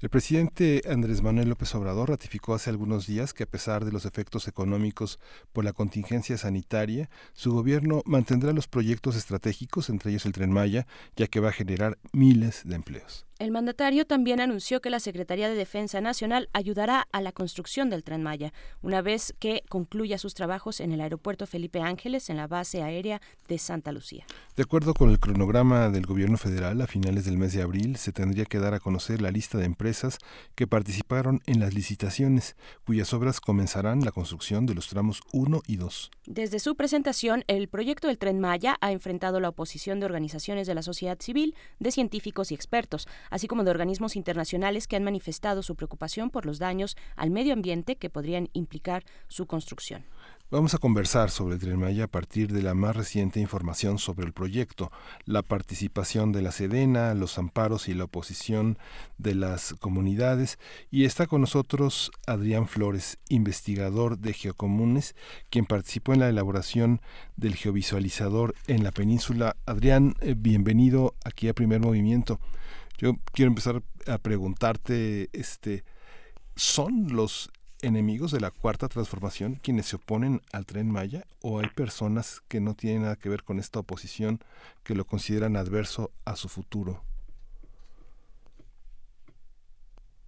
[0.00, 4.06] El presidente Andrés Manuel López Obrador ratificó hace algunos días que a pesar de los
[4.06, 5.20] efectos económicos
[5.52, 10.86] por la contingencia sanitaria, su gobierno mantendrá los proyectos estratégicos, entre ellos el tren Maya,
[11.16, 13.26] ya que va a generar miles de empleos.
[13.38, 18.02] El mandatario también anunció que la Secretaría de Defensa Nacional ayudará a la construcción del
[18.02, 22.46] tren Maya, una vez que concluya sus trabajos en el aeropuerto Felipe Ángeles, en la
[22.46, 24.24] base aérea de Santa Lucía.
[24.56, 28.10] De acuerdo con el cronograma del gobierno federal, a finales del mes de abril se
[28.10, 30.16] tendría que dar a conocer la lista de empresas
[30.54, 32.56] que participaron en las licitaciones,
[32.86, 36.10] cuyas obras comenzarán la construcción de los tramos 1 y 2.
[36.24, 40.74] Desde su presentación, el proyecto del tren Maya ha enfrentado la oposición de organizaciones de
[40.74, 45.62] la sociedad civil, de científicos y expertos, así como de organismos internacionales que han manifestado
[45.62, 50.04] su preocupación por los daños al medio ambiente que podrían implicar su construcción.
[50.48, 54.26] Vamos a conversar sobre el Tren Maya a partir de la más reciente información sobre
[54.26, 54.92] el proyecto,
[55.24, 58.78] la participación de la Sedena, los amparos y la oposición
[59.18, 60.60] de las comunidades.
[60.88, 65.16] Y está con nosotros Adrián Flores, investigador de Geocomunes,
[65.50, 67.00] quien participó en la elaboración
[67.34, 69.56] del geovisualizador en la península.
[69.66, 72.38] Adrián, eh, bienvenido aquí a Primer Movimiento.
[72.98, 75.84] Yo quiero empezar a preguntarte, este,
[76.54, 77.50] ¿son los
[77.82, 82.60] enemigos de la cuarta transformación quienes se oponen al tren Maya o hay personas que
[82.60, 84.40] no tienen nada que ver con esta oposición
[84.82, 87.02] que lo consideran adverso a su futuro?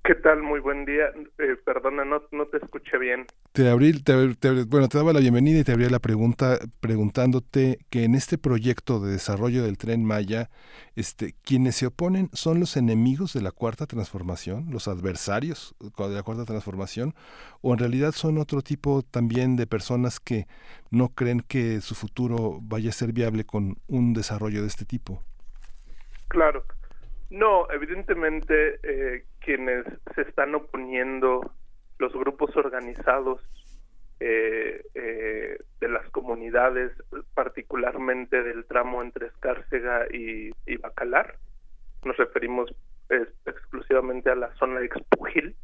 [0.09, 0.43] ¿Qué tal?
[0.43, 1.13] Muy buen día.
[1.37, 3.27] Eh, perdona, no, no te escuché bien.
[3.53, 7.81] Te abrí, te, te- bueno, te daba la bienvenida y te abría la pregunta preguntándote
[7.91, 10.49] que en este proyecto de desarrollo del tren Maya,
[10.97, 16.23] este, quienes se oponen son los enemigos de la cuarta transformación, los adversarios de la
[16.23, 17.15] cuarta transformación,
[17.61, 20.47] o en realidad son otro tipo también de personas que
[20.91, 25.23] no creen que su futuro vaya a ser viable con un desarrollo de este tipo.
[26.29, 26.65] Claro.
[27.31, 31.41] No, evidentemente eh, quienes se están oponiendo,
[31.99, 33.41] los grupos organizados
[34.21, 36.93] eh, eh, de las comunidades,
[37.33, 41.37] particularmente del tramo entre Escárcega y, Bacalar,
[42.05, 42.71] nos referimos
[43.47, 45.57] exclusivamente a la zona de Expugil,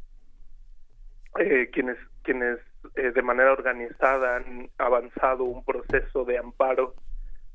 [1.40, 2.58] eh, quienes quienes
[2.94, 6.94] de manera organizada han avanzado un proceso de amparo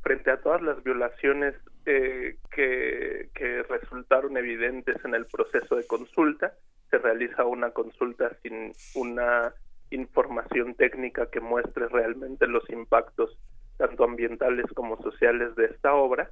[0.01, 1.55] frente a todas las violaciones
[1.85, 3.29] eh, que,
[3.69, 6.53] resultaron evidentes en el proceso de consulta.
[6.89, 9.53] Se realiza una consulta sin una
[9.91, 13.37] información técnica que muestre realmente los impactos
[13.77, 16.29] tanto ambientales como sociales de esta obra.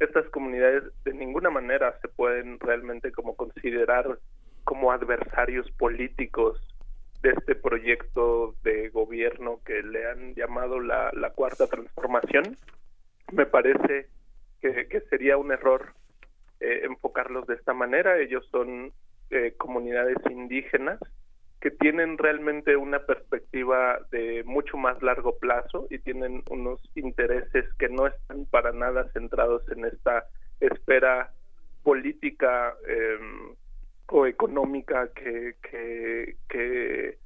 [0.00, 4.18] Estas comunidades de ninguna manera se pueden realmente como considerar
[4.64, 6.60] como adversarios políticos
[7.22, 12.56] de este proyecto de gobierno que le han llamado la, la cuarta transformación.
[13.32, 14.08] Me parece
[14.60, 15.92] que, sería un error
[16.60, 18.18] eh, enfocarlos de esta manera.
[18.18, 18.92] Ellos son
[19.30, 20.98] eh, comunidades indígenas
[21.60, 27.88] que tienen realmente una perspectiva de mucho más largo plazo y tienen unos intereses que
[27.88, 30.26] no están para nada centrados en esta
[30.60, 31.32] esfera
[31.82, 33.18] política eh,
[34.06, 35.56] o económica que,
[36.48, 37.18] que,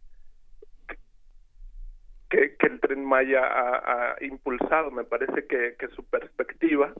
[2.32, 4.90] que, el tren Maya ha, impulsado.
[4.90, 6.92] Me parece que, su perspectiva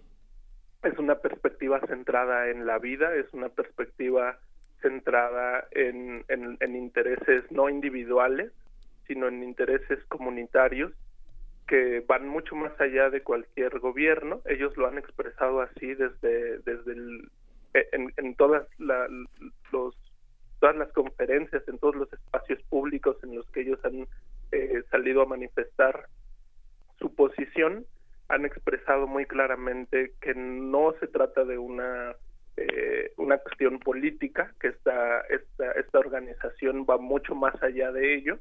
[0.82, 4.38] es una perspectiva centrada en la vida, es una perspectiva
[4.82, 8.52] centrada en, en, intereses no individuales,
[9.06, 10.92] sino en intereses comunitarios
[11.68, 14.42] que van mucho más allá de cualquier gobierno.
[14.44, 17.30] Ellos lo han expresado así desde, desde el,
[17.74, 19.06] en, en todas la,
[19.70, 24.06] todas las conferencias, en todos los espacios públicos en los que ellos han
[24.52, 26.06] eh, salido a manifestar
[26.98, 27.86] su posición,
[28.28, 32.14] han expresado muy claramente que no se trata de una
[32.56, 38.38] eh, una cuestión política, que esta, esta, esta organización va mucho más allá de ello.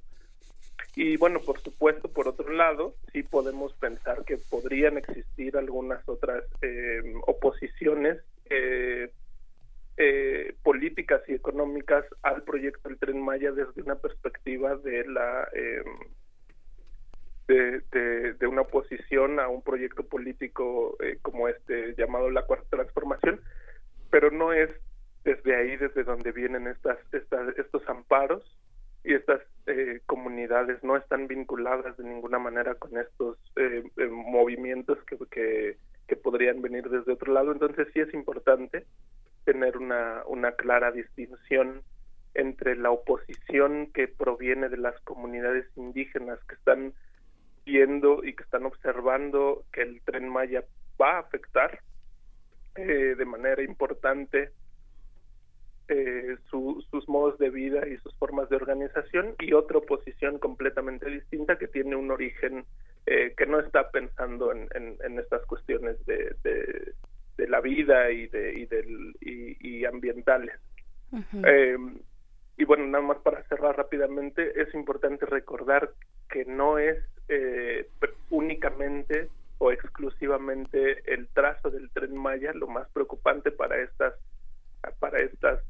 [0.96, 6.44] Y bueno, por supuesto, por otro lado, sí podemos pensar que podrían existir algunas otras
[6.62, 8.18] eh, oposiciones
[8.50, 9.12] eh,
[9.98, 15.84] eh, políticas y económicas al proyecto del Tren Maya desde una perspectiva de la eh,
[17.48, 23.42] de, una oposición a un proyecto político eh, como este llamado la Cuarta Transformación,
[24.10, 24.70] pero no es
[25.24, 28.58] desde ahí desde donde vienen estas, estas estos amparos
[29.04, 35.18] y estas eh, comunidades no están vinculadas de ninguna manera con estos eh, movimientos que,
[36.08, 37.52] que, podrían venir desde otro lado.
[37.52, 38.86] Entonces sí es importante
[39.44, 41.84] tener una, una clara distinción
[42.34, 46.94] entre la oposición que proviene de las comunidades indígenas que están
[47.66, 50.64] viendo y que están observando que el tren Maya
[51.00, 51.80] va a afectar
[52.76, 54.52] eh, de manera importante
[55.88, 61.10] eh, su, sus modos de vida y sus formas de organización y otra oposición completamente
[61.10, 62.66] distinta que tiene un origen
[63.08, 66.94] eh, que no está pensando en, en, estas cuestiones de,
[67.38, 70.56] de, la vida y, de, y, del, y, ambientales.
[71.44, 71.78] eh,
[72.58, 75.92] y bueno, nada más para cerrar rápidamente, es importante recordar
[76.30, 76.98] que no es
[77.28, 77.88] eh,
[78.30, 84.16] únicamente o exclusivamente el trazo del tren Maya lo más preocupante para estas
[85.00, 85.62] para estas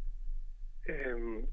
[0.87, 1.45] eh,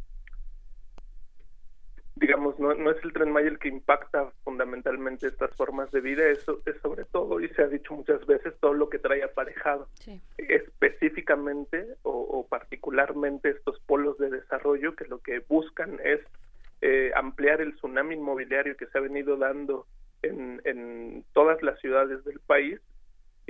[2.18, 6.26] digamos, no, no es el tren Maya el que impacta fundamentalmente estas formas de vida,
[6.28, 9.88] eso es sobre todo, y se ha dicho muchas veces, todo lo que trae aparejado.
[10.36, 16.20] Específicamente o, particularmente estos polos de desarrollo que lo que buscan es
[16.80, 19.86] eh, ampliar el tsunami inmobiliario que se ha venido dando
[20.22, 22.80] en, en todas las ciudades del país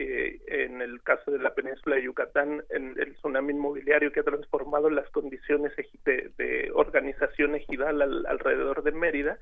[0.01, 4.23] eh, en el caso de la península de Yucatán, en el tsunami inmobiliario que ha
[4.25, 5.73] transformado las condiciones
[6.05, 9.39] de, organización ejidal alrededor de Mérida,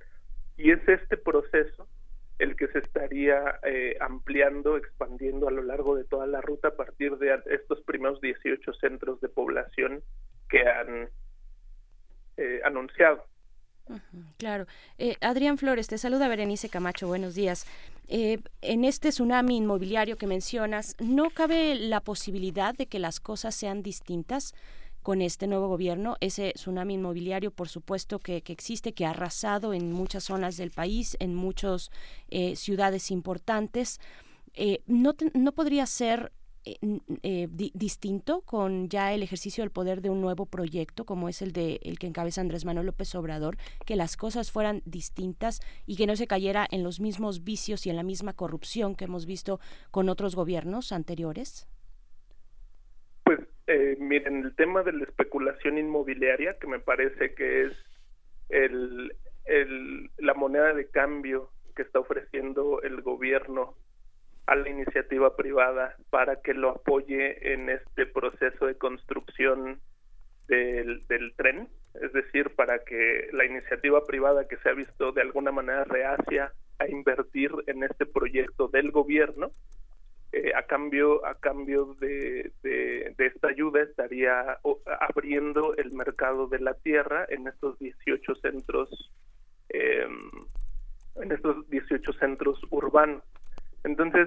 [0.57, 1.87] y es este proceso
[2.39, 6.77] el que se estaría eh, ampliando, expandiendo a lo largo de toda la ruta a
[6.77, 10.03] partir de estos primeros 18 centros de población
[10.49, 11.11] que han
[12.39, 13.27] eh, anunciado.
[14.39, 14.67] Claro.
[14.99, 17.67] Eh, Adrián Flores, te saluda Berenice Camacho, buenos días.
[18.09, 23.55] Eh, en este tsunami inmobiliario que mencionas, ¿no cabe la posibilidad de que las cosas
[23.55, 24.55] sean distintas?
[25.03, 26.17] con este nuevo gobierno.
[26.19, 31.17] Ese tsunami inmobiliario, por supuesto, que, existe, que ha arrasado en muchas zonas del país,
[31.21, 31.93] en muchas
[32.29, 34.01] eh, ciudades importantes.
[34.89, 36.33] ¿no, ¿No podría ser
[36.67, 36.79] eh,
[37.23, 41.53] eh, distinto con ya el ejercicio del poder de un nuevo proyecto como es el
[41.53, 43.57] de el que encabeza Andrés Manuel López Obrador,
[43.87, 47.91] que las cosas fueran distintas y que no se cayera en los mismos vicios y
[47.91, 49.61] en la misma corrupción que hemos visto
[49.93, 51.69] con otros gobiernos anteriores?
[53.23, 53.39] Pues
[53.69, 57.73] eh, miren, el tema de la especulación inmobiliaria, que me parece que es
[58.49, 59.15] el,
[59.45, 63.77] el, la moneda de cambio que está ofreciendo el gobierno
[64.47, 69.81] a la iniciativa privada para que lo apoye en este proceso de construcción
[70.47, 71.03] del,
[71.37, 71.69] tren,
[72.01, 76.53] es decir, para que la iniciativa privada que se ha visto de alguna manera reacia
[76.79, 79.51] a invertir en este proyecto del gobierno,
[80.33, 84.59] eh, a cambio a cambio de, de, esta ayuda estaría
[85.01, 89.13] abriendo el mercado de la tierra en estos 18 centros
[89.71, 90.07] eh,
[91.17, 93.23] en estos 18 centros urbanos
[93.87, 94.27] entonces,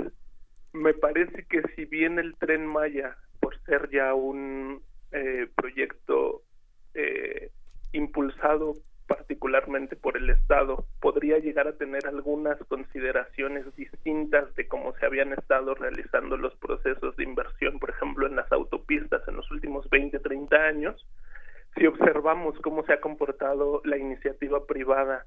[0.72, 4.82] me parece que si bien el tren Maya, por ser ya un
[5.12, 6.44] eh, proyecto
[6.94, 7.52] eh,
[7.92, 8.76] impulsado
[9.06, 15.34] particularmente por el Estado, podría llegar a tener algunas consideraciones distintas de cómo se habían
[15.34, 20.20] estado realizando los procesos de inversión, por ejemplo, en las autopistas en los últimos 20,
[20.20, 21.06] 30 años.
[21.76, 25.26] Si observamos cómo se ha comportado la iniciativa privada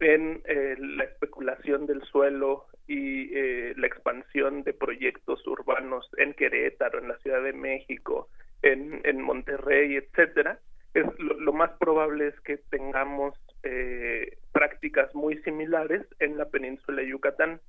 [0.00, 6.98] en eh, la especulación del suelo y eh, la expansión de proyectos urbanos en Querétaro,
[6.98, 8.28] en la Ciudad de México,
[8.62, 10.58] en, en Monterrey, etcétera,
[10.94, 17.08] es lo, más probable es que tengamos eh, prácticas muy similares en la península de
[17.08, 17.60] Yucatán.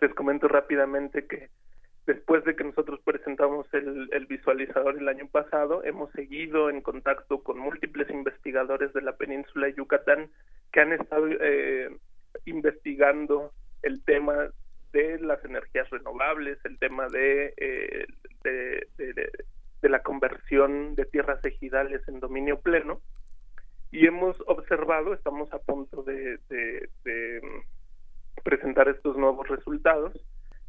[0.00, 1.50] Les comento rápidamente que
[2.08, 7.58] después de que nosotros presentamos el, visualizador el año pasado, hemos seguido en contacto con
[7.58, 10.30] múltiples investigadores de la península de Yucatán
[10.72, 11.94] que han estado eh,
[12.46, 13.52] investigando
[13.82, 14.48] el tema
[14.94, 18.06] de las energías renovables, el tema de, eh,
[18.42, 23.02] de, la conversión de tierras ejidales en dominio pleno.
[23.90, 27.42] Y hemos observado, estamos a punto de, de
[28.42, 30.14] presentar estos nuevos resultados,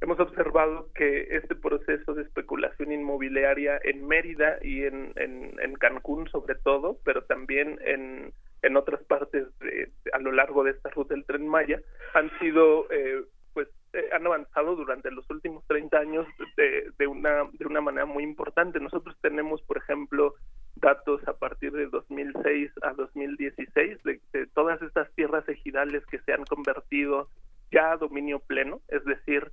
[0.01, 6.55] hemos observado que este proceso de especulación inmobiliaria en Mérida y en, en, Cancún sobre
[6.55, 11.25] todo, pero también en en otras partes de, a lo largo de esta ruta del
[11.25, 11.79] tren Maya
[12.13, 13.23] han sido eh,
[13.53, 16.27] pues eh, han avanzado durante los últimos 30 años
[16.57, 18.79] de, de, una de una manera muy importante.
[18.79, 20.35] Nosotros tenemos por ejemplo
[20.75, 26.33] datos a partir de 2006 a 2016 de, de todas estas tierras ejidales que se
[26.33, 27.29] han convertido
[27.71, 29.51] ya a dominio pleno es decir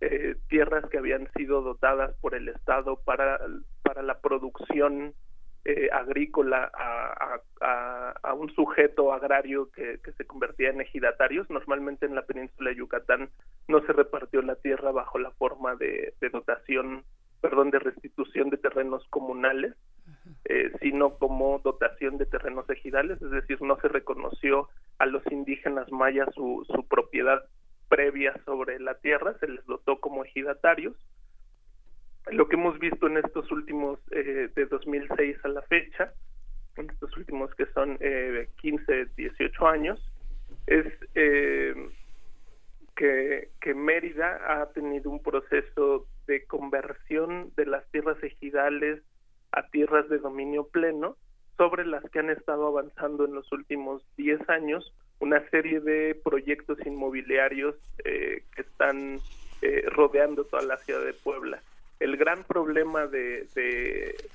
[0.00, 3.38] eh, tierras que habían sido dotadas por el Estado para
[3.82, 5.14] para la producción
[5.64, 7.40] eh, agrícola a,
[8.22, 11.50] a, un sujeto agrario que, se convertía en ejidatarios.
[11.50, 13.28] Normalmente en la península de Yucatán
[13.68, 17.04] no se repartió la tierra bajo la forma de, dotación,
[17.42, 19.74] perdón, de restitución de terrenos comunales,
[20.46, 24.68] eh, sino como dotación de terrenos ejidales, es decir, no se reconoció
[24.98, 27.44] a los indígenas mayas su, su propiedad
[27.90, 30.96] previa sobre la tierra, se les dotó como ejidatarios.
[32.30, 36.14] Lo que hemos visto en estos últimos, eh, de 2006 a la fecha,
[36.76, 40.00] en estos últimos que son eh, 15, 18 años,
[40.66, 40.86] es
[41.16, 41.74] eh,
[42.94, 49.02] que, que, Mérida ha tenido un proceso de conversión de las tierras ejidales
[49.50, 51.16] a tierras de dominio pleno,
[51.56, 56.78] sobre las que han estado avanzando en los últimos 10 años una serie de proyectos
[56.84, 59.18] inmobiliarios eh, que están
[59.62, 61.62] eh, rodeando toda la ciudad de Puebla.
[62.00, 63.46] El gran problema de,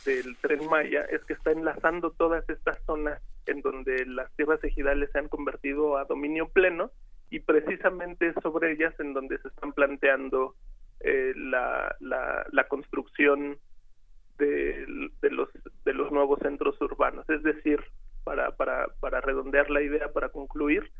[0.05, 5.09] del tren Maya es que está enlazando todas estas zonas en donde las tierras ejidales
[5.11, 6.91] se han convertido a dominio pleno
[7.31, 10.53] y precisamente sobre ellas en donde se están planteando
[10.99, 13.57] eh, la, la, construcción
[14.37, 15.49] de, de, los,
[15.85, 17.27] de los nuevos centros urbanos.
[17.29, 17.83] Es decir,
[18.26, 20.91] para, para, para redondear la idea, para concluir,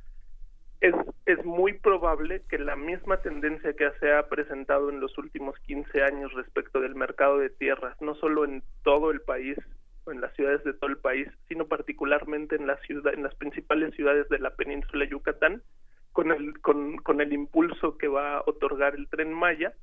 [0.80, 0.95] es,
[1.26, 6.03] es muy probable que la misma tendencia que se ha presentado en los últimos 15
[6.03, 9.57] años respecto del mercado de tierras, no solo en todo el país
[10.11, 13.93] en las ciudades de todo el país, sino particularmente en la ciudad, en las principales
[13.95, 15.64] ciudades de la península de Yucatán,
[16.11, 19.73] con el, con, con el impulso que va a otorgar el tren Maya,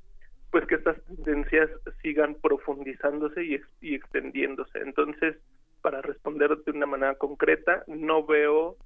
[0.51, 1.69] pues que estas tendencias
[2.01, 4.79] sigan profundizándose y, y extendiéndose.
[4.79, 5.37] Entonces,
[5.83, 8.77] para responder de una manera concreta, no veo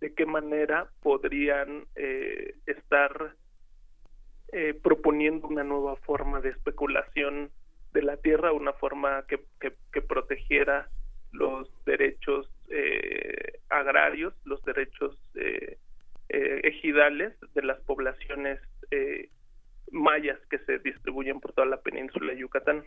[0.00, 3.34] de qué manera podrían eh, estar
[4.52, 7.50] eh, proponiendo una nueva forma de especulación
[7.92, 9.40] de la tierra, una forma que,
[10.02, 10.88] protegiera
[11.32, 15.18] los derechos eh, agrarios, los derechos
[16.28, 18.60] ejidales de las poblaciones
[19.90, 22.84] mayas que se distribuyen por toda la península de Yucatán.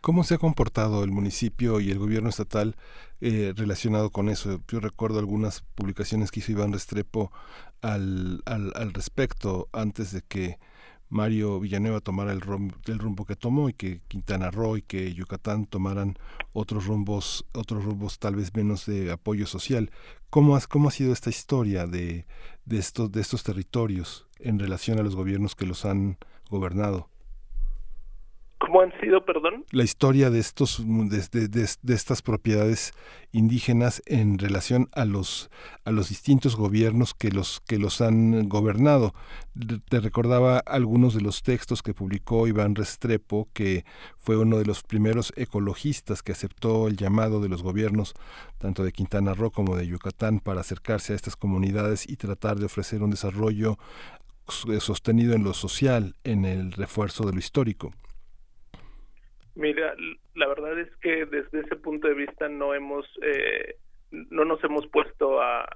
[0.00, 2.76] ¿Cómo se ha comportado el municipio y el gobierno estatal
[3.20, 4.60] eh, relacionado con eso?
[4.68, 7.30] Yo recuerdo algunas publicaciones que hizo Iván Restrepo
[7.82, 10.58] al, al, al respecto antes de que
[11.10, 12.42] Mario Villanueva tomara el,
[12.86, 16.18] el, rumbo que tomó y que Quintana Roo y que Yucatán tomaran
[16.52, 19.90] otros rumbos, otros rumbos tal vez menos de apoyo social.
[20.30, 22.26] ¿Cómo, has, cómo ha sido esta historia de,
[22.66, 26.18] de, estos, de estos territorios en relación a los gobiernos que los han
[26.50, 27.08] gobernado?
[28.68, 29.64] ¿Cómo han sido, perdón?
[29.70, 32.92] La historia de estos de, de, estas propiedades
[33.32, 35.50] indígenas en relación a los
[35.86, 39.14] a los distintos gobiernos que los que los han gobernado.
[39.88, 43.86] Te recordaba algunos de los textos que publicó Iván Restrepo, que
[44.18, 48.12] fue uno de los primeros ecologistas que aceptó el llamado de los gobiernos
[48.58, 52.66] tanto de Quintana Roo como de Yucatán para acercarse a estas comunidades y tratar de
[52.66, 53.78] ofrecer un desarrollo
[54.80, 57.92] sostenido en lo social, en el refuerzo de lo histórico.
[59.58, 59.92] Mira,
[60.36, 63.74] la verdad es que desde ese punto de vista no hemos, eh,
[64.12, 65.68] no nos hemos puesto a,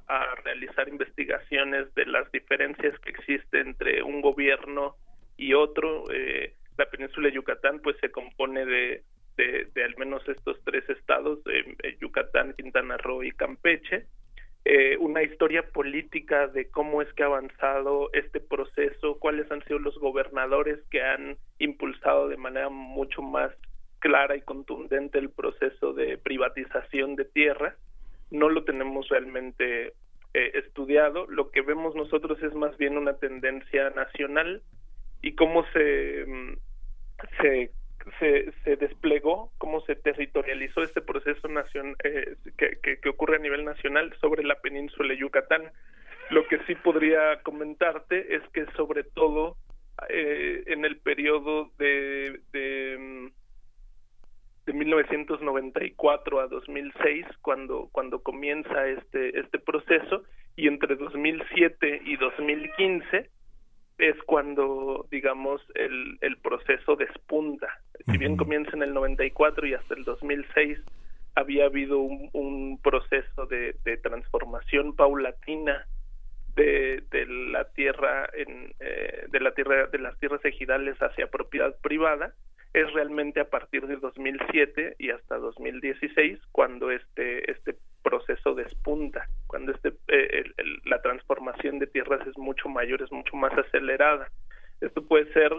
[0.45, 4.95] realizar investigaciones de las diferencias que existen entre un gobierno
[5.37, 6.05] y otro.
[6.13, 9.03] Eh, la península de Yucatán pues se compone de,
[9.37, 14.07] de, al menos estos tres estados, eh, Yucatán, Quintana Roo y Campeche.
[15.01, 19.99] una historia política de cómo es que ha avanzado este proceso, cuáles han sido los
[19.99, 23.51] gobernadores que han impulsado de manera mucho más
[24.03, 27.77] clara y contundente el proceso de privatización de tierra.
[28.33, 29.95] No lo tenemos realmente
[30.35, 31.27] eh, estudiado.
[31.29, 34.61] Lo que vemos nosotros es más bien una tendencia nacional
[35.23, 36.53] y cómo se, mm,
[37.41, 37.71] se,
[38.65, 44.13] se, desplegó, cómo se territorializó este proceso nacion, eh, que, que, ocurre a nivel nacional
[44.21, 45.71] sobre la península de Yucatán.
[46.31, 49.57] Lo que sí podría comentarte es que sobre todo
[50.09, 53.42] eh, en el periodo de, de mm,
[54.67, 60.23] de 1994 a 2006 cuando cuando comienza este este proceso
[60.57, 63.31] y entre 2007 y 2015
[63.99, 67.69] es cuando digamos el, el proceso despunta.
[68.07, 70.79] Si bien comienza en el 94 y hasta el 2006
[71.35, 75.87] había habido un, un proceso de, de, transformación paulatina
[76.57, 81.75] de, de la tierra en, eh, de la tierra de las tierras ejidales hacia propiedad
[81.81, 82.35] privada
[82.75, 89.73] es realmente a partir de 2007 y hasta 2016 cuando este este proceso despunta, cuando
[89.73, 90.45] este eh,
[90.85, 94.29] la transformación de tierras es mucho mayor, es mucho más acelerada.
[94.81, 95.53] Esto puede ser,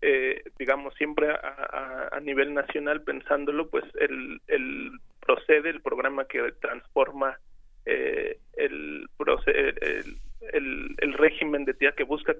[0.00, 6.52] eh, digamos, siempre a, a, nivel nacional pensándolo, pues el, el procede el programa que
[6.60, 7.38] transforma
[7.84, 9.06] eh, el,
[9.46, 12.34] el, el, régimen de tierra que busca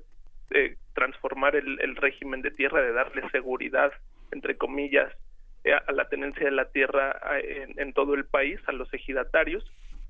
[0.50, 3.92] eh, transformar el, el régimen de tierra, de darle seguridad
[4.32, 5.12] entre comillas,
[5.64, 9.64] eh, a la tenencia de la tierra en, todo el país, a los ejidatarios.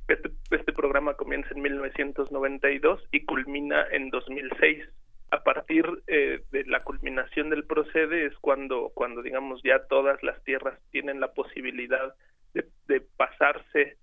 [0.08, 4.84] Este, este programa comienza en 1992 y culmina en 2006.
[5.32, 10.42] A partir eh, de la culminación del procede es cuando, cuando, digamos, ya todas las
[10.42, 12.14] tierras tienen la posibilidad
[12.52, 13.96] de, de pasarse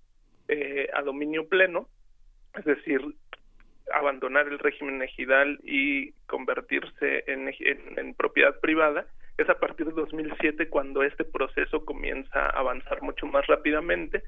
[0.48, 1.88] eh, a dominio pleno,
[2.54, 3.02] es decir,
[3.94, 9.06] abandonar el régimen ejidal y convertirse en, en, en propiedad privada
[9.36, 14.22] Es a partir de 2007 cuando este proceso comienza a avanzar mucho más rápidamente.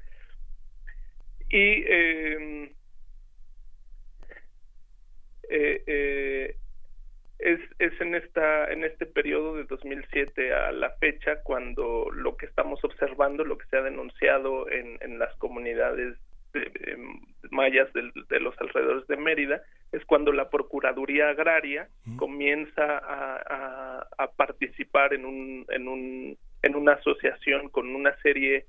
[1.49, 2.71] Y eh,
[5.49, 6.55] eh, eh,
[7.39, 12.45] es, es en esta en este periodo de 2007 a la fecha cuando lo que
[12.45, 16.17] estamos observando, lo que se ha denunciado en, en las comunidades
[16.53, 16.97] de,
[17.49, 19.61] mayas de, los alrededores de Mérida,
[19.91, 26.93] es cuando la Procuraduría Agraria comienza a, a, participar en, un, en, un, en una
[26.93, 28.65] asociación con una serie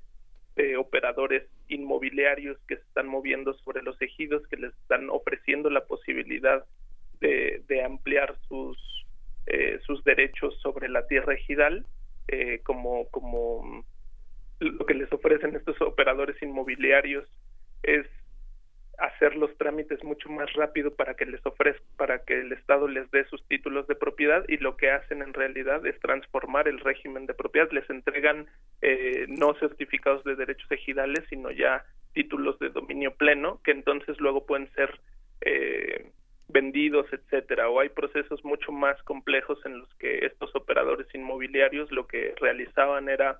[0.55, 5.85] de operadores inmobiliarios que se están moviendo sobre los ejidos, que les están ofreciendo la
[5.85, 6.63] posibilidad
[7.21, 8.77] de, de ampliar sus,
[9.47, 11.85] eh, sus derechos sobre la tierra ejidal,
[12.27, 13.83] eh, como, como
[14.59, 17.27] lo que les ofrecen estos operadores inmobiliarios
[17.83, 18.07] es
[18.97, 23.09] hacer los trámites mucho más rápido para que les ofrezca, para que el Estado les
[23.11, 27.25] dé sus títulos de propiedad y lo que hacen en realidad es transformar el régimen
[27.25, 27.69] de propiedad.
[27.71, 28.47] Les entregan
[28.81, 31.83] eh, no certificados de derechos ejidales, sino ya
[32.13, 34.99] títulos de dominio pleno, que entonces luego pueden ser
[35.41, 36.11] eh,
[36.47, 37.69] vendidos, etcétera.
[37.69, 43.09] O hay procesos mucho más complejos en los que estos operadores inmobiliarios lo que realizaban
[43.09, 43.39] era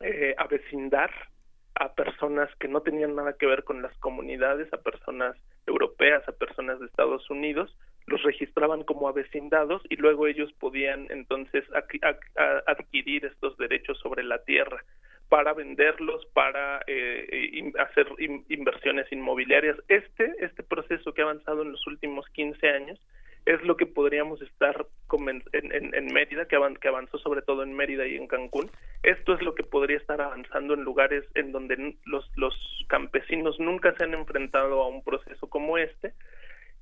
[0.00, 1.10] eh, avecindar
[1.80, 5.34] a personas que no tenían nada que ver con las comunidades, a personas
[5.66, 7.74] europeas, a personas de Estados Unidos,
[8.06, 11.64] los registraban como avecindados y luego ellos podían entonces
[12.66, 14.84] adquirir estos derechos sobre la tierra
[15.30, 18.08] para venderlos, para eh, hacer
[18.50, 19.78] inversiones inmobiliarias.
[19.88, 23.00] Este, este proceso que ha avanzado en los últimos 15 años
[23.46, 24.86] es lo que podríamos estar
[25.52, 28.70] en, en, Mérida, que, avanzó sobre todo en Mérida y en Cancún.
[29.02, 32.54] Esto es lo que podría estar avanzando en lugares en donde los, los
[32.88, 36.12] campesinos nunca se han enfrentado a un proceso como este.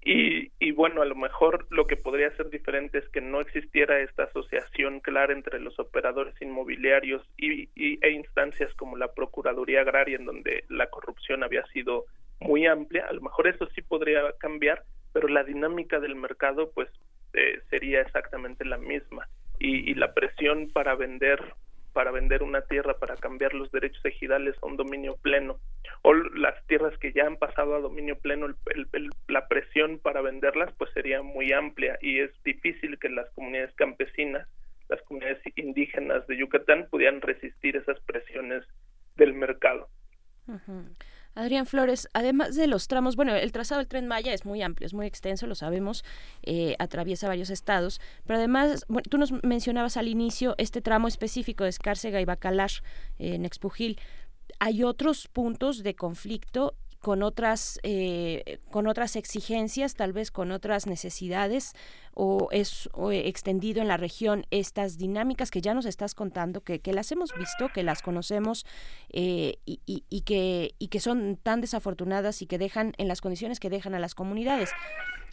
[0.05, 4.01] Y, y bueno, a lo mejor lo que podría ser diferente es que no existiera
[4.01, 10.17] esta asociación clara entre los operadores inmobiliarios y, y, e instancias como la Procuraduría Agraria,
[10.17, 12.05] en donde la corrupción había sido
[12.41, 13.07] muy amplia.
[13.07, 16.89] A lo mejor eso sí podría cambiar, pero la dinámica del mercado pues
[17.35, 19.29] eh, sería exactamente la misma.
[19.61, 21.41] Y, y, la presión para vender
[21.93, 25.59] para vender una tierra para cambiar los derechos ejidales a un dominio pleno
[26.03, 28.55] o las tierras que ya han pasado a dominio pleno
[29.27, 34.47] la presión para venderlas pues sería muy amplia y es difícil que las comunidades campesinas
[34.89, 38.65] las comunidades indígenas de Yucatán pudieran resistir esas presiones
[39.17, 39.89] del mercado.
[41.39, 44.87] Adrián Flores, además de los tramos, bueno, el trazado del tren Maya es muy amplio,
[44.87, 46.05] es muy extenso, lo sabemos,
[46.43, 51.71] eh, atraviesa varios estados, pero además, tú nos mencionabas al inicio este tramo específico de
[51.71, 52.71] Escárcega y Bacalar
[53.21, 54.01] en Expujil.
[54.59, 56.75] Hay otros puntos de conflicto
[57.09, 61.73] con otras eh, con otras exigencias tal vez con otras necesidades
[62.13, 66.93] o es extendido en la región estas dinámicas que ya nos estás contando que, que
[66.93, 68.67] las hemos visto que las conocemos
[69.09, 73.59] eh, y, y, que y que son tan desafortunadas y que dejan en las condiciones
[73.59, 74.69] que dejan a las comunidades.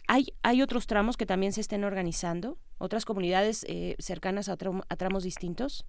[0.08, 4.96] Hay hay otros tramos que también se estén organizando otras comunidades eh, cercanas a, a
[4.96, 5.84] tramos distintos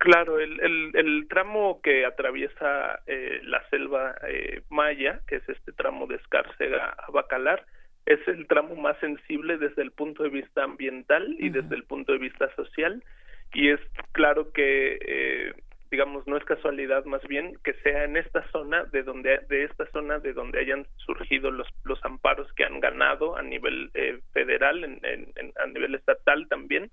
[0.00, 5.72] Claro, el, el, el, tramo que atraviesa eh, la selva eh, maya, que es este
[5.72, 7.66] tramo de Escárcega a Bacalar,
[8.06, 12.12] es el tramo más sensible desde el punto de vista ambiental y desde el punto
[12.12, 13.04] de vista social.
[13.52, 13.80] Y es
[14.12, 15.52] claro que, eh,
[15.90, 19.84] digamos, no es casualidad más bien que sea en esta zona de donde, de esta
[19.90, 24.82] zona de donde hayan surgido los, los amparos que han ganado a nivel eh, federal,
[24.82, 26.90] en, en, a nivel estatal también,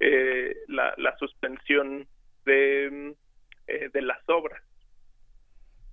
[0.00, 2.06] eh, la, la suspensión
[2.46, 3.14] de,
[3.66, 4.62] eh, de las obras.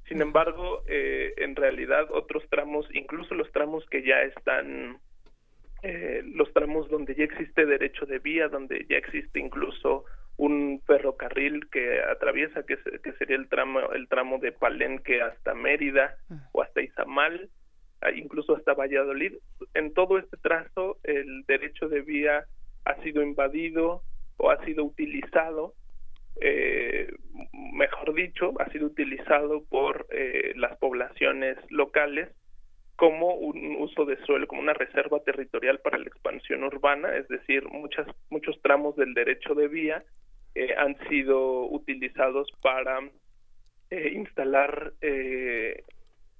[0.07, 4.99] Sin embargo, eh, en realidad otros tramos, incluso los tramos que ya están,
[5.81, 10.05] eh, los tramos donde ya existe derecho de vía, donde ya existe incluso
[10.37, 16.15] un ferrocarril que atraviesa, que, que sería el tramo, el tramo de Palenque hasta Mérida
[16.51, 17.49] o hasta Izamal,
[18.15, 19.33] incluso hasta Valladolid.
[19.73, 22.45] En todo este trazo, el derecho de vía
[22.85, 24.01] ha sido invadido
[24.37, 25.75] o ha sido utilizado
[26.41, 27.11] eh,
[27.73, 32.29] mejor dicho, ha sido utilizado por eh, las poblaciones locales
[32.95, 37.67] como un uso de suelo, como una reserva territorial para la expansión urbana, es decir,
[37.67, 40.03] muchas, muchos tramos del derecho de vía
[40.55, 42.99] eh, han sido utilizados para
[43.89, 45.83] eh, instalar eh,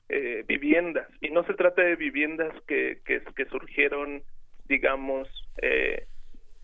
[0.09, 1.07] eh, viviendas.
[1.21, 4.21] Y no se trata de viviendas que, que, que surgieron,
[4.67, 5.27] digamos,
[5.61, 6.05] eh,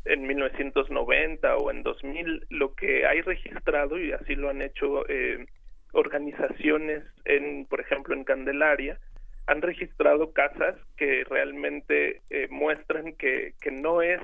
[0.10, 5.46] en 1990 o en 2000, lo que hay registrado, y así lo han hecho eh,
[5.94, 9.00] organizaciones, en, por ejemplo, en Candelaria,
[9.48, 14.22] han registrado casas que realmente eh, muestran que, que no es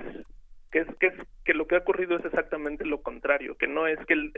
[0.71, 1.13] que es que es
[1.43, 4.33] que lo que ha ocurrido es exactamente lo contrario, que no es que el,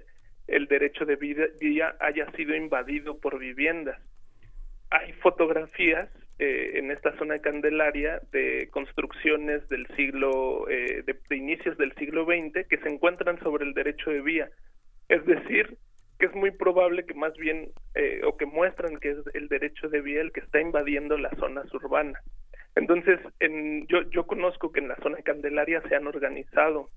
[0.47, 3.99] el derecho de vía haya sido invadido por viviendas.
[4.89, 6.09] Hay fotografías
[6.39, 12.25] eh, en esta zona de Candelaria de construcciones del siglo, eh, de, inicios del siglo
[12.25, 14.49] XX que se encuentran sobre el derecho de vía.
[15.09, 15.77] Es decir,
[16.19, 19.89] que es muy probable que más bien, eh, o que muestran que es el derecho
[19.89, 22.23] de vía el que está invadiendo las zonas urbanas.
[22.75, 26.89] Entonces, en, yo, yo conozco que en la zona de Candelaria se han organizado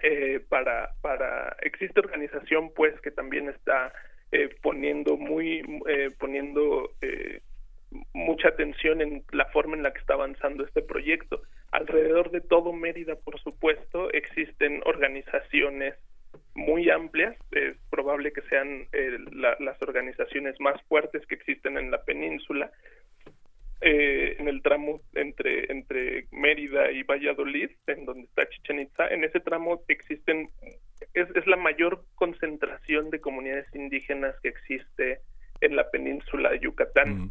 [0.00, 3.92] eh, para, para, existe organización pues que también está
[4.30, 7.40] eh, poniendo muy, eh, poniendo eh,
[8.12, 11.42] mucha atención en la forma en la que está avanzando este proyecto.
[11.70, 15.94] Alrededor de todo Mérida, por supuesto, existen organizaciones
[16.54, 21.90] muy amplias, es probable que sean eh, la, las organizaciones más fuertes que existen en
[21.90, 22.70] la península,
[23.80, 29.22] eh, en el tramo entre, entre Mérida y Valladolid, en donde está Chichen Itza, en
[29.22, 30.50] ese tramo existen,
[31.14, 35.20] es, es la mayor concentración de comunidades indígenas que existe
[35.60, 37.30] en la península de Yucatán.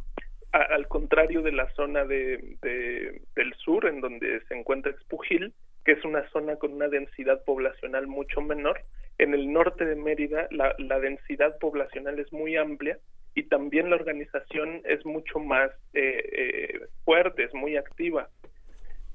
[0.57, 5.53] Al contrario de la zona de, de, del sur, en donde se encuentra Expujil,
[5.85, 8.81] que es una zona con una densidad poblacional mucho menor,
[9.19, 12.97] en el norte de Mérida la, la densidad poblacional es muy amplia
[13.35, 18.29] y también la organización es mucho más eh, eh, fuerte, es muy activa.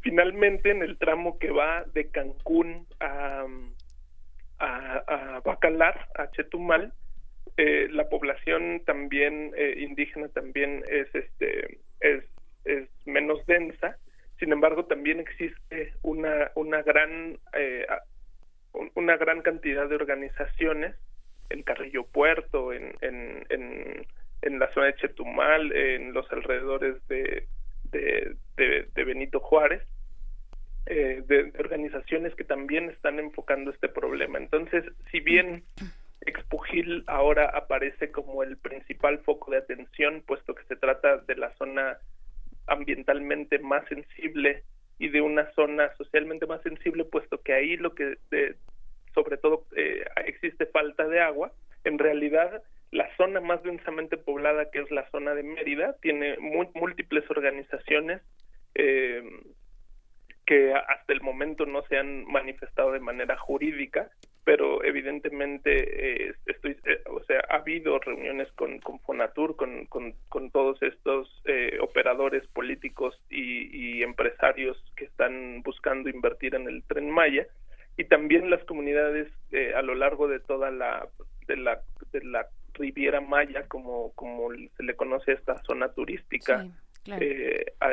[0.01, 3.47] Finalmente, en el tramo que va de Cancún a,
[4.59, 6.93] a, a Bacalar, a Chetumal,
[7.56, 12.24] eh, la población también eh, indígena también es este es,
[12.64, 13.97] es menos densa
[14.39, 17.86] sin embargo también existe una una gran eh,
[18.94, 20.97] una gran cantidad de organizaciones
[21.52, 24.06] en Carrillo Puerto, en, en,
[24.40, 27.47] en, la zona de Chetumal, en los alrededores de,
[27.93, 29.82] de, Benito Juárez,
[30.86, 34.39] eh, de, organizaciones que también están enfocando este problema.
[34.39, 35.64] Entonces, si bien
[36.24, 41.55] Expugil ahora aparece como el principal foco de atención, puesto que se trata de la
[41.57, 41.99] zona
[42.66, 44.62] ambientalmente más sensible
[44.99, 48.57] y de una zona socialmente más sensible, puesto que ahí lo que de,
[49.15, 51.53] sobre todo eh, existe falta de agua,
[51.85, 52.62] en realidad
[52.93, 58.20] la zona más densamente poblada, que es la zona de Mérida, tiene múltiples organizaciones
[58.74, 59.23] eh,
[60.47, 64.11] que hasta el momento no se han manifestado de manera jurídica,
[64.44, 70.14] pero evidentemente eh, estoy, eh, o sea, ha habido reuniones con, con Fonatur, con, con,
[70.28, 76.82] con todos estos eh, operadores políticos y, y, empresarios que están buscando invertir en el
[76.85, 77.47] tren Maya
[77.97, 81.09] y también las comunidades eh, a lo largo de toda la
[81.47, 86.64] de la de la Riviera Maya, como como se le conoce a esta zona turística
[86.64, 86.70] sí,
[87.05, 87.24] claro.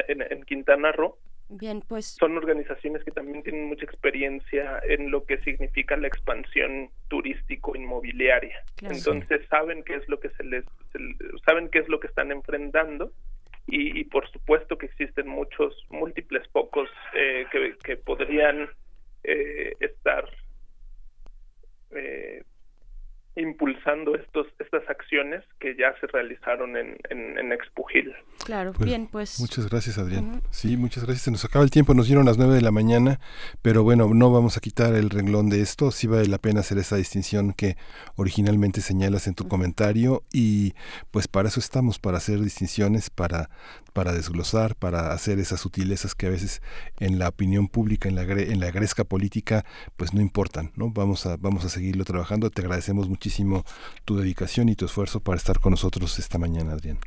[0.08, 1.18] en, en Quintana Roo,
[1.50, 2.16] Bien, pues.
[2.20, 8.64] Son organizaciones que también tienen mucha experiencia en lo que significa la expansión turístico-inmobiliaria.
[8.76, 8.96] Claro.
[8.96, 11.00] Entonces saben qué es lo que se les, se,
[11.46, 13.12] saben qué es lo que están enfrentando
[13.66, 18.70] y, y por supuesto que existen muchos, múltiples focos eh, que, que, podrían
[19.24, 20.30] eh, estar
[21.92, 22.44] eh,
[23.36, 28.14] impulsando estos estas acciones que ya se realizaron en, en, en Expugil.
[28.44, 29.40] Claro, pues, bien, pues.
[29.40, 30.26] Muchas gracias, Adrián.
[30.26, 30.42] Uh -huh.
[30.52, 31.24] Sí, muchas gracias.
[31.24, 33.20] Se nos acaba el tiempo, nos dieron las nueve de la mañana,
[33.62, 35.92] pero bueno, no vamos a quitar el renglón de esto.
[35.92, 37.78] Sí vale la pena hacer esa distinción que
[38.16, 39.50] originalmente señalas en tu uh -huh.
[39.50, 40.74] comentario y
[41.12, 43.50] pues para eso estamos, para hacer distinciones, para,
[43.94, 46.62] para desglosar, para hacer esas sutilezas que a veces
[47.00, 49.66] en la opinión pública, en la, en la gresca política,
[49.98, 50.92] pues no importan, ¿no?
[50.92, 52.50] Vamos a, vamos a seguirlo trabajando.
[52.50, 53.66] Te agradecemos muchísimo muchísimo
[54.06, 57.00] tu dedicación y tu esfuerzo para estar con nosotros esta mañana, Adrián.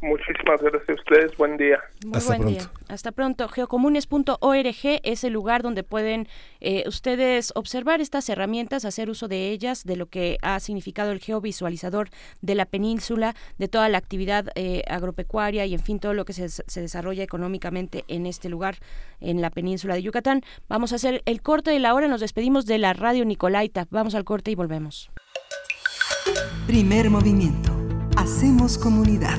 [0.00, 1.36] Muchísimas gracias a ustedes.
[1.36, 1.80] Buen día.
[2.04, 2.58] Muy Hasta buen pronto.
[2.60, 2.70] día.
[2.88, 3.48] Hasta pronto.
[3.48, 6.28] Geocomunes.org es el lugar donde pueden
[6.60, 11.18] eh, ustedes observar estas herramientas, hacer uso de ellas, de lo que ha significado el
[11.18, 12.10] geovisualizador
[12.42, 16.32] de la península, de toda la actividad eh, agropecuaria y, en fin, todo lo que
[16.32, 18.76] se, se, desarrolla económicamente en este lugar,
[19.20, 20.42] en la península de Yucatán.
[20.68, 22.06] Vamos a hacer el corte de la hora.
[22.06, 23.88] Nos despedimos de la radio Nicolaita.
[23.90, 25.10] Vamos al corte y volvemos.
[26.68, 27.72] Primer movimiento.
[28.16, 29.38] Hacemos comunidad.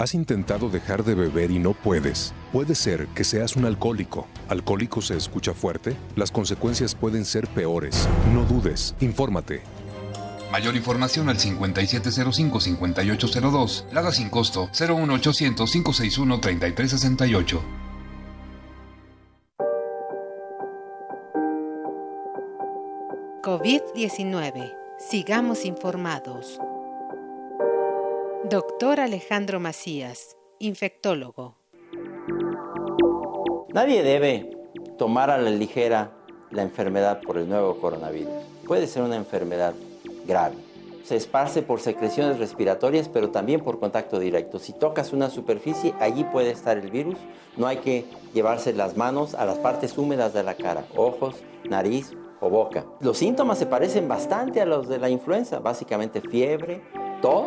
[0.00, 2.32] ¿Has intentado dejar de beber y no puedes?
[2.54, 4.26] Puede ser que seas un alcohólico.
[4.48, 5.94] ¿Alcohólico se escucha fuerte?
[6.16, 8.08] Las consecuencias pueden ser peores.
[8.32, 9.60] No dudes, infórmate.
[10.50, 13.92] Mayor información al 5705-5802.
[13.92, 17.60] Lada sin costo 01800-561-3368.
[23.42, 24.72] COVID-19.
[24.98, 26.58] Sigamos informados.
[28.48, 31.56] Doctor Alejandro Macías, infectólogo.
[33.74, 34.50] Nadie debe
[34.96, 36.12] tomar a la ligera
[36.50, 38.32] la enfermedad por el nuevo coronavirus.
[38.66, 39.74] Puede ser una enfermedad
[40.26, 40.56] grave.
[41.04, 44.58] Se esparce por secreciones respiratorias, pero también por contacto directo.
[44.58, 47.18] Si tocas una superficie, allí puede estar el virus.
[47.58, 51.36] No hay que llevarse las manos a las partes húmedas de la cara, ojos,
[51.68, 52.86] nariz o boca.
[53.00, 56.82] Los síntomas se parecen bastante a los de la influenza, básicamente fiebre,
[57.20, 57.46] tos,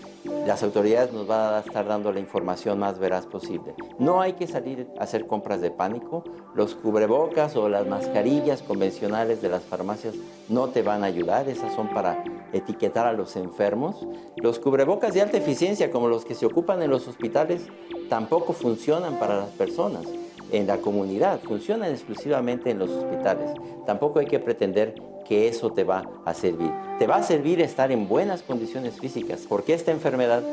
[0.23, 3.73] las autoridades nos van a estar dando la información más veraz posible.
[3.97, 6.23] No hay que salir a hacer compras de pánico.
[6.53, 10.15] Los cubrebocas o las mascarillas convencionales de las farmacias
[10.49, 11.49] no te van a ayudar.
[11.49, 12.23] Esas son para
[12.53, 14.05] etiquetar a los enfermos.
[14.35, 17.67] Los cubrebocas de alta eficiencia, como los que se ocupan en los hospitales,
[18.09, 20.05] tampoco funcionan para las personas
[20.51, 23.51] en la comunidad, funcionan exclusivamente en los hospitales.
[23.85, 24.95] Tampoco hay que pretender
[25.27, 26.71] que eso te va a servir.
[26.99, 30.43] Te va a servir estar en buenas condiciones físicas, porque esta enfermedad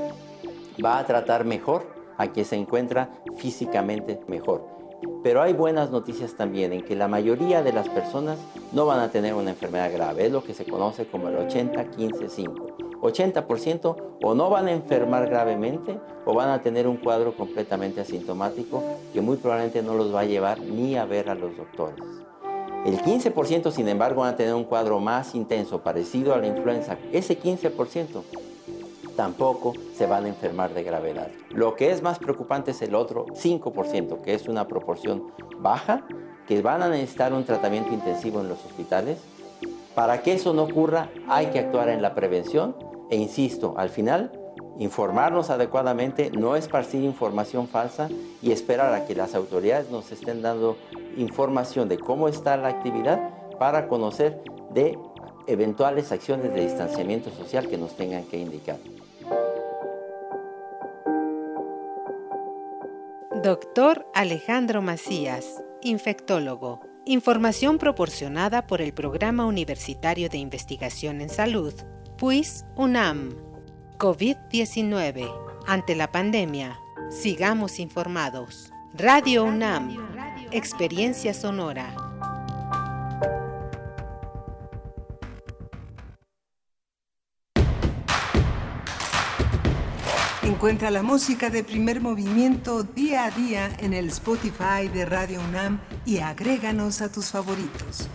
[0.84, 4.64] va a tratar mejor a quien se encuentra físicamente mejor.
[5.22, 8.38] Pero hay buenas noticias también en que la mayoría de las personas
[8.72, 12.87] no van a tener una enfermedad grave, es lo que se conoce como el 80-15-5.
[13.00, 18.82] 80% o no van a enfermar gravemente o van a tener un cuadro completamente asintomático
[19.12, 22.04] que muy probablemente no los va a llevar ni a ver a los doctores.
[22.84, 26.96] El 15%, sin embargo, van a tener un cuadro más intenso, parecido a la influenza.
[27.12, 28.22] Ese 15%
[29.16, 31.28] tampoco se van a enfermar de gravedad.
[31.50, 36.06] Lo que es más preocupante es el otro 5%, que es una proporción baja,
[36.46, 39.18] que van a necesitar un tratamiento intensivo en los hospitales.
[39.96, 42.76] Para que eso no ocurra, hay que actuar en la prevención
[43.10, 44.32] e insisto, al final,
[44.78, 48.08] informarnos adecuadamente, no esparcir información falsa
[48.42, 50.76] y esperar a que las autoridades nos estén dando
[51.16, 54.40] información de cómo está la actividad para conocer
[54.72, 54.98] de
[55.46, 58.76] eventuales acciones de distanciamiento social que nos tengan que indicar.
[63.42, 66.80] Doctor Alejandro Macías, infectólogo.
[67.04, 71.72] Información proporcionada por el Programa Universitario de Investigación en Salud,
[72.18, 73.30] PUIS UNAM.
[73.96, 75.32] COVID-19.
[75.68, 76.76] Ante la pandemia,
[77.10, 78.72] sigamos informados.
[78.92, 79.96] Radio UNAM.
[80.50, 81.94] Experiencia sonora.
[90.42, 95.78] Encuentra la música de primer movimiento día a día en el Spotify de Radio UNAM
[96.04, 98.08] y agréganos a tus favoritos.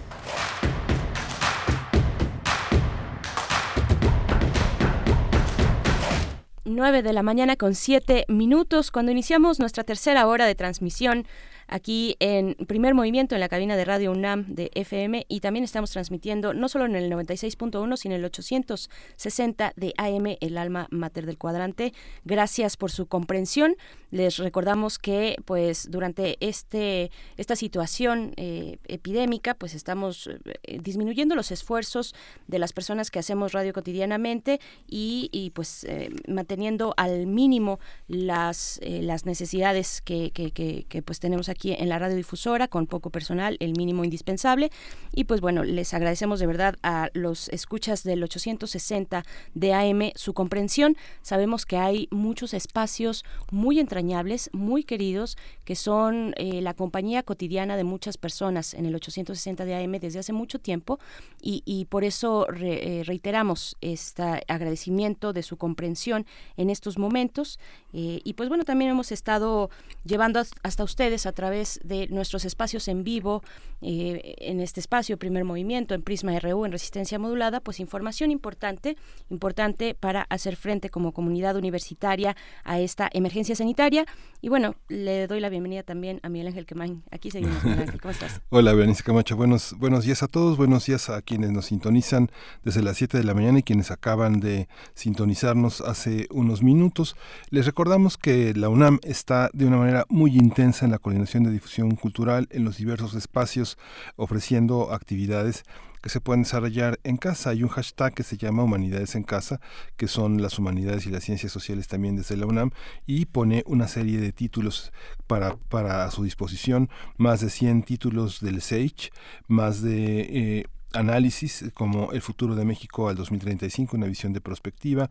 [6.76, 11.26] 9 de la mañana con 7 minutos cuando iniciamos nuestra tercera hora de transmisión
[11.74, 15.90] aquí en primer movimiento en la cabina de Radio UNAM de FM y también estamos
[15.90, 21.26] transmitiendo no solo en el 96.1 sino en el 860 de AM, el alma mater
[21.26, 21.94] del cuadrante.
[22.26, 23.76] Gracias por su comprensión.
[24.12, 31.50] Les recordamos que pues durante este esta situación eh, epidémica pues estamos eh, disminuyendo los
[31.50, 32.14] esfuerzos
[32.48, 39.26] de las personas que hacemos radio cotidianamente y, pues eh, manteniendo al mínimo las, las
[39.26, 44.04] necesidades que, que, que pues tenemos aquí en la radiodifusora con poco personal, el mínimo
[44.04, 44.72] indispensable.
[45.14, 49.24] Y pues bueno, les agradecemos de verdad a los escuchas del 860
[49.54, 50.98] de AM su comprensión.
[51.22, 57.78] Sabemos que hay muchos espacios muy entrañables, muy queridos, que son eh, la compañía cotidiana
[57.78, 61.00] de muchas personas en el 860 de AM desde hace mucho tiempo
[61.42, 66.26] y, por eso eh, reiteramos este agradecimiento de su comprensión
[66.58, 67.60] en estos momentos.
[67.94, 69.70] Eh, y pues bueno, también hemos estado
[70.06, 73.44] llevando hasta ustedes a través de nuestros espacios en vivo,
[73.82, 78.96] eh, en este espacio, primer movimiento, en Prisma RU, en Resistencia Modulada, pues información importante,
[79.30, 84.06] importante para hacer frente como comunidad universitaria a esta emergencia sanitaria.
[84.42, 87.04] Y bueno, le doy la bienvenida también a Miguel Ángel Quemain.
[87.12, 88.42] Aquí seguimos, Miguel Ángel, ¿cómo estás?
[88.50, 89.36] Hola, Berenice Camacho.
[89.36, 92.30] Buenos, buenos días a todos, buenos días a quienes nos sintonizan
[92.64, 97.16] desde las 7 de la mañana y quienes acaban de sintonizarnos hace unos minutos.
[97.50, 101.50] Les recordamos que la UNAM está de una manera muy intensa en la coordinación de
[101.50, 103.80] difusión cultural en los diversos espacios,
[104.16, 105.64] ofreciendo actividades
[106.04, 107.50] que se pueden desarrollar en casa.
[107.52, 109.60] Hay un hashtag que se llama Humanidades en Casa,
[109.98, 112.70] que son las humanidades y las ciencias sociales también desde la UNAM,
[113.08, 114.92] y pone una serie de títulos
[115.26, 119.10] para, para su disposición, más de 100 títulos del SAGE,
[119.48, 120.20] más de...
[120.20, 125.10] Eh, análisis como El futuro de México al 2035, una visión de perspectiva,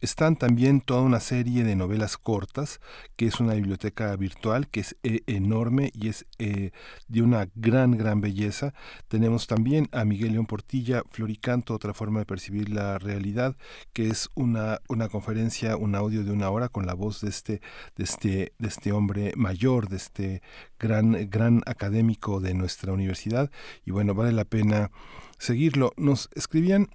[0.00, 2.80] están también toda una serie de novelas cortas,
[3.16, 6.70] que es una biblioteca virtual que es eh, enorme y es eh,
[7.08, 8.72] de una gran, gran belleza.
[9.08, 13.56] Tenemos también a Miguel León Portilla, Floricanto, otra forma de percibir la realidad,
[13.92, 17.60] que es una, una conferencia, un audio de una hora con la voz de este,
[17.96, 20.42] de este, de este hombre mayor, de este
[20.78, 23.50] gran, gran académico de nuestra universidad.
[23.84, 24.90] Y bueno, vale la pena
[25.38, 25.92] seguirlo.
[25.96, 26.88] Nos escribían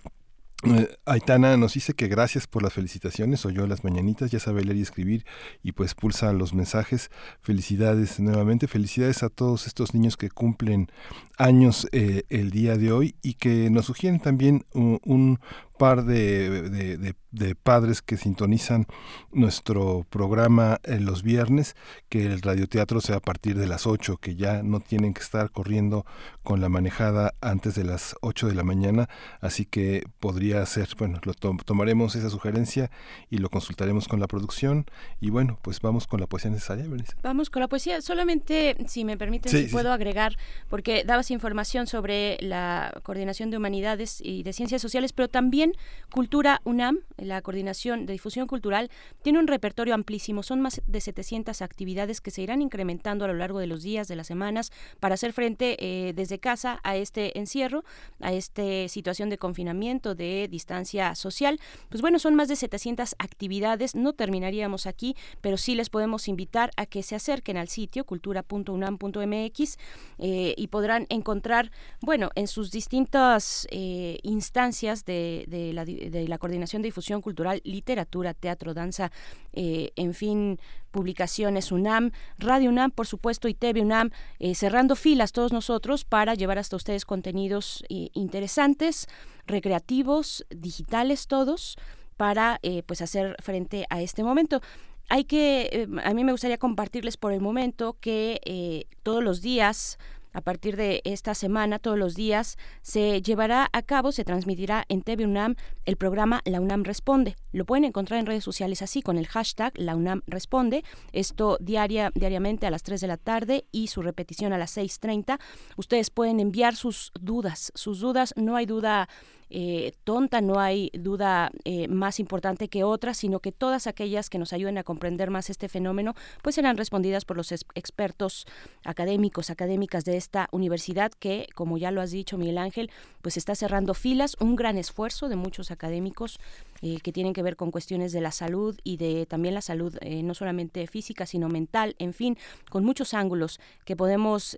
[0.66, 4.78] eh, Aitana nos dice que gracias por las felicitaciones, oyó las mañanitas, ya sabe leer
[4.78, 5.26] y escribir
[5.64, 7.12] y pues pulsa los mensajes.
[7.42, 10.90] Felicidades nuevamente, felicidades a todos estos niños que cumplen
[11.38, 15.40] años eh, el día de hoy y que nos sugieren también un,
[15.77, 18.85] par de, de, padres que sintonizan
[19.31, 21.76] nuestro programa en los viernes,
[22.10, 25.52] que el radioteatro sea a partir de las 8, que ya no tienen que estar
[25.52, 26.06] corriendo
[26.43, 29.10] con la manejada antes de las 8 de la mañana,
[29.41, 32.89] así que podría ser, bueno, lo tomaremos esa sugerencia
[33.30, 34.85] y lo consultaremos con la producción.
[35.19, 36.85] Y bueno, pues vamos con la poesía necesaria.
[37.22, 40.38] Vamos con la poesía, solamente si me permiten, si puedo agregar,
[40.69, 45.65] porque dabas información sobre la coordinación de humanidades y de ciencias sociales, pero también
[46.12, 48.90] Cultura UNAM, la coordinación de difusión cultural,
[49.22, 50.44] tiene un repertorio amplísimo.
[50.44, 54.08] Son más de 700 actividades que se irán incrementando a lo largo de los días,
[54.08, 57.84] de las semanas, para hacer frente eh, desde casa a este encierro,
[58.22, 61.60] a esta situación de confinamiento, de distancia social.
[61.90, 63.96] Pues bueno, son más de 700 actividades.
[63.96, 69.78] No terminaríamos aquí, pero sí les podemos invitar a que se acerquen al sitio cultura.unam.mx
[70.20, 71.72] eh, y podrán encontrar,
[72.02, 78.73] bueno, en sus distintas eh, instancias de de la, Coordinación de Difusión Cultural, Literatura, Teatro,
[78.73, 79.11] Danza,
[79.53, 80.60] eh, en fin,
[80.91, 86.36] publicaciones UNAM, Radio UNAM, por supuesto, y TV UNAM, eh, cerrando filas todos nosotros para
[86.36, 89.07] llevar hasta ustedes contenidos eh, interesantes,
[89.48, 91.77] recreativos, digitales todos,
[92.18, 94.61] para pues hacer frente a este momento.
[95.10, 99.99] Hay que, a mí me gustaría compartirles por el momento que todos los días
[100.36, 105.02] a partir de esta semana, todos los días, se llevará a cabo, se transmitirá en
[105.02, 105.56] TV UNAM
[105.86, 107.38] el programa La UNAM Responde.
[107.53, 110.84] Lo pueden encontrar en redes sociales así, con el hashtag La UNAM Responde.
[111.14, 115.40] Esto diaria, diariamente a las 3 de la tarde y su repetición a las 6.30.
[115.78, 119.07] Ustedes pueden enviar sus dudas, sus dudas, no hay duda
[119.50, 124.40] eh, tonta, no hay duda eh, más importante que otra, sino que todas aquellas que
[124.40, 128.46] nos ayuden a comprender más este fenómeno, pues serán respondidas por los expertos
[128.84, 132.90] académicos, académicas de esta universidad que, como ya lo has dicho, Miguel Ángel,
[133.22, 136.40] pues está cerrando filas, un gran esfuerzo de muchos académicos
[136.82, 139.96] eh, que tienen que ver con cuestiones de la salud y de también la salud
[140.06, 142.38] no solamente física, sino mental, en fin,
[142.70, 144.58] con muchos ángulos que podemos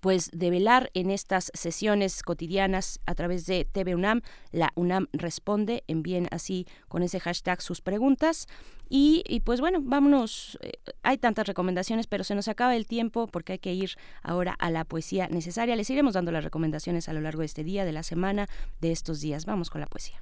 [0.00, 4.22] pues develar en estas sesiones cotidianas a través de TV UNAM.
[4.52, 8.46] La UNAM responde, envíen así con ese hashtag sus preguntas.
[8.92, 10.72] Y, pues bueno, vámonos, eh,
[11.04, 14.68] hay tantas recomendaciones, pero se nos acaba el tiempo porque hay que ir ahora a
[14.70, 15.76] la poesía necesaria.
[15.76, 18.48] Les iremos dando las recomendaciones a lo largo de este día, de la semana,
[18.80, 19.46] de estos días.
[19.46, 20.20] Vamos con la poesía.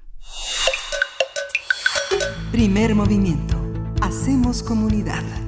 [2.52, 3.56] Primer movimiento.
[4.02, 5.47] Hacemos comunidad.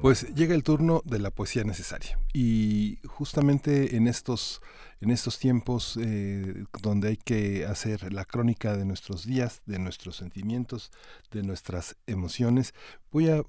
[0.00, 2.18] Pues llega el turno de la poesía necesaria.
[2.32, 4.60] Y justamente en estos
[5.00, 10.16] en estos tiempos eh, donde hay que hacer la crónica de nuestros días, de nuestros
[10.16, 10.90] sentimientos,
[11.30, 12.74] de nuestras emociones,
[13.12, 13.42] voy a,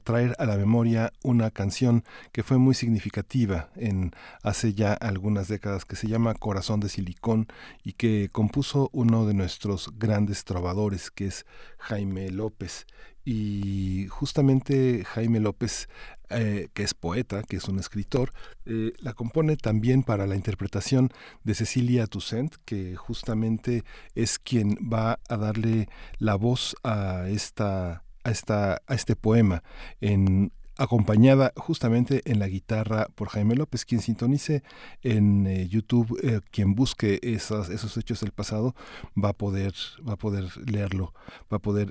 [0.00, 4.12] traer a la memoria una canción que fue muy significativa en
[4.42, 7.46] hace ya algunas décadas que se llama Corazón de Silicón
[7.84, 11.46] y que compuso uno de nuestros grandes trovadores que es
[11.78, 12.86] Jaime López
[13.30, 15.90] y justamente Jaime López,
[16.30, 18.32] eh, que es poeta, que es un escritor,
[18.64, 21.10] eh, la compone también para la interpretación
[21.44, 23.84] de Cecilia Toussaint, que justamente
[24.14, 29.62] es quien va a darle la voz a esta a, esta, a este poema
[30.00, 34.62] en acompañada justamente en la guitarra por Jaime López, quien sintonice
[35.02, 38.74] en eh, YouTube, eh, quien busque esas, esos hechos del pasado,
[39.22, 39.74] va a poder,
[40.08, 41.12] va a poder leerlo,
[41.52, 41.90] va a poder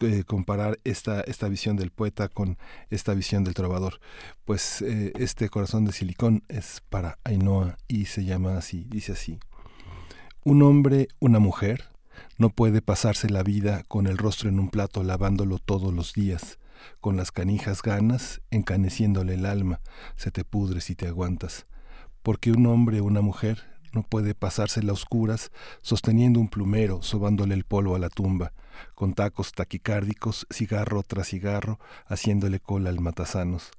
[0.00, 2.56] eh, comparar esta, esta visión del poeta con
[2.90, 4.00] esta visión del trovador.
[4.46, 9.38] Pues este corazón de silicón es para Ainhoa y se llama así, dice así.
[10.44, 11.90] Un hombre, una mujer,
[12.38, 16.58] no puede pasarse la vida con el rostro en un plato lavándolo todos los días
[17.00, 19.80] con las canijas ganas, encaneciéndole el alma,
[20.16, 21.66] se te pudre si te aguantas.
[22.22, 27.54] Porque un hombre o una mujer no puede pasársela a oscuras sosteniendo un plumero, sobándole
[27.54, 28.52] el polvo a la tumba,
[28.94, 33.70] con tacos taquicárdicos, cigarro tras cigarro, haciéndole cola al matasanos.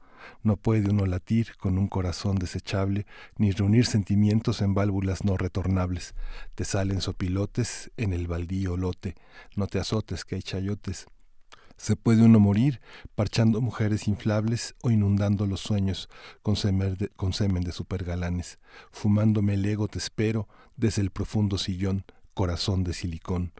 [0.41, 3.05] No puede uno latir con un corazón desechable,
[3.37, 6.15] ni reunir sentimientos en válvulas no retornables.
[6.55, 9.15] Te salen sopilotes en el baldío lote,
[9.55, 11.07] no te azotes que hay chayotes.
[11.77, 12.81] Se puede uno morir
[13.15, 16.09] parchando mujeres inflables o inundando los sueños
[16.41, 18.59] con semen de, supergalanes.
[18.91, 20.47] Fumándome el ego te espero
[20.77, 23.51] desde el profundo sillón, corazón de silicón.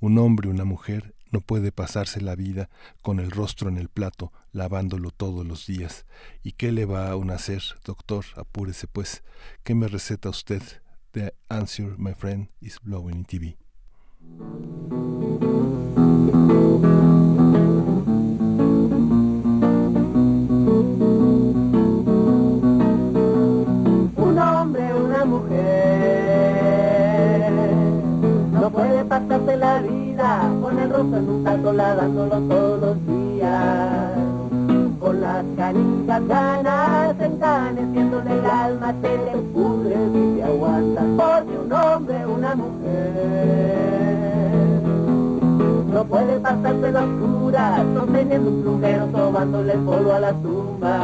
[0.00, 2.70] Un hombre, una mujer, no puede pasarse la vida
[3.02, 6.06] con el rostro en el plato, lavándolo todos los días.
[6.42, 8.24] ¿Y qué le va a un hacer, doctor?
[8.36, 9.22] Apúrese pues.
[9.62, 10.62] ¿Qué me receta usted?
[11.12, 13.56] The answer, my friend, is blowing in TV.
[29.28, 34.12] Pasarse la vida con el rostro en un taco lavándolo todos los días.
[34.98, 41.02] Con las canitas ganas encaneciéndole el alma, te le pudre y te aguanta.
[41.16, 43.80] Porque un hombre, una mujer,
[45.92, 50.98] no puede pasarse la oscura, sosteniendo un plumero, sobándole polvo a la tumba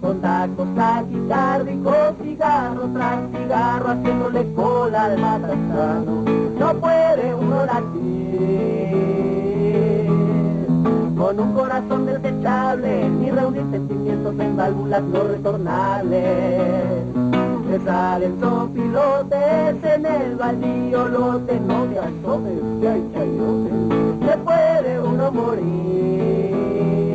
[0.00, 6.24] con tacos taquicárdicos, cigarro tras cigarro, haciéndole cola al matasano.
[6.58, 8.98] No puede uno latir
[11.16, 17.04] con un corazón desechable, ni reunir sentimientos en válvulas no retornables.
[17.68, 23.70] Me salen sopilotes en el baldío lote, no te asomes que hay chayote,
[24.26, 27.07] se puede uno morir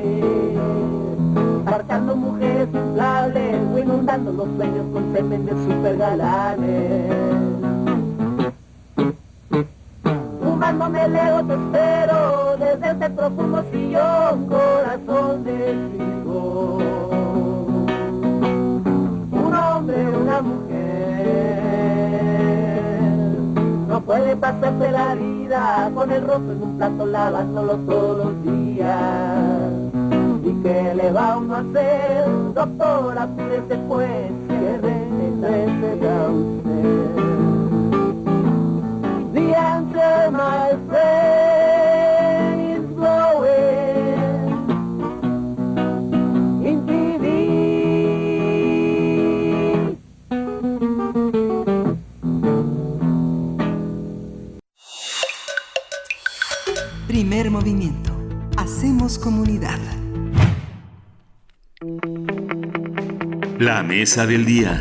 [1.73, 7.11] marcando mujeres inflables o inundando los sueños con semen de supergalanes.
[10.43, 16.77] Fumándome el ego te espero desde este profundo sillón, corazón de chico.
[19.31, 21.59] Un hombre, una mujer,
[23.87, 29.62] no puede pasarse la vida con el rostro en un plato lavándolo todos los días
[31.13, 33.27] ¿Qué le va uno a hacer, doctora?
[33.35, 36.62] Pídese pues que regrese
[63.87, 64.79] Mesa del día.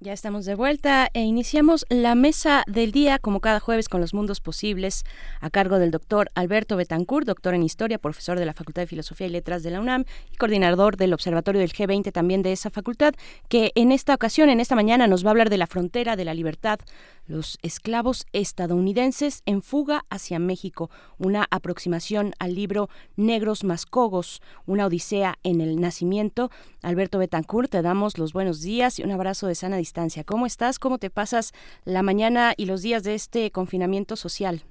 [0.00, 4.12] Ya estamos de vuelta e iniciamos la mesa del día como cada jueves con los
[4.12, 5.04] mundos posibles
[5.40, 9.28] a cargo del doctor Alberto Betancourt, doctor en historia, profesor de la Facultad de Filosofía
[9.28, 13.14] y Letras de la UNAM y coordinador del Observatorio del G20 también de esa facultad,
[13.48, 16.24] que en esta ocasión, en esta mañana, nos va a hablar de la frontera de
[16.26, 16.80] la libertad,
[17.26, 25.36] los esclavos estadounidenses en fuga hacia México, una aproximación al libro Negros Mascogos, una odisea
[25.42, 26.50] en el nacimiento.
[26.82, 30.24] Alberto Betancourt, te damos los buenos días y un abrazo de sana distancia.
[30.24, 30.78] ¿Cómo estás?
[30.78, 31.52] ¿Cómo te pasas
[31.84, 34.62] la mañana y los días de este confinamiento social?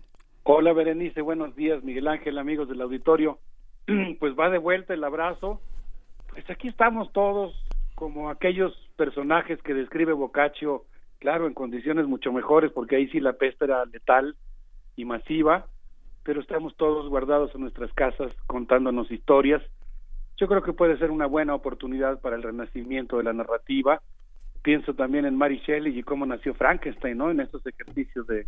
[0.44, 3.40] Hola Berenice, buenos días Miguel Ángel, amigos del auditorio.
[4.20, 5.60] Pues va de vuelta el abrazo.
[6.30, 7.54] Pues aquí estamos todos
[7.96, 10.86] como aquellos personajes que describe Boccaccio
[11.24, 14.36] claro, en condiciones mucho mejores, porque ahí sí la peste era letal
[14.98, 15.68] y masiva,
[16.22, 19.64] pero estamos todos guardados en nuestras casas contándonos historias.
[20.36, 24.02] Yo creo que puede ser una buena oportunidad para el renacimiento de la narrativa.
[24.64, 27.32] Pienso también en Mary Shelley y cómo nació Frankenstein, ¿no?
[27.32, 28.46] En estos ejercicios de,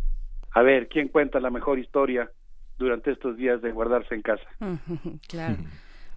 [0.50, 2.30] a ver, ¿quién cuenta la mejor historia
[2.76, 4.46] durante estos días de guardarse en casa?
[5.28, 5.56] claro.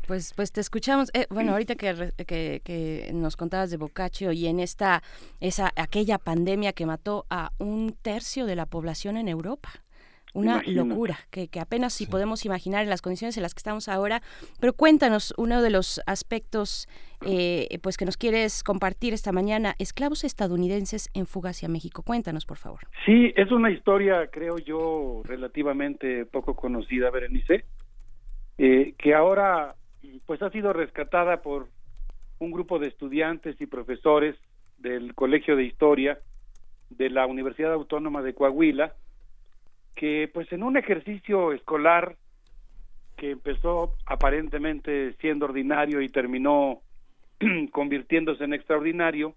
[0.10, 1.12] Pues, pues te escuchamos.
[1.14, 5.04] Eh, bueno, ahorita que, que, que, nos contabas de Boccaccio y en esta,
[5.40, 9.70] esa, aquella pandemia que mató a un tercio de la población en Europa.
[10.34, 13.88] Una locura que, que apenas si podemos imaginar en las condiciones en las que estamos
[13.88, 14.24] ahora.
[14.60, 16.88] Pero cuéntanos uno de los aspectos
[17.24, 19.76] eh, pues que nos quieres compartir esta mañana.
[19.78, 22.02] Esclavos estadounidenses en fuga hacia México.
[22.02, 22.80] Cuéntanos, por favor.
[23.06, 27.66] Sí, es una historia, creo yo, relativamente poco conocida, Berenice,
[28.58, 29.76] eh, que ahora
[30.26, 31.68] pues ha sido rescatada por
[32.40, 34.36] un grupo de estudiantes y profesores
[34.78, 36.20] del Colegio de Historia
[36.90, 38.94] de la Universidad Autónoma de Coahuila,
[39.96, 42.16] que pues en un ejercicio escolar
[43.18, 46.80] que empezó aparentemente siendo ordinario y terminó
[47.72, 49.36] convirtiéndose en extraordinario,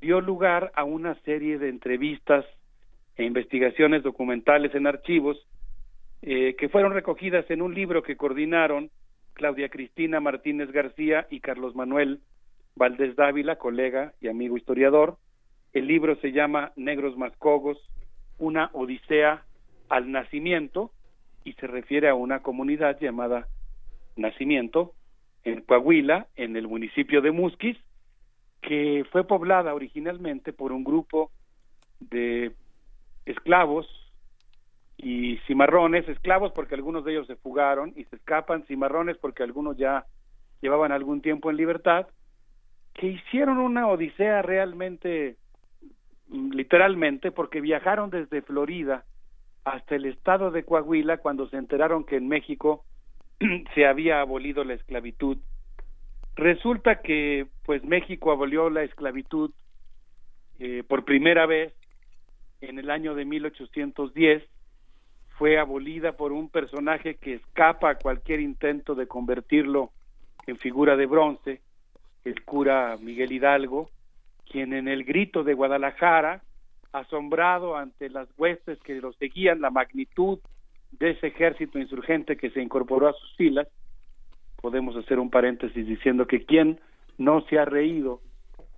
[0.00, 2.44] dio lugar a una serie de entrevistas
[3.16, 5.38] e investigaciones documentales en archivos
[6.20, 8.90] eh, que fueron recogidas en un libro que coordinaron
[9.36, 12.20] Claudia Cristina Martínez García y Carlos Manuel
[12.74, 15.18] Valdés Dávila, colega y amigo historiador.
[15.74, 17.78] El libro se llama Negros Mascogos,
[18.38, 19.44] una odisea
[19.90, 20.90] al nacimiento
[21.44, 23.46] y se refiere a una comunidad llamada
[24.16, 24.94] Nacimiento
[25.44, 27.76] en Coahuila, en el municipio de Musquis,
[28.62, 31.30] que fue poblada originalmente por un grupo
[32.00, 32.52] de
[33.26, 33.86] esclavos
[34.98, 39.76] y cimarrones, esclavos porque algunos de ellos se fugaron y se escapan, cimarrones porque algunos
[39.76, 40.06] ya
[40.60, 42.06] llevaban algún tiempo en libertad,
[42.94, 45.36] que hicieron una odisea realmente,
[46.28, 49.04] mm, literalmente, porque viajaron desde Florida
[49.64, 52.84] hasta el estado de Coahuila cuando se enteraron que en México
[53.74, 55.38] se había abolido la esclavitud.
[56.36, 59.50] Resulta que pues México abolió la esclavitud
[60.58, 61.74] eh, por primera vez
[62.60, 64.42] en el año de 1810
[65.38, 69.90] fue abolida por un personaje que escapa a cualquier intento de convertirlo
[70.46, 71.60] en figura de bronce,
[72.24, 73.90] el cura Miguel Hidalgo,
[74.50, 76.42] quien en el grito de Guadalajara,
[76.92, 80.38] asombrado ante las huestes que lo seguían, la magnitud
[80.92, 83.68] de ese ejército insurgente que se incorporó a sus filas,
[84.62, 86.80] podemos hacer un paréntesis diciendo que quien
[87.18, 88.20] no se ha reído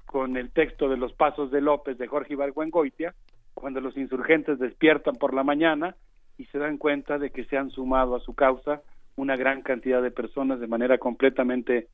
[0.06, 3.14] con el texto de los pasos de López de Jorge Ibargüengoitia,
[3.54, 5.94] cuando los insurgentes despiertan por la mañana
[6.38, 8.80] y se dan cuenta de que se han sumado a su causa
[9.16, 11.88] una gran cantidad de personas de manera completamente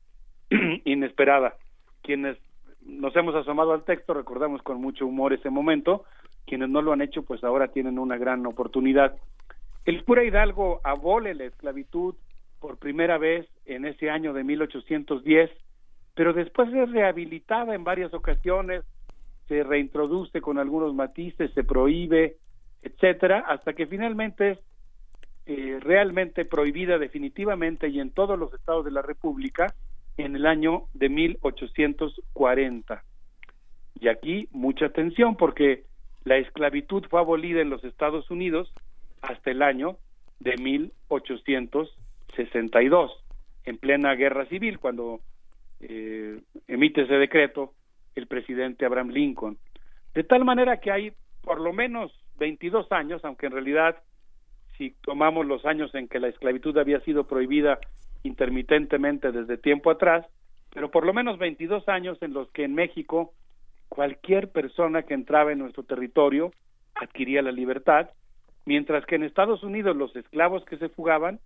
[0.85, 1.55] inesperada.
[2.03, 2.37] Quienes
[2.85, 6.05] nos hemos asomado al texto recordamos con mucho humor ese momento,
[6.45, 9.15] quienes no lo han hecho pues ahora tienen una gran oportunidad.
[9.85, 12.15] El cura Hidalgo abole la esclavitud
[12.59, 15.49] por primera vez en ese año de 1810,
[16.13, 18.83] pero después es rehabilitada en varias ocasiones,
[19.47, 22.37] se reintroduce con algunos matices, se prohíbe,
[22.85, 24.59] etcétera, hasta que finalmente es
[25.47, 29.73] eh, realmente prohibida definitivamente y en todos los estados de la República
[30.17, 33.03] en el año de 1840.
[33.99, 35.85] Y aquí mucha atención porque
[36.23, 38.71] la esclavitud fue abolida en los Estados Unidos
[39.21, 39.97] hasta el año
[40.39, 43.11] de 1862,
[43.65, 45.19] en plena guerra civil, cuando
[45.79, 47.73] eh, emite ese decreto
[48.15, 49.57] el presidente Abraham Lincoln.
[50.13, 51.13] De tal manera que hay
[51.45, 53.97] por lo menos 22 años, aunque en realidad
[54.77, 57.79] si tomamos los años en que la esclavitud había sido prohibida
[58.23, 60.25] intermitentemente desde tiempo atrás,
[60.73, 63.31] pero por lo menos 22 años en los que en México
[63.87, 66.51] cualquier persona que entraba en nuestro territorio
[66.95, 68.09] adquiría la libertad
[68.65, 71.39] mientras que en Estados Unidos los esclavos que se fugaban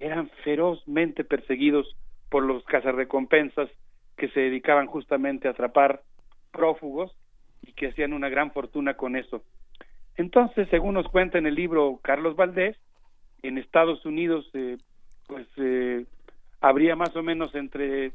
[0.00, 1.94] eran ferozmente perseguidos
[2.30, 3.68] por los cazarrecompensas
[4.16, 6.02] que se dedicaban justamente a atrapar
[6.50, 7.14] prófugos
[7.62, 9.42] y que hacían una gran fortuna con eso.
[10.16, 12.76] Entonces, según nos cuenta en el libro Carlos Valdés,
[13.42, 14.76] en Estados Unidos, eh,
[15.26, 16.04] pues eh,
[16.60, 18.12] habría más o menos entre,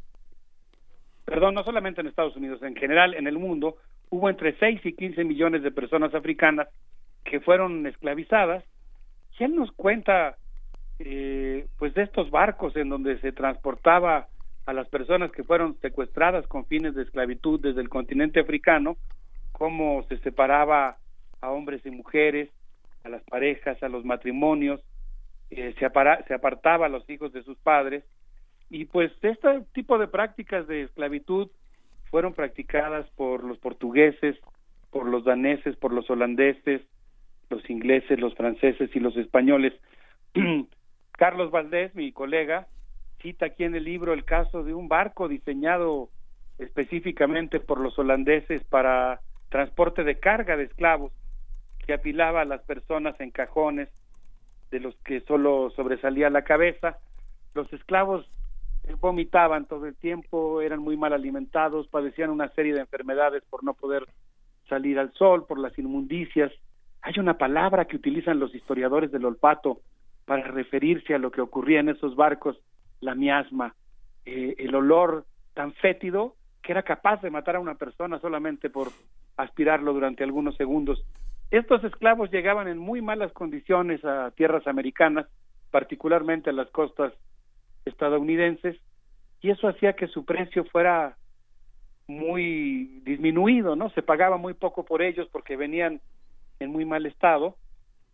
[1.25, 3.77] perdón, no solamente en Estados Unidos, en general en el mundo,
[4.09, 6.67] hubo entre 6 y 15 millones de personas africanas
[7.23, 8.63] que fueron esclavizadas.
[9.37, 10.37] Y él nos cuenta,
[10.99, 14.27] eh, pues, de estos barcos en donde se transportaba
[14.65, 18.97] a las personas que fueron secuestradas con fines de esclavitud desde el continente africano,
[19.57, 20.99] cómo se separaba
[21.41, 22.51] a hombres y mujeres,
[23.03, 24.79] a las parejas, a los matrimonios,
[25.49, 25.89] eh, se,
[26.27, 28.03] se apartaba a los hijos de sus padres
[28.69, 31.49] y pues este tipo de prácticas de esclavitud
[32.11, 34.35] fueron practicadas por los portugueses,
[34.91, 36.83] por los daneses, por los holandeses,
[37.49, 39.73] los ingleses, los franceses y los españoles.
[41.13, 42.67] Carlos Valdés, mi colega,
[43.23, 46.09] cita aquí en el libro el caso de un barco diseñado
[46.59, 49.19] específicamente por los holandeses para
[49.49, 51.11] transporte de carga de esclavos
[51.85, 53.89] que apilaba a las personas en cajones
[54.71, 56.97] de los que solo sobresalía la cabeza.
[57.53, 58.29] Los esclavos
[58.83, 63.63] eh, vomitaban todo el tiempo, eran muy mal alimentados, padecían una serie de enfermedades por
[63.63, 64.05] no poder
[64.67, 66.51] salir al sol, por las inmundicias.
[67.01, 69.79] Hay una palabra que utilizan los historiadores del olfato
[70.25, 72.59] para referirse a lo que ocurría en esos barcos,
[72.99, 73.75] la miasma,
[74.25, 78.89] eh, el olor tan fétido que era capaz de matar a una persona solamente por
[79.37, 81.03] aspirarlo durante algunos segundos.
[81.51, 85.27] Estos esclavos llegaban en muy malas condiciones a tierras americanas,
[85.71, 87.13] particularmente a las costas
[87.85, 88.77] estadounidenses,
[89.41, 91.15] y eso hacía que su precio fuera
[92.07, 93.89] muy disminuido, ¿no?
[93.91, 96.01] Se pagaba muy poco por ellos porque venían
[96.59, 97.55] en muy mal estado.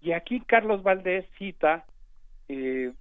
[0.02, 1.86] Y aquí Carlos Valdés cita
[2.50, 2.92] eh,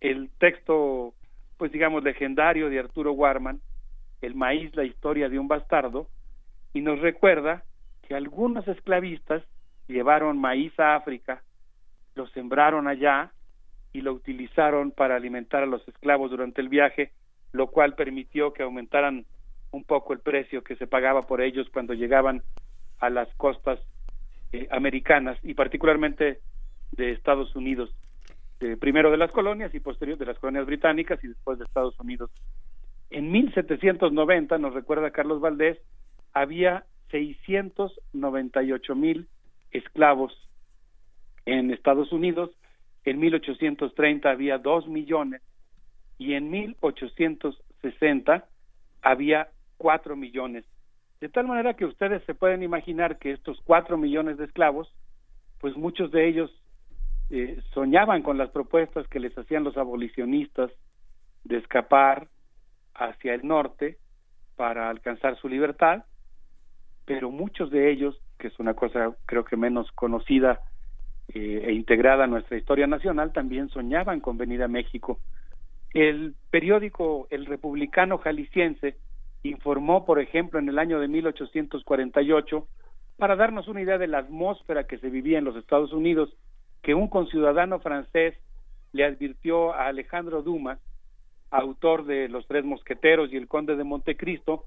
[0.00, 1.14] el texto,
[1.58, 3.60] pues digamos, legendario de Arturo Warman,
[4.20, 6.08] El maíz, la historia de un bastardo,
[6.72, 7.64] y nos recuerda
[8.06, 9.42] que algunos esclavistas
[9.88, 11.42] llevaron maíz a África,
[12.14, 13.32] lo sembraron allá
[13.92, 17.12] y lo utilizaron para alimentar a los esclavos durante el viaje,
[17.52, 19.26] lo cual permitió que aumentaran
[19.72, 22.42] un poco el precio que se pagaba por ellos cuando llegaban
[23.00, 23.80] a las costas
[24.52, 26.40] eh, americanas y particularmente
[26.92, 27.94] de Estados Unidos,
[28.78, 32.30] primero de las colonias y posterior de las colonias británicas y después de Estados Unidos.
[33.08, 35.78] En 1790, nos recuerda Carlos Valdés,
[36.32, 39.28] había 698 mil
[39.70, 40.32] esclavos
[41.46, 42.50] en Estados Unidos,
[43.04, 45.42] en 1830 había 2 millones
[46.18, 48.46] y en 1860
[49.02, 50.64] había 4 millones.
[51.20, 54.94] De tal manera que ustedes se pueden imaginar que estos 4 millones de esclavos,
[55.58, 56.50] pues muchos de ellos
[57.30, 60.70] eh, soñaban con las propuestas que les hacían los abolicionistas
[61.44, 62.28] de escapar
[62.94, 63.98] hacia el norte
[64.56, 66.04] para alcanzar su libertad,
[67.10, 70.60] pero muchos de ellos que es una cosa creo que menos conocida
[71.34, 75.18] eh, e integrada a nuestra historia nacional, también soñaban con venir a México.
[75.92, 78.96] El periódico El Republicano Jalisciense
[79.42, 82.66] informó, por ejemplo, en el año de 1848,
[83.16, 86.32] para darnos una idea de la atmósfera que se vivía en los Estados Unidos,
[86.80, 88.36] que un conciudadano francés
[88.92, 90.78] le advirtió a Alejandro Dumas,
[91.50, 94.64] autor de Los Tres Mosqueteros y El Conde de Montecristo,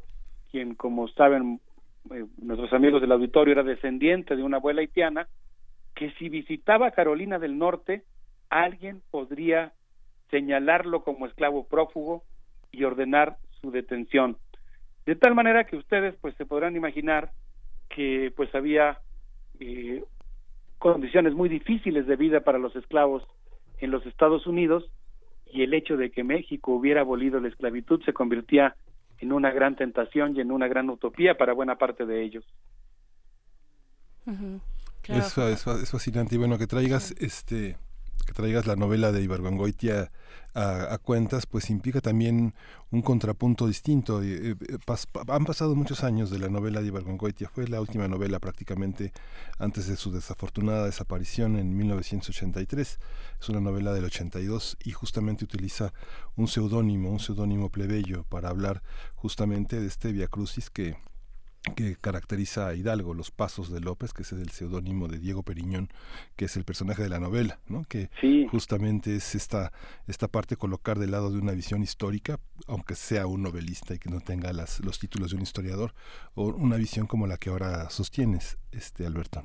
[0.51, 1.61] quien, como saben
[2.11, 5.27] eh, nuestros amigos del auditorio, era descendiente de una abuela haitiana,
[5.95, 8.03] que si visitaba Carolina del Norte,
[8.49, 9.73] alguien podría
[10.29, 12.23] señalarlo como esclavo prófugo
[12.71, 14.37] y ordenar su detención.
[15.05, 17.31] De tal manera que ustedes pues se podrán imaginar
[17.89, 18.99] que pues había
[19.59, 20.03] eh,
[20.79, 23.23] condiciones muy difíciles de vida para los esclavos
[23.77, 24.89] en los Estados Unidos
[25.45, 28.75] y el hecho de que México hubiera abolido la esclavitud se convertía
[29.23, 32.45] en una gran tentación y en una gran utopía para buena parte de ellos.
[35.07, 36.35] Eso es, fascinante.
[36.35, 37.77] Y bueno que traigas este
[38.25, 40.11] que traigas la novela de Ibargüengoitia
[40.53, 42.53] a, a, cuentas, pues implica también
[42.91, 44.21] un contrapunto distinto.
[44.21, 44.77] Eh, eh,
[45.27, 49.13] han pasado muchos años de la novela de Ibargüengoitia, fue la última novela prácticamente
[49.57, 52.99] antes de su desafortunada desaparición en 1983.
[53.41, 55.93] Es una novela del 82 y justamente utiliza
[56.35, 58.83] un seudónimo, un seudónimo plebeyo para hablar
[59.15, 60.95] justamente de este Via Crucis que
[61.75, 65.87] que caracteriza a Hidalgo, Los Pasos de López, que es el seudónimo de Diego Periñón,
[66.35, 67.83] que es el personaje de la novela, ¿no?
[67.87, 68.09] que
[68.49, 69.71] justamente es esta,
[70.07, 74.09] esta parte colocar del lado de una visión histórica, aunque sea un novelista y que
[74.09, 75.93] no tenga las, los títulos de un historiador,
[76.35, 79.41] o una visión como la que ahora sostienes, este Alberto.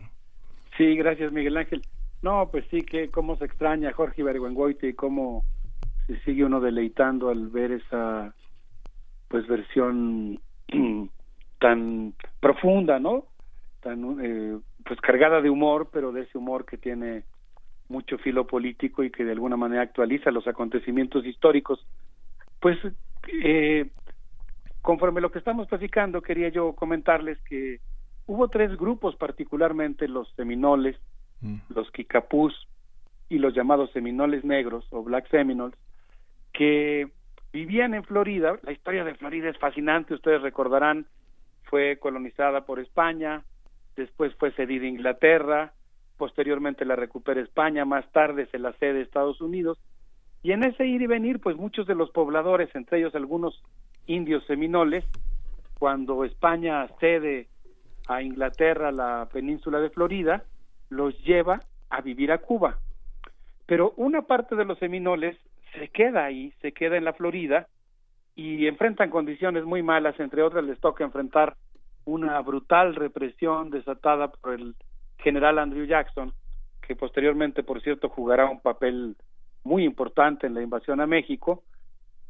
[0.76, 1.82] Sí, gracias Miguel Ángel.
[2.20, 5.44] No, pues sí, que cómo se extraña a Jorge Ibergüengoite y cómo
[6.08, 8.34] se sigue uno deleitando al ver esa
[9.28, 10.40] pues versión
[11.58, 13.26] tan profunda, ¿no?
[13.80, 17.24] Tan eh, pues cargada de humor, pero de ese humor que tiene
[17.88, 21.84] mucho filo político y que de alguna manera actualiza los acontecimientos históricos.
[22.60, 22.76] Pues
[23.42, 23.90] eh,
[24.82, 27.80] conforme lo que estamos platicando, quería yo comentarles que
[28.26, 30.96] hubo tres grupos, particularmente los seminoles,
[31.40, 31.56] mm.
[31.74, 32.54] los kikapús
[33.28, 35.78] y los llamados seminoles negros o black seminoles,
[36.52, 37.08] que
[37.52, 38.58] vivían en Florida.
[38.62, 41.06] La historia de Florida es fascinante, ustedes recordarán,
[41.68, 43.44] fue colonizada por España,
[43.97, 45.72] después fue cedida a Inglaterra,
[46.16, 49.78] posteriormente la recupera España, más tarde se la cede Estados Unidos,
[50.42, 53.62] y en ese ir y venir, pues muchos de los pobladores, entre ellos algunos
[54.06, 55.05] indios seminoles,
[55.78, 57.48] cuando España cede
[58.08, 60.44] a Inglaterra la península de Florida,
[60.88, 62.78] los lleva a vivir a Cuba.
[63.66, 65.36] Pero una parte de los seminoles
[65.74, 67.68] se queda ahí, se queda en la Florida
[68.39, 71.57] y enfrentan condiciones muy malas, entre otras les toca enfrentar
[72.05, 74.76] una brutal represión desatada por el
[75.18, 76.33] general Andrew Jackson,
[76.81, 79.17] que posteriormente, por cierto, jugará un papel
[79.65, 81.65] muy importante en la invasión a México,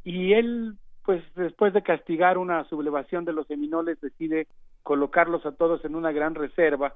[0.03, 4.47] y él, pues después de castigar una sublevación de los seminoles, decide
[4.81, 6.95] colocarlos a todos en una gran reserva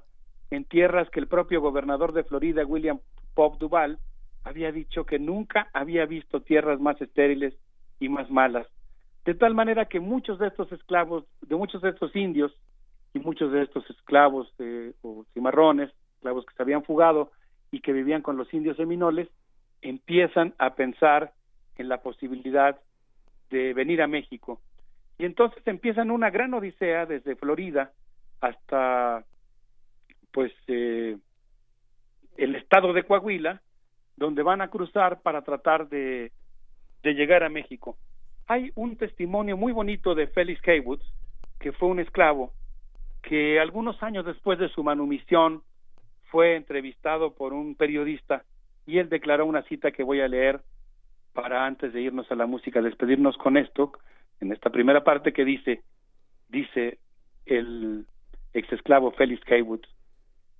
[0.50, 2.98] en tierras que el propio gobernador de Florida, William
[3.34, 4.00] Pop Duval,
[4.42, 7.54] había dicho que nunca había visto tierras más estériles
[8.00, 8.66] y más malas.
[9.24, 12.52] De tal manera que muchos de estos esclavos, de muchos de estos indios
[13.14, 17.32] y muchos de estos esclavos eh, o cimarrones, esclavos que se habían fugado
[17.70, 19.28] y que vivían con los indios seminoles,
[19.80, 21.32] empiezan a pensar
[21.76, 22.78] en la posibilidad
[23.50, 24.60] de venir a México.
[25.18, 27.92] Y entonces empiezan una gran odisea desde Florida
[28.40, 29.24] hasta
[30.32, 31.16] pues eh,
[32.36, 33.62] el estado de Coahuila,
[34.16, 36.32] donde van a cruzar para tratar de,
[37.02, 37.96] de llegar a México.
[38.46, 41.00] Hay un testimonio muy bonito de Felix Haywood,
[41.58, 42.52] que fue un esclavo,
[43.22, 45.62] que algunos años después de su manumisión
[46.24, 48.44] fue entrevistado por un periodista
[48.86, 50.60] y él declaró una cita que voy a leer
[51.32, 53.92] para antes de irnos a la música, despedirnos con esto,
[54.40, 55.82] en esta primera parte que dice,
[56.48, 56.98] dice
[57.46, 58.06] el
[58.52, 59.80] ex esclavo Felix Haywood,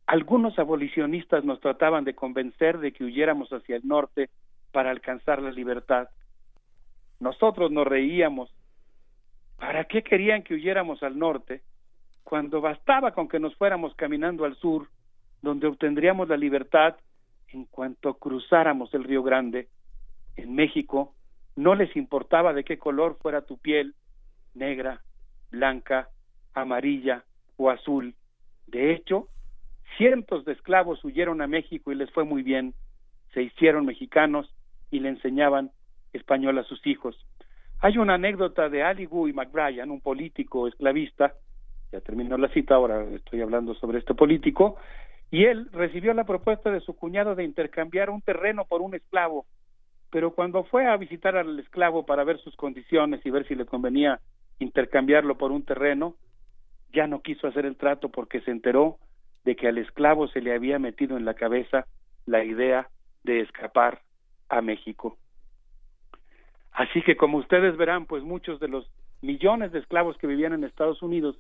[0.06, 4.30] algunos abolicionistas nos trataban de convencer de que huyéramos hacia el norte
[4.72, 6.08] para alcanzar la libertad.
[7.24, 8.54] Nosotros nos reíamos.
[9.56, 11.62] ¿Para qué querían que huyéramos al norte
[12.22, 14.88] cuando bastaba con que nos fuéramos caminando al sur,
[15.40, 16.96] donde obtendríamos la libertad
[17.48, 19.68] en cuanto cruzáramos el Río Grande?
[20.36, 21.14] En México
[21.56, 23.94] no les importaba de qué color fuera tu piel,
[24.52, 25.00] negra,
[25.50, 26.10] blanca,
[26.52, 27.24] amarilla
[27.56, 28.14] o azul.
[28.66, 29.28] De hecho,
[29.96, 32.74] Cientos de esclavos huyeron a México y les fue muy bien.
[33.32, 34.52] Se hicieron mexicanos
[34.90, 35.70] y le enseñaban
[36.15, 37.17] español a sus hijos.
[37.81, 41.34] Hay una anécdota de Aligu y McBrien, un político esclavista,
[41.93, 44.76] ya terminó la cita, ahora estoy hablando sobre este político,
[45.31, 49.47] y él recibió la propuesta de su cuñado de intercambiar un terreno por un esclavo,
[50.10, 53.67] pero cuando fue a visitar al esclavo para ver sus condiciones y ver si le
[53.67, 54.20] convenía
[54.60, 56.15] intercambiarlo por un terreno,
[56.93, 58.99] ya no quiso hacer el trato porque se enteró
[59.44, 61.86] de que al esclavo se le había metido en la cabeza
[62.26, 62.89] la idea
[63.25, 64.02] de escapar
[64.49, 65.18] a México.
[66.74, 68.90] Así que como ustedes verán, pues muchos de los
[69.22, 71.36] millones de esclavos que vivían en Estados Unidos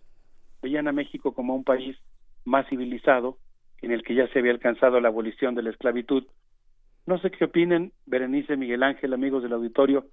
[0.62, 1.96] veían a México como un país
[2.44, 3.36] más civilizado,
[3.82, 6.24] en el que ya se había alcanzado la abolición de la esclavitud.
[7.06, 10.06] No sé qué opinen Berenice, Miguel Ángel, amigos del auditorio,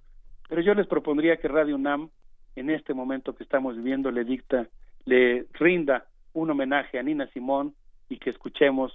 [0.48, 2.10] pero yo les propondría que Radio UNAM,
[2.56, 4.68] en este momento que estamos viviendo, le dicta,
[5.06, 7.74] le rinda un homenaje a Nina Simón,
[8.12, 8.92] y que escuchemos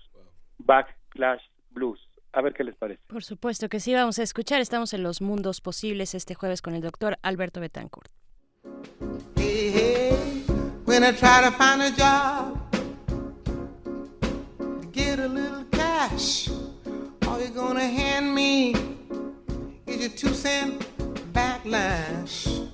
[0.59, 1.41] Backlash
[1.72, 1.99] Blues.
[2.38, 3.01] A ver qué les parece.
[3.07, 4.61] Por supuesto que sí, vamos a escuchar.
[4.61, 8.11] Estamos en los mundos posibles este jueves con el doctor Alberto Betancourt.
[9.35, 10.43] Hey, hey,
[10.85, 12.59] when I try to find a job,
[14.59, 16.48] to get a little cash,
[17.27, 18.75] all you're gonna hand me
[19.88, 20.85] is your two cent
[21.33, 22.69] backlash.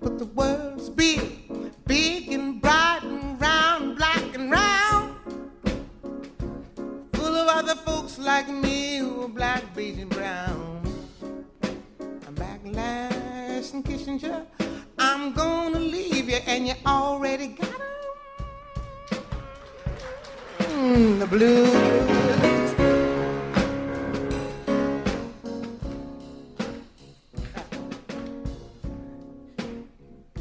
[0.00, 1.20] But the world's big,
[1.86, 3.29] big and bright and
[7.70, 10.82] other folks like me who are black, beige, and brown.
[12.26, 14.44] I'm back backlash and Kissinger.
[14.98, 19.22] I'm gonna leave you, and you already got them.
[20.58, 21.70] Mm, the blues.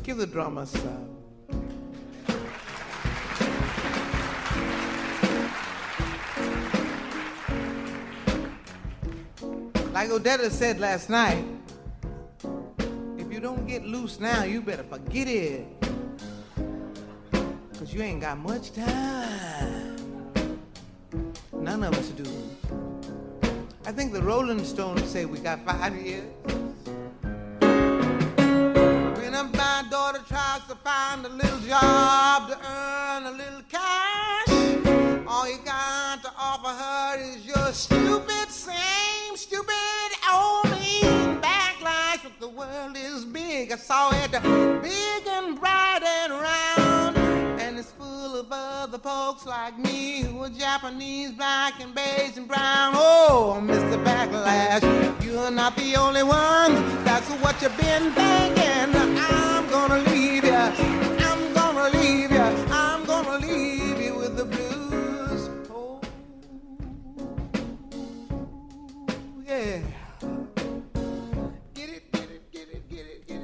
[0.01, 1.09] Give the drummer some.
[10.00, 11.44] Like Odetta said last night,
[13.18, 15.68] if you don't get loose now, you better forget it.
[17.78, 19.98] Cause you ain't got much time.
[21.52, 22.24] None of us do.
[23.86, 26.32] I think the Rolling Stones say we got five years.
[27.60, 33.89] When my daughter tries to find a little job to earn a little cash,
[43.72, 44.40] I saw it uh,
[44.82, 47.18] big and bright and round.
[47.62, 52.48] And it's full of other folks like me who are Japanese, black, and beige and
[52.48, 52.94] brown.
[52.96, 54.04] Oh, Mr.
[54.04, 56.74] Backlash, you're not the only one.
[57.04, 59.18] That's what you've been thinking.
[59.20, 60.54] I'm gonna leave you.
[60.54, 62.40] I'm gonna leave you.
[62.40, 63.59] I'm gonna leave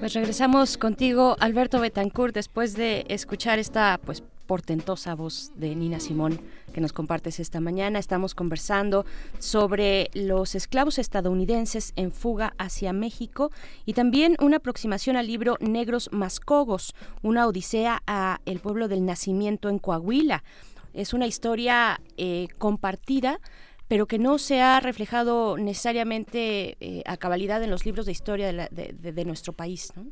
[0.05, 6.39] Pues regresamos contigo, Alberto Betancourt, después de escuchar esta pues portentosa voz de Nina Simón
[6.73, 7.97] que nos compartes esta mañana.
[7.97, 9.03] Estamos conversando
[9.39, 13.51] sobre los esclavos estadounidenses en fuga hacia México
[13.87, 16.93] y también una aproximación al libro Negros Mascogos,
[17.23, 20.43] una odisea a el pueblo del nacimiento en Coahuila.
[20.93, 23.39] Es una historia eh, compartida
[23.87, 28.47] pero que no se ha reflejado necesariamente eh, a cabalidad en los libros de historia
[28.47, 29.93] de, la- de- de- de nuestro país.
[29.95, 30.05] ¿no?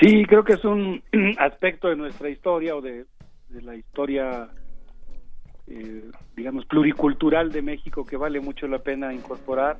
[0.00, 1.02] Sí, creo que es un
[1.38, 3.06] aspecto de nuestra historia o de,
[3.50, 4.48] la historia,
[5.68, 6.02] eh,
[6.36, 9.78] digamos, pluricultural de México que vale mucho la pena incorporar.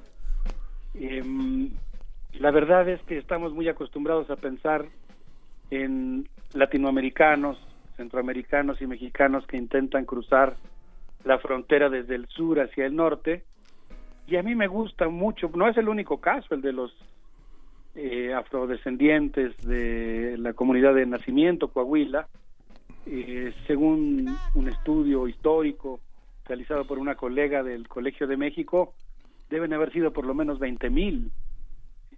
[0.95, 1.71] Em,
[2.39, 4.87] la verdad es que estamos muy acostumbrados a pensar
[5.71, 7.59] en latinoamericanos,
[7.97, 10.57] centroamericanos y mexicanos que intentan cruzar
[11.27, 13.43] la frontera desde el sur hacia el norte.
[14.29, 16.97] Y a mí me gusta mucho, no es el único caso, el de los
[17.95, 22.29] eh, afrodescendientes de la comunidad de nacimiento, Coahuila,
[23.07, 26.01] eh, según un estudio histórico
[26.45, 28.95] realizado por una colega del Colegio de México,
[29.51, 31.31] deben haber sido por lo menos 20 mil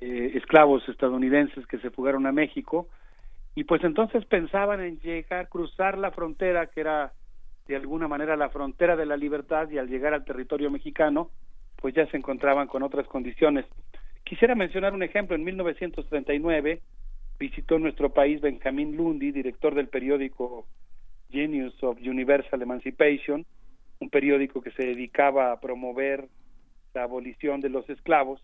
[0.00, 2.88] eh, esclavos estadounidenses que se fugaron a México
[3.54, 7.12] y pues entonces pensaban en llegar, cruzar la frontera que era
[7.68, 11.30] de alguna manera la frontera de la libertad y al llegar al territorio mexicano
[11.76, 13.64] pues ya se encontraban con otras condiciones.
[14.24, 15.36] Quisiera mencionar un ejemplo.
[15.36, 16.82] En 1939
[17.38, 20.66] visitó nuestro país Benjamín Lundy, director del periódico
[21.30, 23.46] Genius of Universal Emancipation,
[24.00, 26.26] un periódico que se dedicaba a promover
[26.94, 28.42] la abolición de los esclavos.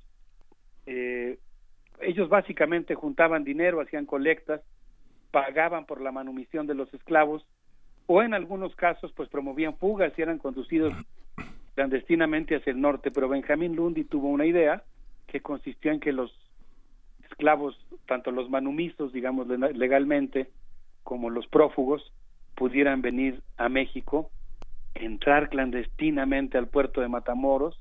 [0.87, 1.39] Eh,
[2.01, 4.61] ellos básicamente juntaban dinero, hacían colectas,
[5.33, 7.45] pagaban por la manumisión de los esclavos
[8.07, 10.93] o en algunos casos pues promovían fugas y eran conducidos
[11.75, 14.83] clandestinamente hacia el norte, pero Benjamín Lundy tuvo una idea
[15.27, 16.33] que consistió en que los
[17.31, 17.77] esclavos,
[18.07, 20.51] tanto los manumisos, digamos le- legalmente,
[21.03, 22.13] como los prófugos,
[22.55, 24.31] pudieran venir a México,
[24.95, 27.81] entrar clandestinamente al puerto de Matamoros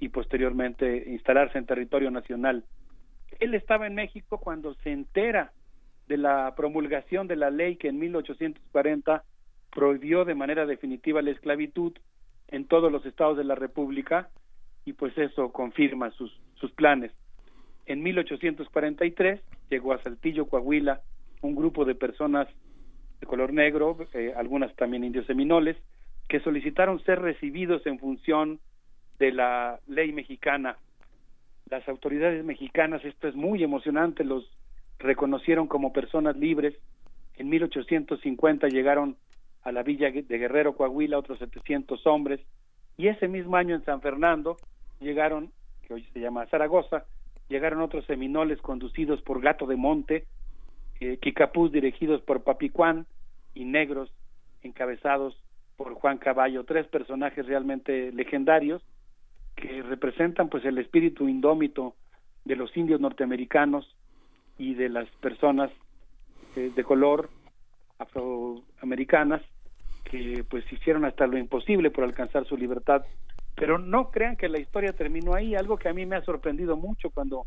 [0.00, 2.64] y posteriormente instalarse en territorio nacional.
[3.40, 5.52] Él estaba en México cuando se entera
[6.08, 9.24] de la promulgación de la ley que en 1840
[9.72, 11.92] prohibió de manera definitiva la esclavitud
[12.48, 14.28] en todos los estados de la República
[14.84, 17.12] y pues eso confirma sus, sus planes.
[17.86, 21.00] En 1843 llegó a Saltillo, Coahuila,
[21.40, 22.46] un grupo de personas
[23.20, 25.76] de color negro, eh, algunas también indios seminoles,
[26.28, 28.60] que solicitaron ser recibidos en función
[29.18, 30.76] de la ley mexicana.
[31.70, 34.50] Las autoridades mexicanas, esto es muy emocionante, los
[34.98, 36.74] reconocieron como personas libres.
[37.36, 39.16] En 1850 llegaron
[39.62, 42.40] a la villa de Guerrero, Coahuila, otros 700 hombres,
[42.96, 44.56] y ese mismo año en San Fernando
[45.00, 45.50] llegaron,
[45.86, 47.04] que hoy se llama Zaragoza,
[47.48, 50.26] llegaron otros seminoles conducidos por Gato de Monte,
[51.00, 51.18] eh,
[51.72, 53.06] dirigidos por Papicuán
[53.54, 54.12] y negros
[54.62, 55.36] encabezados
[55.76, 58.82] por Juan Caballo, tres personajes realmente legendarios
[59.56, 61.94] que representan pues el espíritu indómito
[62.44, 63.96] de los indios norteamericanos
[64.58, 65.70] y de las personas
[66.56, 67.30] eh, de color
[67.98, 69.42] afroamericanas
[70.04, 73.04] que pues hicieron hasta lo imposible por alcanzar su libertad.
[73.54, 75.54] Pero no crean que la historia terminó ahí.
[75.54, 77.46] Algo que a mí me ha sorprendido mucho cuando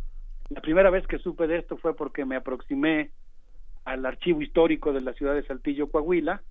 [0.50, 3.12] la primera vez que supe de esto fue porque me aproximé
[3.86, 6.42] al archivo histórico de la ciudad de Saltillo, Coahuila,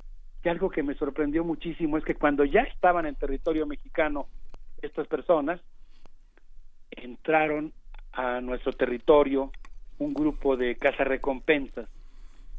[0.42, 4.28] y algo que me sorprendió muchísimo es que cuando ya estaban en territorio mexicano
[4.82, 5.60] estas personas,
[6.90, 7.72] entraron
[8.12, 9.50] a nuestro territorio
[9.98, 11.88] un grupo de cazarrecompensas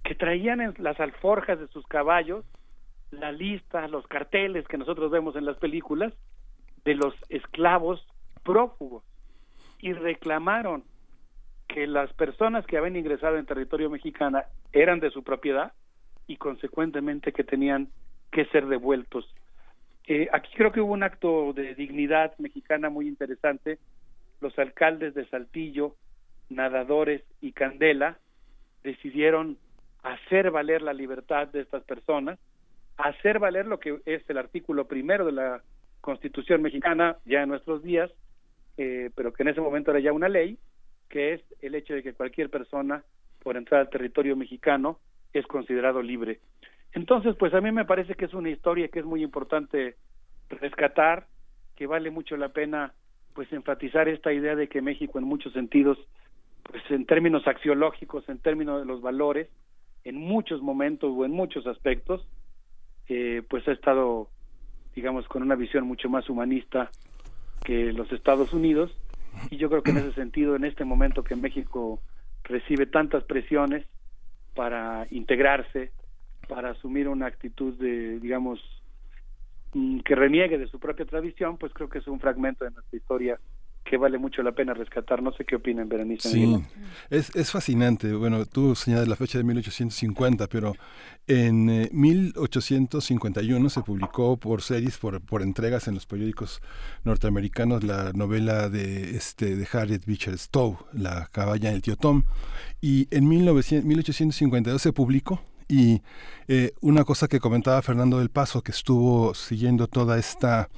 [0.04, 2.46] que traían en las alforjas de sus caballos
[3.12, 6.14] la lista, los carteles que nosotros vemos en las películas
[6.84, 8.06] de los esclavos
[8.44, 9.04] prófugos.
[9.80, 10.84] y reclamaron
[11.68, 15.74] que las personas que habían ingresado en territorio mexicano eran de su propiedad
[16.28, 17.90] y consecuentemente que tenían
[18.32, 19.32] que ser devueltos.
[20.08, 23.80] Eh, aquí creo que hubo un acto de dignidad mexicana muy interesante.
[24.42, 25.96] Los alcaldes de Saltillo,
[26.50, 28.18] Nadadores y Candela
[28.84, 29.58] decidieron
[30.04, 32.38] hacer valer la libertad de estas personas,
[32.98, 35.62] hacer valer lo que es el artículo primero de la
[36.02, 38.12] Constitución mexicana ya en nuestros días,
[38.78, 40.58] eh, pero que en ese momento era ya una ley,
[41.10, 43.04] que es el hecho de que cualquier persona
[43.44, 45.00] por entrar al territorio mexicano
[45.34, 46.40] es considerado libre.
[46.94, 49.96] Entonces, pues a mí me parece que es una historia que es muy importante
[50.50, 51.28] rescatar,
[51.76, 52.94] que vale mucho la pena
[53.34, 55.98] pues enfatizar esta idea de que México en muchos sentidos,
[56.64, 59.50] pues en términos axiológicos, en términos de los valores,
[60.06, 62.26] en muchos momentos o en muchos aspectos,
[63.08, 64.30] eh, pues ha estado,
[64.96, 66.90] digamos, con una visión mucho más humanista
[67.64, 68.96] que los Estados Unidos.
[69.50, 72.00] Y yo creo que en ese sentido, en este momento que México
[72.44, 73.86] recibe tantas presiones
[74.54, 75.92] para integrarse,
[76.48, 78.60] para asumir una actitud de, digamos,
[79.74, 82.98] mm, que reniegue de su propia tradición, pues creo que es un fragmento de nuestra
[82.98, 83.40] historia
[83.86, 85.22] que vale mucho la pena rescatar.
[85.22, 86.30] No sé qué opinan, Berenice.
[86.30, 86.62] Sí,
[87.10, 88.12] es, es fascinante.
[88.14, 90.74] Bueno, tú señalas la fecha de 1850, pero
[91.28, 96.62] en 1851 se publicó por series, por, por entregas en los periódicos
[97.04, 102.24] norteamericanos, la novela de, este, de Harriet Beecher Stowe, La cabaña del tío Tom.
[102.82, 106.02] Y en 1900, 1852 se publicó y
[106.48, 110.70] eh, una cosa que comentaba Fernando del Paso, que estuvo siguiendo toda esta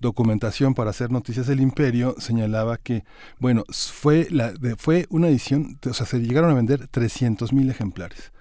[0.00, 3.04] documentación para hacer Noticias del Imperio, señalaba que,
[3.38, 8.32] bueno, fue, la, fue una edición, o sea, se llegaron a vender 300 mil ejemplares.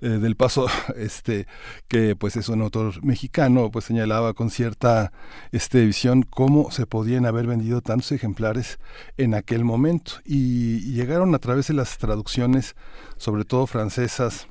[0.00, 1.48] Eh, del paso este
[1.88, 5.10] que pues es un autor mexicano pues señalaba con cierta
[5.50, 8.78] este visión cómo se podían haber vendido tantos ejemplares
[9.16, 12.76] en aquel momento y llegaron a través de las traducciones
[13.16, 14.46] sobre todo francesas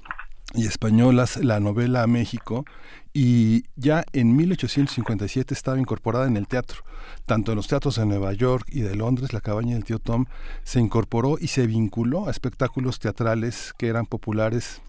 [0.53, 2.65] y españolas la novela a México
[3.13, 6.83] y ya en 1857 estaba incorporada en el teatro.
[7.25, 10.25] Tanto en los teatros de Nueva York y de Londres, la cabaña del tío Tom
[10.63, 14.81] se incorporó y se vinculó a espectáculos teatrales que eran populares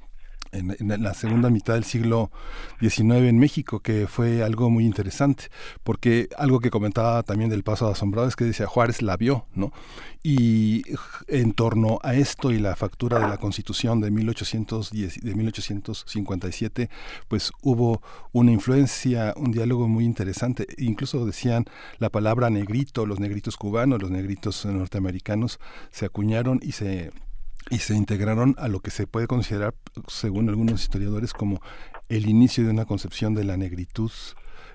[0.52, 2.31] en, la segunda mitad del siglo
[2.81, 5.44] XIX en México, que fue algo muy interesante,
[5.85, 9.73] porque algo que comentaba también del paso asombrado es que decía Juárez la vio, ¿no?
[10.23, 10.83] Y
[11.28, 16.91] en torno a esto y la factura de la Constitución de 1810, de 1857,
[17.28, 18.02] pues hubo
[18.33, 20.67] una influencia, un diálogo muy interesante.
[20.77, 21.67] Incluso decían
[21.99, 25.60] la palabra negrito, los negritos cubanos, los negritos norteamericanos
[25.91, 27.12] se acuñaron y se
[27.71, 29.75] y se integraron a lo que se puede considerar,
[30.07, 31.61] según algunos historiadores, como
[32.09, 34.11] el inicio de una concepción de la negritud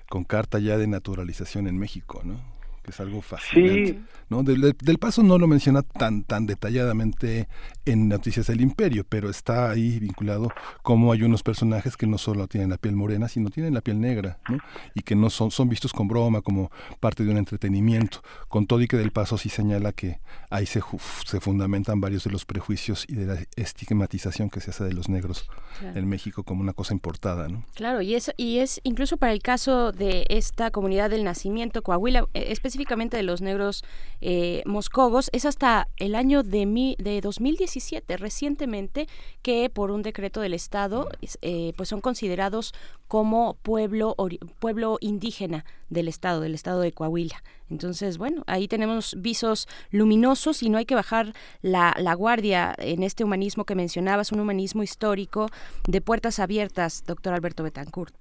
[0.08, 2.53] con carta ya de naturalización en México, ¿no?
[2.84, 3.98] Que es algo fascinante.
[4.28, 4.42] ¿no?
[4.42, 7.48] Del, paso no lo menciona tan, tan detalladamente
[7.86, 10.50] en Noticias del Imperio, pero está ahí vinculado
[10.82, 14.00] como hay unos personajes que no solo tienen la piel morena, sino tienen la piel
[14.00, 14.58] negra, ¿no?
[14.94, 18.22] y que no son, son vistos con broma, como parte de un entretenimiento.
[18.48, 20.80] Con todo y que del paso sí señala que ahí se,
[21.24, 25.08] se fundamentan varios de los prejuicios y de la estigmatización que se hace de los
[25.08, 25.48] negros
[25.82, 27.48] en México como una cosa importada.
[27.48, 27.64] ¿no?
[27.74, 32.26] Claro, y es, y es incluso para el caso de esta comunidad del nacimiento, Coahuila,
[32.34, 33.84] especialmente específicamente de los negros
[34.20, 39.06] eh, moscogos, es hasta el año de, mi, de 2017, recientemente,
[39.42, 41.08] que por un decreto del Estado,
[41.40, 42.72] eh, pues son considerados
[43.06, 44.16] como pueblo,
[44.58, 47.44] pueblo indígena del Estado, del Estado de Coahuila.
[47.70, 53.04] Entonces, bueno, ahí tenemos visos luminosos y no hay que bajar la, la guardia en
[53.04, 55.46] este humanismo que mencionabas, un humanismo histórico
[55.86, 58.14] de puertas abiertas, doctor Alberto Betancourt.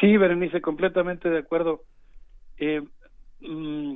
[0.00, 1.82] Sí, Berenice, completamente de acuerdo.
[2.56, 2.82] Eh,
[3.40, 3.94] Mm,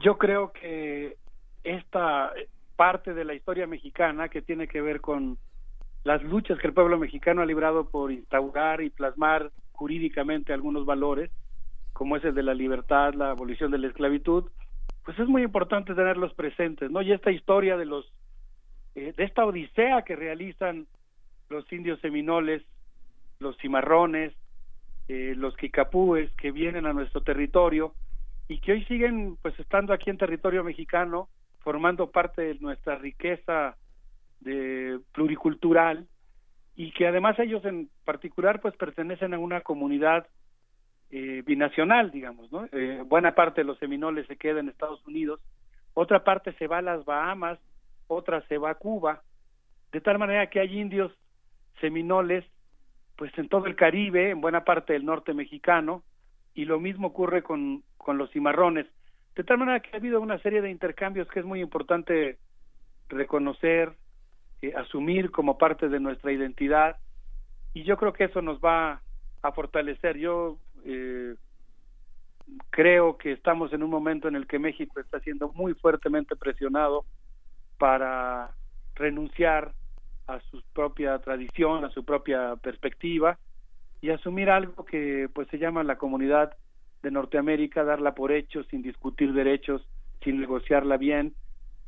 [0.00, 1.16] yo creo que
[1.64, 2.32] esta
[2.76, 5.38] parte de la historia mexicana que tiene que ver con
[6.04, 11.30] las luchas que el pueblo mexicano ha librado por instaurar y plasmar jurídicamente algunos valores,
[11.92, 14.44] como ese de la libertad, la abolición de la esclavitud,
[15.04, 17.02] pues es muy importante tenerlos presentes, ¿no?
[17.02, 18.12] Y esta historia de los
[18.94, 20.86] eh, de esta odisea que realizan
[21.48, 22.62] los indios seminoles,
[23.40, 24.34] los cimarrones,
[25.08, 27.94] eh, los quicapúes que vienen a nuestro territorio,
[28.48, 31.28] y que hoy siguen pues estando aquí en territorio mexicano,
[31.60, 33.76] formando parte de nuestra riqueza
[34.40, 36.08] de pluricultural
[36.74, 40.26] y que además ellos en particular pues pertenecen a una comunidad
[41.10, 42.66] eh, binacional, digamos, ¿no?
[42.72, 45.40] Eh, buena parte de los seminoles se queda en Estados Unidos,
[45.94, 47.58] otra parte se va a las Bahamas,
[48.06, 49.22] otra se va a Cuba,
[49.92, 51.12] de tal manera que hay indios
[51.80, 52.44] seminoles
[53.16, 56.04] pues en todo el Caribe, en buena parte del norte mexicano,
[56.58, 58.84] y lo mismo ocurre con, con los cimarrones.
[59.36, 62.36] De tal manera que ha habido una serie de intercambios que es muy importante
[63.08, 63.92] reconocer,
[64.60, 66.96] eh, asumir como parte de nuestra identidad
[67.74, 69.00] y yo creo que eso nos va
[69.40, 70.18] a fortalecer.
[70.18, 71.36] Yo eh,
[72.70, 77.04] creo que estamos en un momento en el que México está siendo muy fuertemente presionado
[77.78, 78.50] para
[78.96, 79.74] renunciar
[80.26, 83.38] a su propia tradición, a su propia perspectiva
[84.00, 86.56] y asumir algo que pues se llama la comunidad
[87.02, 89.86] de Norteamérica, darla por hecho, sin discutir derechos,
[90.22, 91.34] sin negociarla bien.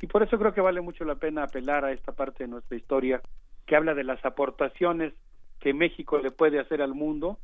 [0.01, 2.77] Y por eso creo que vale mucho la pena apelar a esta parte de nuestra
[2.77, 3.21] historia
[3.65, 5.13] que habla de las aportaciones
[5.59, 7.37] que México le puede hacer al mundo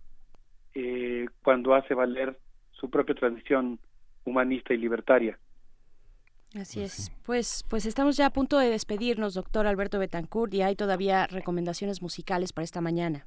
[0.73, 2.37] eh, cuando hace valer
[2.71, 3.79] su propia tradición
[4.25, 5.37] humanista y libertaria.
[6.55, 7.11] Así es.
[7.23, 12.01] Pues, pues estamos ya a punto de despedirnos, doctor Alberto Betancourt, y hay todavía recomendaciones
[12.01, 13.25] musicales para esta mañana.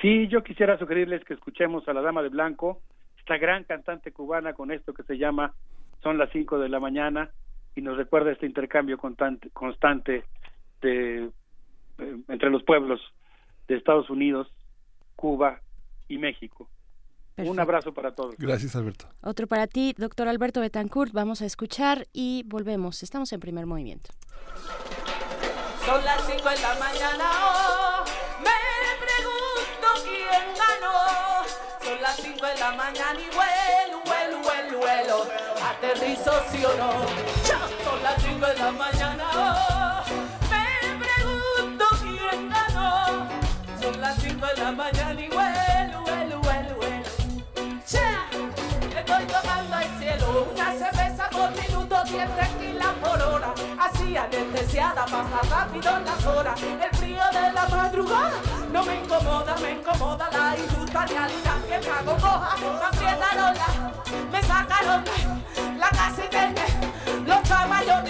[0.00, 2.80] Sí, yo quisiera sugerirles que escuchemos a la Dama de Blanco,
[3.18, 5.54] esta gran cantante cubana con esto que se llama
[6.02, 7.30] Son las cinco de la mañana
[7.74, 10.24] y nos recuerda este intercambio constante, constante
[10.80, 11.30] de,
[11.98, 13.00] eh, entre los pueblos
[13.66, 14.48] de Estados Unidos,
[15.16, 15.60] Cuba
[16.08, 16.68] y México.
[17.36, 18.34] Un abrazo para todos.
[18.36, 19.06] Gracias, Alberto.
[19.22, 21.12] Otro para ti, doctor Alberto Betancourt.
[21.12, 23.04] Vamos a escuchar y volvemos.
[23.04, 24.10] Estamos en primer movimiento.
[25.86, 27.77] Son las 5 de la mañana, oh,
[32.72, 35.26] mañana y vuelo, vuelo, vuelo, vuelo.
[35.62, 36.90] Aterrizo sí o no.
[37.84, 40.04] Son las 5 de la mañana,
[40.50, 43.28] me pregunto quién ganó.
[43.80, 47.80] Son las 5 de la mañana y vuelo, vuelo, vuelo, vuelo.
[47.86, 48.26] Cha,
[48.98, 53.54] estoy tocando al cielo una cerveza por minuto, 10 tequilas por hora.
[53.78, 56.60] Así anestesiada pasa rápido las horas.
[56.62, 58.47] El frío de la madrugada
[58.84, 62.56] me incomoda, me incomoda la injusta realidad que me hago coja.
[62.60, 63.92] Me aprietaron la,
[64.30, 66.66] me sacaron la, la casa tenía
[67.26, 68.04] los caballos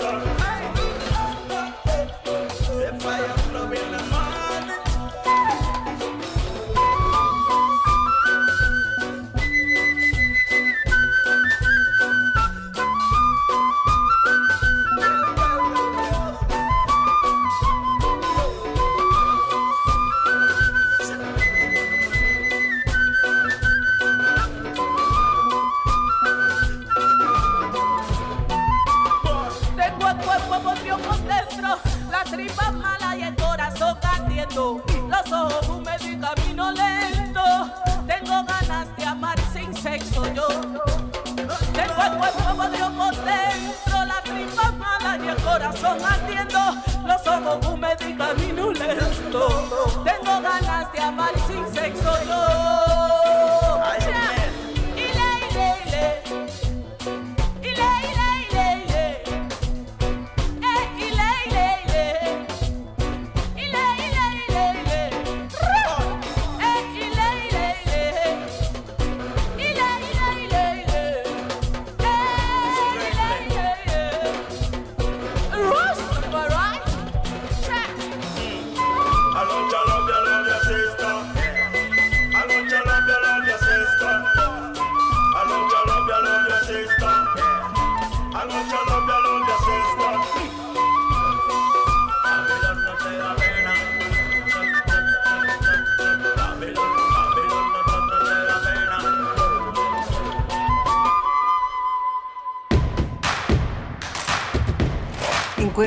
[0.00, 0.21] la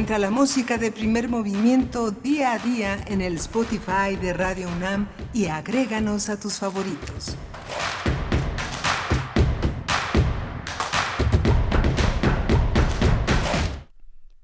[0.05, 5.07] Encuentra la música de primer movimiento día a día en el Spotify de Radio UNAM
[5.33, 7.35] y agréganos a tus favoritos.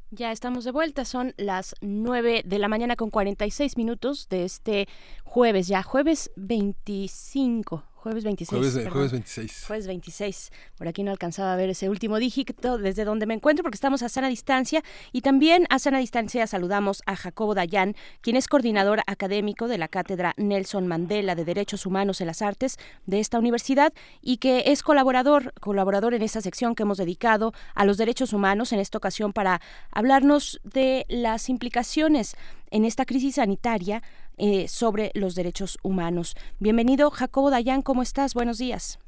[0.10, 4.88] Ya estamos de vuelta, son las 9 de la mañana con 46 minutos de este
[5.24, 8.50] jueves, ya jueves 25, Jueves 26.
[8.50, 9.66] Jueves, jueves 26.
[9.68, 10.52] Jueves 26.
[10.76, 14.02] Por aquí no alcanzaba a ver ese último dígito desde donde me encuentro porque estamos
[14.02, 14.82] a sana distancia.
[15.12, 19.88] Y también a sana distancia saludamos a Jacobo Dayan, quien es coordinador académico de la
[19.88, 24.82] Cátedra Nelson Mandela de Derechos Humanos en las Artes de esta universidad y que es
[24.82, 29.32] colaborador, colaborador en esta sección que hemos dedicado a los derechos humanos en esta ocasión
[29.32, 32.36] para hablarnos de las implicaciones
[32.72, 34.02] en esta crisis sanitaria
[34.38, 36.36] eh, sobre los derechos humanos.
[36.60, 38.34] Bienvenido, Jacobo Dayan, ¿cómo estás?
[38.34, 39.00] Buenos días.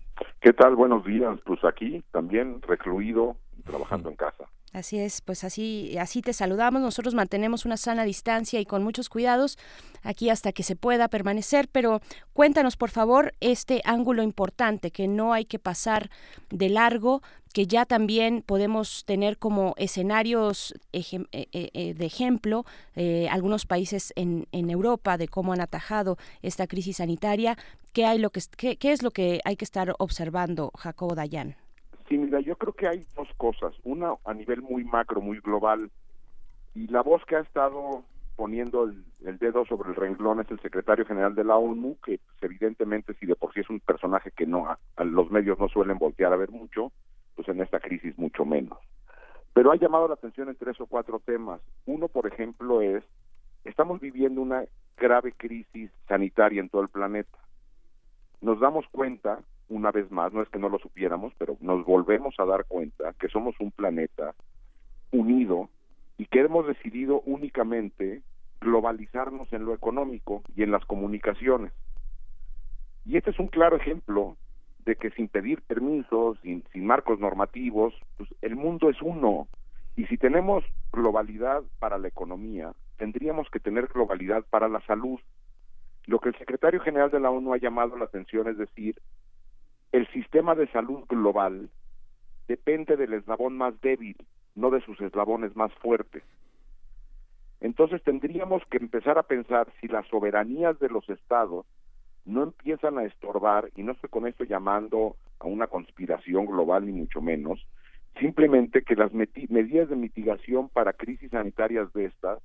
[0.41, 0.75] ¿Qué tal?
[0.75, 1.39] Buenos días.
[1.45, 4.45] Pues aquí también recluido trabajando en casa.
[4.73, 6.81] Así es, pues así, así te saludamos.
[6.81, 9.59] Nosotros mantenemos una sana distancia y con muchos cuidados
[10.01, 12.01] aquí hasta que se pueda permanecer, pero
[12.33, 16.09] cuéntanos por favor este ángulo importante que no hay que pasar
[16.49, 17.21] de largo,
[17.53, 22.65] que ya también podemos tener como escenarios eh, eh, eh, de ejemplo
[23.29, 27.59] algunos países en, en Europa de cómo han atajado esta crisis sanitaria.
[27.93, 31.62] ¿Qué, hay lo que, qué, qué es lo que hay que estar observando, Jacobo Dayan?
[32.07, 33.73] Sí, mira, yo creo que hay dos cosas.
[33.83, 35.89] Una a nivel muy macro, muy global.
[36.73, 38.03] Y la voz que ha estado
[38.35, 42.37] poniendo el, dedo sobre el renglón es el secretario general de la ONU, que pues,
[42.41, 45.69] evidentemente si de por sí es un personaje que no a- a los medios no
[45.69, 46.91] suelen voltear a ver mucho,
[47.35, 48.79] pues en esta crisis mucho menos.
[49.53, 51.61] Pero ha llamado la atención en tres o cuatro temas.
[51.85, 53.03] Uno, por ejemplo, es,
[53.63, 54.65] estamos viviendo una
[54.97, 57.37] grave crisis sanitaria en todo el planeta.
[58.41, 59.43] Nos damos cuenta,
[59.73, 63.13] una vez más, no es que no lo supiéramos, pero nos volvemos a dar cuenta
[63.19, 64.35] que somos un planeta
[65.11, 65.69] unido
[66.17, 68.21] y que hemos decidido únicamente
[68.61, 71.73] globalizarnos en lo económico y en las comunicaciones.
[73.05, 74.37] Y este es un claro ejemplo
[74.85, 79.47] de que sin pedir permisos, sin, sin marcos normativos, pues el mundo es uno.
[79.95, 85.19] Y si tenemos globalidad para la economía, tendríamos que tener globalidad para la salud.
[86.05, 88.95] Lo que el secretario general de la ONU ha llamado la atención es decir,
[89.93, 91.69] el sistema de salud global
[92.47, 94.17] depende del eslabón más débil,
[94.55, 96.23] no de sus eslabones más fuertes.
[97.61, 101.67] Entonces tendríamos que empezar a pensar si las soberanías de los estados
[102.25, 106.93] no empiezan a estorbar, y no estoy con esto llamando a una conspiración global ni
[106.93, 107.63] mucho menos,
[108.19, 112.39] simplemente que las medidas de mitigación para crisis sanitarias de estas,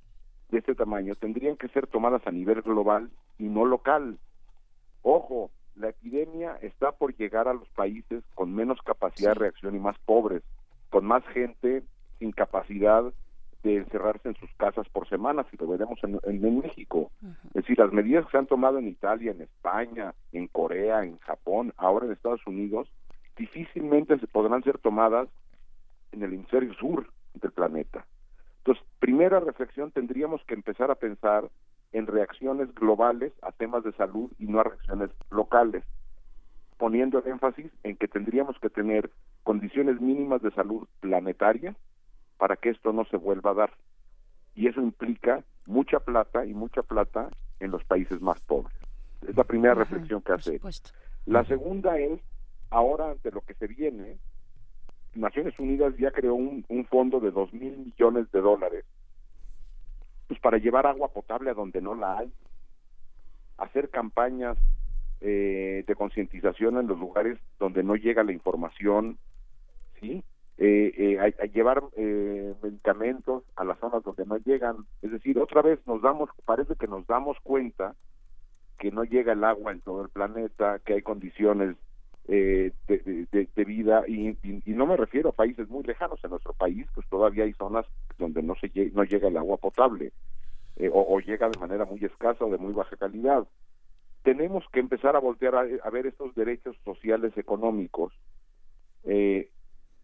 [0.49, 4.19] de este tamaño, tendrían que ser tomadas a nivel global y no local.
[5.01, 9.79] Ojo, la epidemia está por llegar a los países con menos capacidad de reacción y
[9.79, 10.43] más pobres,
[10.89, 11.83] con más gente
[12.19, 13.03] sin capacidad
[13.63, 17.11] de encerrarse en sus casas por semanas, y lo veremos en, en- en México.
[17.47, 21.17] Es decir, las medidas que se han tomado en Italia, en España, en Corea, en
[21.19, 22.89] Japón, ahora en Estados Unidos,
[23.37, 25.27] difícilmente se podrán ser tomadas
[26.11, 28.05] en el hemisferio sur del planeta.
[28.59, 31.49] Entonces, primera reflexión, tendríamos que empezar a pensar
[31.91, 35.83] en reacciones globales a temas de salud y no a reacciones locales,
[36.77, 39.11] poniendo el énfasis en que tendríamos que tener
[39.43, 41.75] condiciones mínimas de salud planetaria
[42.37, 43.73] para que esto no se vuelva a dar.
[44.55, 48.75] Y eso implica mucha plata y mucha plata en los países más pobres.
[49.27, 50.59] Es la primera reflexión que hace.
[51.25, 52.21] La segunda es,
[52.69, 54.17] ahora ante lo que se viene,
[55.15, 58.85] Naciones Unidas ya creó un, un fondo de dos mil millones de dólares
[60.29, 62.31] pues para llevar agua potable a donde no la hay,
[63.57, 64.57] hacer campañas
[65.21, 69.17] eh, de concientización en los lugares donde no llega la información,
[69.99, 70.23] sí,
[70.59, 75.39] eh, eh, a, a llevar eh, medicamentos a las zonas donde no llegan, es decir,
[75.39, 77.95] otra vez nos damos, parece que nos damos cuenta
[78.77, 81.75] que no llega el agua en todo el planeta, que hay condiciones
[82.31, 86.85] eh, de, vida y, y- no me refiero a países muy lejanos en nuestro país
[86.93, 87.85] pues todavía hay zonas
[88.17, 90.11] donde no se no llega el agua potable
[90.75, 93.47] eh, o, o llega de manera muy escasa o de muy baja calidad.
[94.23, 98.13] Tenemos que empezar a voltear a, a ver estos derechos sociales económicos
[99.03, 99.49] eh,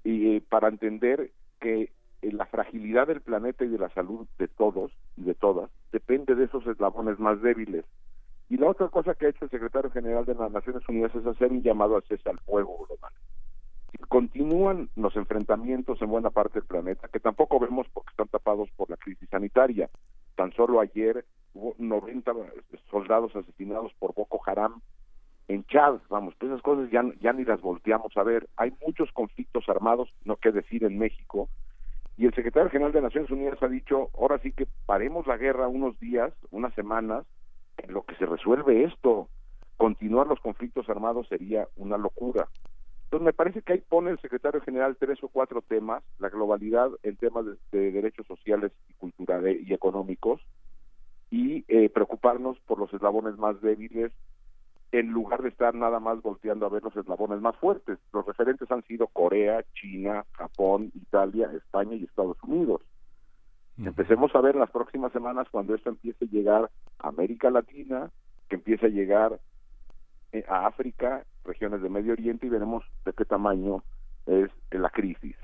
[0.04, 4.48] y eh, para entender que eh, la fragilidad del planeta y de la salud de
[4.48, 7.86] todos y de todas depende de esos eslabones más débiles
[8.50, 11.26] y la otra cosa que ha hecho el secretario general de las Naciones Unidas es
[11.26, 13.14] hacer un llamado a cese al fuego global.
[13.92, 18.70] Si Continúan los enfrentamientos en buena parte del planeta, que tampoco vemos porque están tapados
[18.76, 19.90] por la crisis sanitaria.
[20.36, 22.32] Tan solo ayer hubo 90
[22.92, 24.82] soldados asesinados por Boko Haram
[25.48, 28.48] en Chad, vamos, pues esas cosas ya, ya ni las volteamos a ver.
[28.58, 31.50] Hay muchos conflictos armados, no que decir en México,
[32.18, 35.68] y el secretario general de Naciones Unidas ha dicho, ahora sí que paremos la guerra
[35.68, 37.26] unos días, unas semanas,
[37.78, 39.30] en lo que se resuelve esto.
[39.78, 42.48] Continuar los conflictos armados sería una locura.
[43.06, 46.90] Entonces me parece que ahí pone el secretario general tres o cuatro temas, la globalidad
[47.04, 50.42] en temas de, de derechos sociales y culturales y económicos,
[51.30, 54.12] y eh, preocuparnos por los eslabones más débiles
[54.92, 58.00] en lugar de estar nada más volteando a ver los eslabones más fuertes.
[58.14, 62.82] Los referentes han sido Corea, China, Japón, Italia, España y Estados Unidos.
[63.78, 68.10] Empecemos a ver las próximas semanas cuando esto empiece a llegar a América Latina,
[68.48, 69.40] que empiece a llegar
[70.32, 73.84] eh, a África, regiones de Medio Oriente y veremos de qué tamaño
[74.26, 75.36] es la crisis.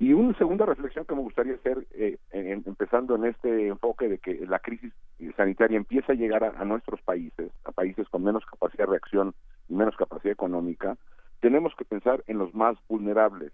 [0.00, 4.18] Y una segunda reflexión que me gustaría hacer, eh, en- empezando en este enfoque de
[4.18, 4.92] que la crisis
[5.36, 9.34] sanitaria empieza a llegar a nuestros países, a países con menos capacidad de reacción
[9.68, 10.96] y menos capacidad económica,
[11.40, 13.52] tenemos que pensar en los más vulnerables.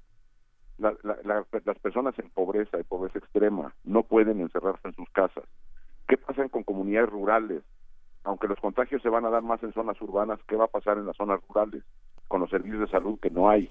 [0.78, 5.08] La- la- la- las personas en pobreza y pobreza extrema no pueden encerrarse en sus
[5.10, 5.44] casas.
[6.08, 7.62] ¿Qué pasa con comunidades rurales?
[8.24, 10.98] Aunque los contagios se van a dar más en zonas urbanas, ¿qué va a pasar
[10.98, 11.84] en las zonas rurales
[12.28, 13.70] con los servicios de salud que no hay?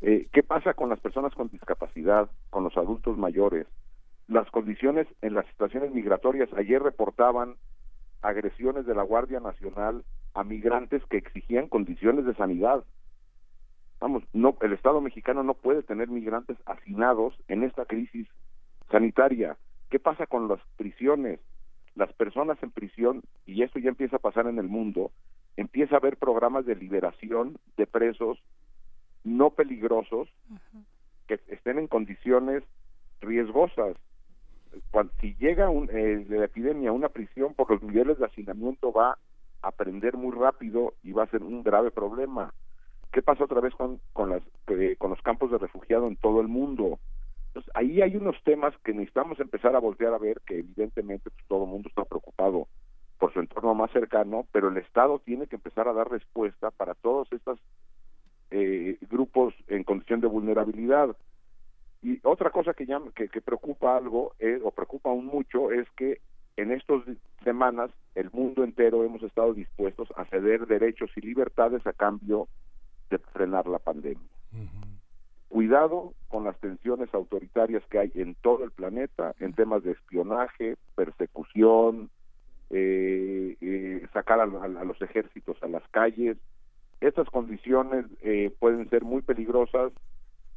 [0.00, 3.66] Eh, ¿Qué pasa con las personas con discapacidad, con los adultos mayores?
[4.26, 7.56] Las condiciones en las situaciones migratorias, ayer reportaban
[8.22, 12.84] agresiones de la Guardia Nacional a migrantes que exigían condiciones de sanidad.
[14.00, 18.28] Vamos, no, el Estado mexicano no puede tener migrantes hacinados en esta crisis
[18.90, 19.56] sanitaria.
[19.90, 21.40] ¿Qué pasa con las prisiones?
[21.94, 25.10] Las personas en prisión, y esto ya empieza a pasar en el mundo,
[25.56, 28.38] empieza a haber programas de liberación de presos
[29.24, 30.28] no peligrosos
[31.26, 32.62] que estén en condiciones
[33.20, 33.96] riesgosas.
[34.92, 38.92] Cuando, si llega un, eh, la epidemia a una prisión por los niveles de hacinamiento
[38.92, 39.18] va
[39.62, 42.54] a aprender muy rápido y va a ser un grave problema.
[43.12, 46.40] ¿Qué pasa otra vez con, con, las, eh, con los campos de refugiado en todo
[46.40, 46.98] el mundo?
[47.48, 51.46] Entonces, ahí hay unos temas que necesitamos empezar a voltear a ver, que evidentemente pues,
[51.48, 52.68] todo el mundo está preocupado
[53.18, 56.94] por su entorno más cercano, pero el Estado tiene que empezar a dar respuesta para
[56.94, 57.58] todos estos
[58.50, 61.16] eh, grupos en condición de vulnerabilidad.
[62.02, 65.88] Y otra cosa que, llama, que, que preocupa algo, eh, o preocupa aún mucho, es
[65.96, 66.20] que
[66.56, 67.02] en estas
[67.42, 72.48] semanas el mundo entero hemos estado dispuestos a ceder derechos y libertades a cambio
[73.10, 74.28] de frenar la pandemia.
[75.48, 80.76] Cuidado con las tensiones autoritarias que hay en todo el planeta en temas de espionaje,
[80.94, 82.10] persecución,
[82.70, 86.36] eh, eh, sacar a, a- a los ejércitos a las calles.
[87.00, 89.92] Estas condiciones eh, pueden ser muy peligrosas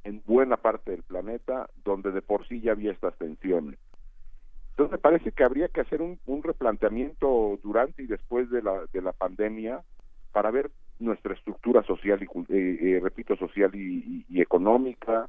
[0.04, 3.80] en buena parte del planeta donde de por sí ya había estas tensiones.
[4.72, 8.82] Entonces me parece que habría que hacer un, un replanteamiento durante y después de la,
[8.92, 9.82] de la pandemia
[10.34, 10.72] para ver
[11.02, 15.28] nuestra estructura social y, eh, eh, repito, social y, y- económica,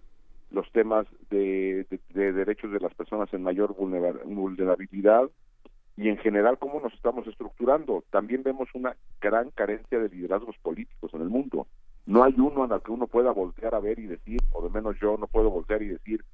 [0.51, 5.31] los temas de, de- de derechos de las personas en mayor vulnera- vulnerabilidad
[5.97, 8.05] y en general cómo nos estamos estructurando.
[8.11, 11.67] También vemos una gran carencia de liderazgos políticos en el mundo.
[12.07, 14.71] No hay uno en el que uno pueda voltear a ver y decir, o de
[14.71, 16.25] menos yo no puedo voltear y decir,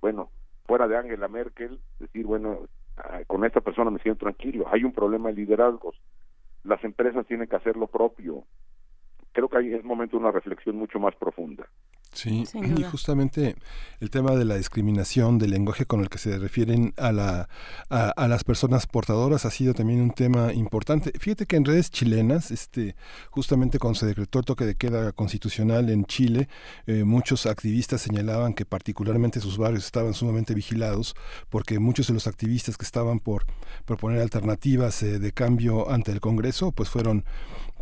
[0.00, 0.30] bueno,
[0.66, 2.60] fuera de Angela Merkel, decir, bueno,
[2.96, 4.66] ah, con esta persona me siento tranquilo.
[4.70, 5.96] Hay un problema de liderazgos.
[6.64, 8.44] Las empresas tienen que hacer lo propio.
[9.36, 11.68] Creo que ahí es momento de una reflexión mucho más profunda.
[12.10, 13.54] Sí, y justamente
[14.00, 17.50] el tema de la discriminación, del lenguaje con el que se refieren a, la,
[17.90, 21.12] a, a las personas portadoras ha sido también un tema importante.
[21.18, 22.96] Fíjate que en redes chilenas, este,
[23.28, 26.48] justamente cuando se decretó el toque de queda constitucional en Chile,
[26.86, 31.14] eh, muchos activistas señalaban que particularmente sus barrios estaban sumamente vigilados
[31.50, 33.44] porque muchos de los activistas que estaban por
[33.84, 37.26] proponer alternativas eh, de cambio ante el Congreso, pues fueron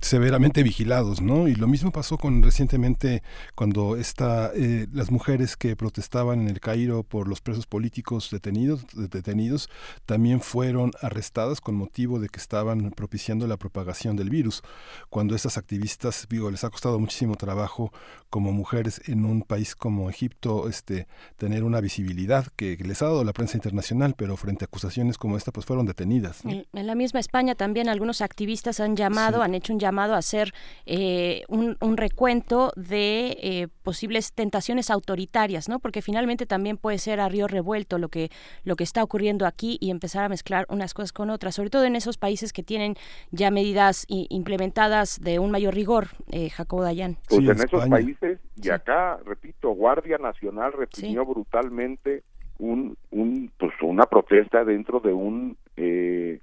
[0.01, 1.49] severamente vigilados, ¿no?
[1.49, 3.23] Y lo mismo pasó con recientemente
[3.55, 8.85] cuando esta, eh, las mujeres que protestaban en el Cairo por los presos políticos detenidos,
[8.95, 9.71] detenidos,
[10.05, 14.63] también fueron arrestadas con motivo de que estaban propiciando la propagación del virus.
[15.09, 17.93] Cuando estas activistas, digo, les ha costado muchísimo trabajo
[18.31, 21.07] como mujeres en un país como Egipto, este,
[21.37, 25.39] tener una visibilidad que, les ha dado la prensa internacional, pero frente a acusaciones como
[25.39, 26.45] esta, pues fueron detenidas.
[26.45, 26.51] ¿no?
[26.51, 30.19] En, en la misma España también algunos activistas han llamado, han hecho un llamado a
[30.19, 30.53] hacer
[30.87, 35.79] eh, un, un recuento de eh, posibles tentaciones autoritarias, ¿no?
[35.79, 38.31] Porque finalmente también puede ser a río revuelto lo que
[38.65, 41.85] lo que está ocurriendo aquí y empezar a mezclar unas cosas con otras, sobre todo
[41.85, 42.95] en esos países que tienen
[43.31, 47.17] ya medidas i- implementadas de un mayor rigor, eh, Jacobo Dayan.
[47.29, 52.23] Pues en esos países, y acá, repito, Guardia Nacional reprimió brutalmente
[52.59, 56.41] un, un, pues una protesta dentro de un eh,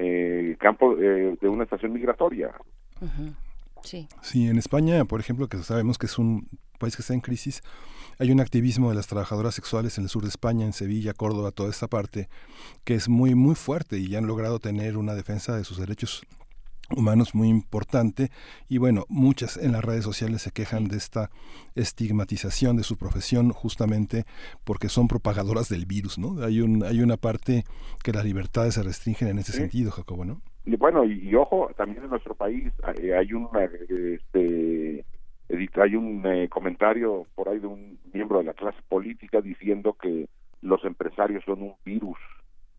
[0.00, 2.52] eh, campo, eh, de una estación migratoria.
[3.82, 4.08] Sí.
[4.22, 6.48] Sí, en España, por ejemplo, que sabemos que es un
[6.78, 7.62] país que está en crisis,
[8.18, 11.52] hay un activismo de las trabajadoras sexuales en el sur de España, en Sevilla, Córdoba,
[11.52, 12.28] toda esta parte,
[12.84, 16.22] que es muy, muy fuerte y ya han logrado tener una defensa de sus derechos
[16.96, 18.30] humanos muy importante
[18.68, 21.30] y bueno, muchas en las redes sociales se quejan de esta
[21.74, 24.24] estigmatización de su profesión justamente
[24.64, 26.42] porque son propagadoras del virus, ¿no?
[26.42, 27.64] Hay un hay una parte
[28.04, 29.58] que las libertades se restringen en ese Sí.
[29.58, 30.40] sentido, Jacobo, ¿no?
[30.66, 32.70] y bueno, y, y ojo, también en nuestro país
[33.02, 35.04] eh, hay un este,
[35.48, 39.96] edit- hay un eh, comentario por ahí de un miembro de la clase política diciendo
[40.00, 40.28] que
[40.62, 42.18] los empresarios son un virus.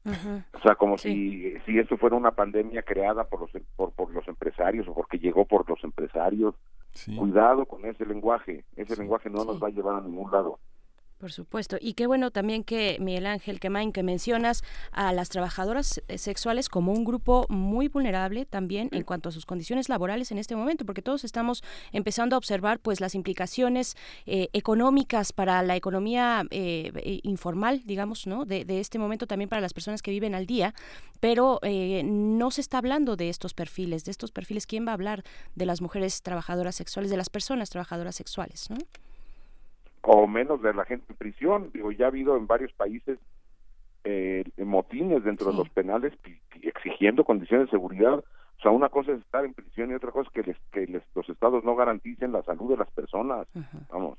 [0.05, 4.27] O sea, como si, si esto fuera una pandemia creada por los, por, por los
[4.27, 6.55] empresarios o porque llegó por los empresarios.
[7.17, 8.65] Cuidado con ese lenguaje.
[8.75, 10.59] Ese lenguaje no nos va a llevar a ningún lado.
[11.21, 11.77] Por supuesto.
[11.79, 16.67] Y qué bueno también que Miguel Ángel Quemain, que mencionas a las trabajadoras eh, sexuales
[16.67, 20.83] como un grupo muy vulnerable también en cuanto a sus condiciones laborales en este momento,
[20.83, 27.19] porque todos estamos empezando a observar pues las implicaciones eh, económicas para la economía eh,
[27.21, 28.45] informal, digamos, ¿no?
[28.45, 30.73] De, de este momento también para las personas que viven al día,
[31.19, 34.65] pero eh, no se está hablando de estos perfiles, de estos perfiles.
[34.65, 38.77] ¿Quién va a hablar de las mujeres trabajadoras sexuales, de las personas trabajadoras sexuales, ¿no?
[40.01, 41.69] O menos de la gente en prisión.
[41.73, 43.19] Digo, ya ha habido en varios países
[44.03, 46.13] eh, motines dentro de los penales
[46.61, 48.15] exigiendo condiciones de seguridad.
[48.15, 50.87] O sea, una cosa es estar en prisión y otra cosa es que, les, que
[50.91, 53.47] les- los estados no garanticen la salud de las personas.
[53.91, 54.17] Vamos.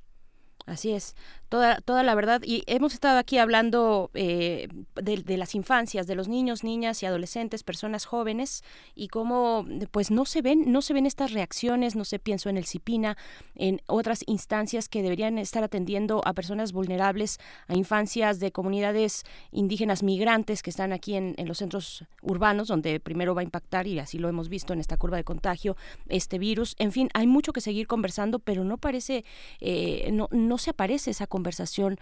[0.64, 1.16] Así es,
[1.48, 2.40] toda, toda la verdad.
[2.44, 7.06] Y hemos estado aquí hablando eh, de, de las infancias, de los niños, niñas y
[7.06, 8.62] adolescentes, personas jóvenes,
[8.94, 12.56] y cómo pues no se ven, no se ven estas reacciones, no sé, pienso en
[12.56, 13.16] el CIPINA,
[13.56, 20.02] en otras instancias que deberían estar atendiendo a personas vulnerables, a infancias de comunidades indígenas
[20.02, 23.98] migrantes que están aquí en, en los centros urbanos, donde primero va a impactar, y
[23.98, 25.76] así lo hemos visto en esta curva de contagio,
[26.08, 26.76] este virus.
[26.78, 29.24] En fin, hay mucho que seguir conversando, pero no parece,
[29.60, 31.98] eh, no, no se aparece esa conversación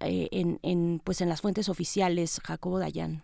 [0.00, 3.22] eh, en, pues en las fuentes oficiales, Jacobo Dayan.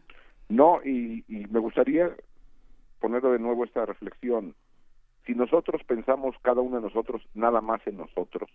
[0.48, 2.10] No, y, me gustaría
[3.00, 4.55] poner de nuevo esta reflexión.
[5.26, 8.50] Si nosotros pensamos cada uno de nosotros nada más en nosotros,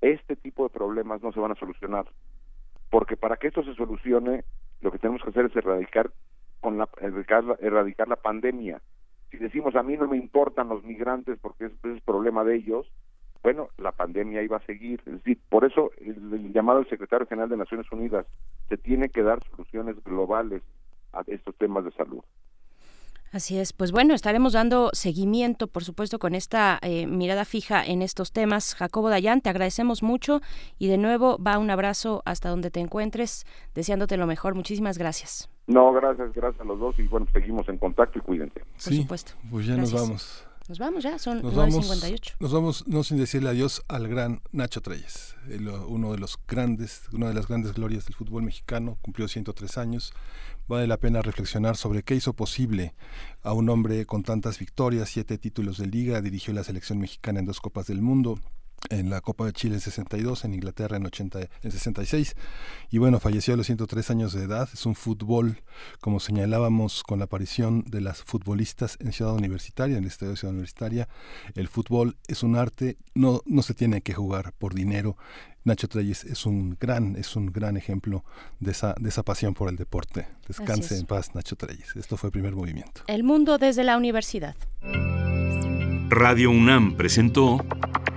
[0.00, 2.06] este tipo de problemas no se van a solucionar.
[2.90, 4.44] Porque para que esto se solucione,
[4.80, 6.10] lo que tenemos que hacer es erradicar,
[6.60, 8.80] con la, erradicar, erradicar la pandemia.
[9.30, 12.86] Si decimos a mí no me importan los migrantes porque ese es problema de ellos,
[13.42, 15.00] bueno, la pandemia iba a seguir.
[15.06, 18.26] Es decir, por eso el, el llamado del secretario general de Naciones Unidas
[18.68, 20.62] se tiene que dar soluciones globales
[21.12, 22.22] a estos temas de salud.
[23.32, 28.00] Así es, pues bueno, estaremos dando seguimiento, por supuesto, con esta eh, mirada fija en
[28.00, 28.74] estos temas.
[28.74, 30.40] Jacobo Dayan, te agradecemos mucho
[30.78, 34.54] y de nuevo va un abrazo hasta donde te encuentres, deseándote lo mejor.
[34.54, 35.50] Muchísimas gracias.
[35.66, 38.62] No, gracias, gracias a los dos y bueno, seguimos en contacto y cuídense.
[38.76, 39.32] Sí, supuesto.
[39.50, 39.92] Pues ya Gracias.
[39.92, 40.45] nos vamos.
[40.68, 42.34] Nos vamos ya, son Nos vamos, 9.58.
[42.40, 47.02] nos vamos no sin decirle adiós al gran Nacho Treyes, el, uno de los grandes,
[47.12, 50.12] una de las grandes glorias del fútbol mexicano, cumplió 103 años.
[50.66, 52.94] Vale la pena reflexionar sobre qué hizo posible
[53.42, 57.46] a un hombre con tantas victorias, siete títulos de liga, dirigió la selección mexicana en
[57.46, 58.40] dos Copas del Mundo,
[58.90, 62.36] en la Copa de Chile en 62, en Inglaterra en, 80, en 66,
[62.90, 64.68] y bueno, falleció a los 103 años de edad.
[64.72, 65.62] Es un fútbol,
[66.00, 70.36] como señalábamos con la aparición de las futbolistas en Ciudad Universitaria, en el Estadio de
[70.36, 71.08] Ciudad Universitaria.
[71.54, 75.16] El fútbol es un arte, no, no se tiene que jugar por dinero.
[75.64, 78.24] Nacho Treyes es un gran, es un gran ejemplo
[78.60, 80.28] de esa, de esa pasión por el deporte.
[80.46, 81.00] Descanse es.
[81.00, 81.96] en paz, Nacho Treyes.
[81.96, 83.02] Esto fue el primer movimiento.
[83.08, 84.54] El mundo desde la universidad.
[86.08, 87.58] Radio UNAM presentó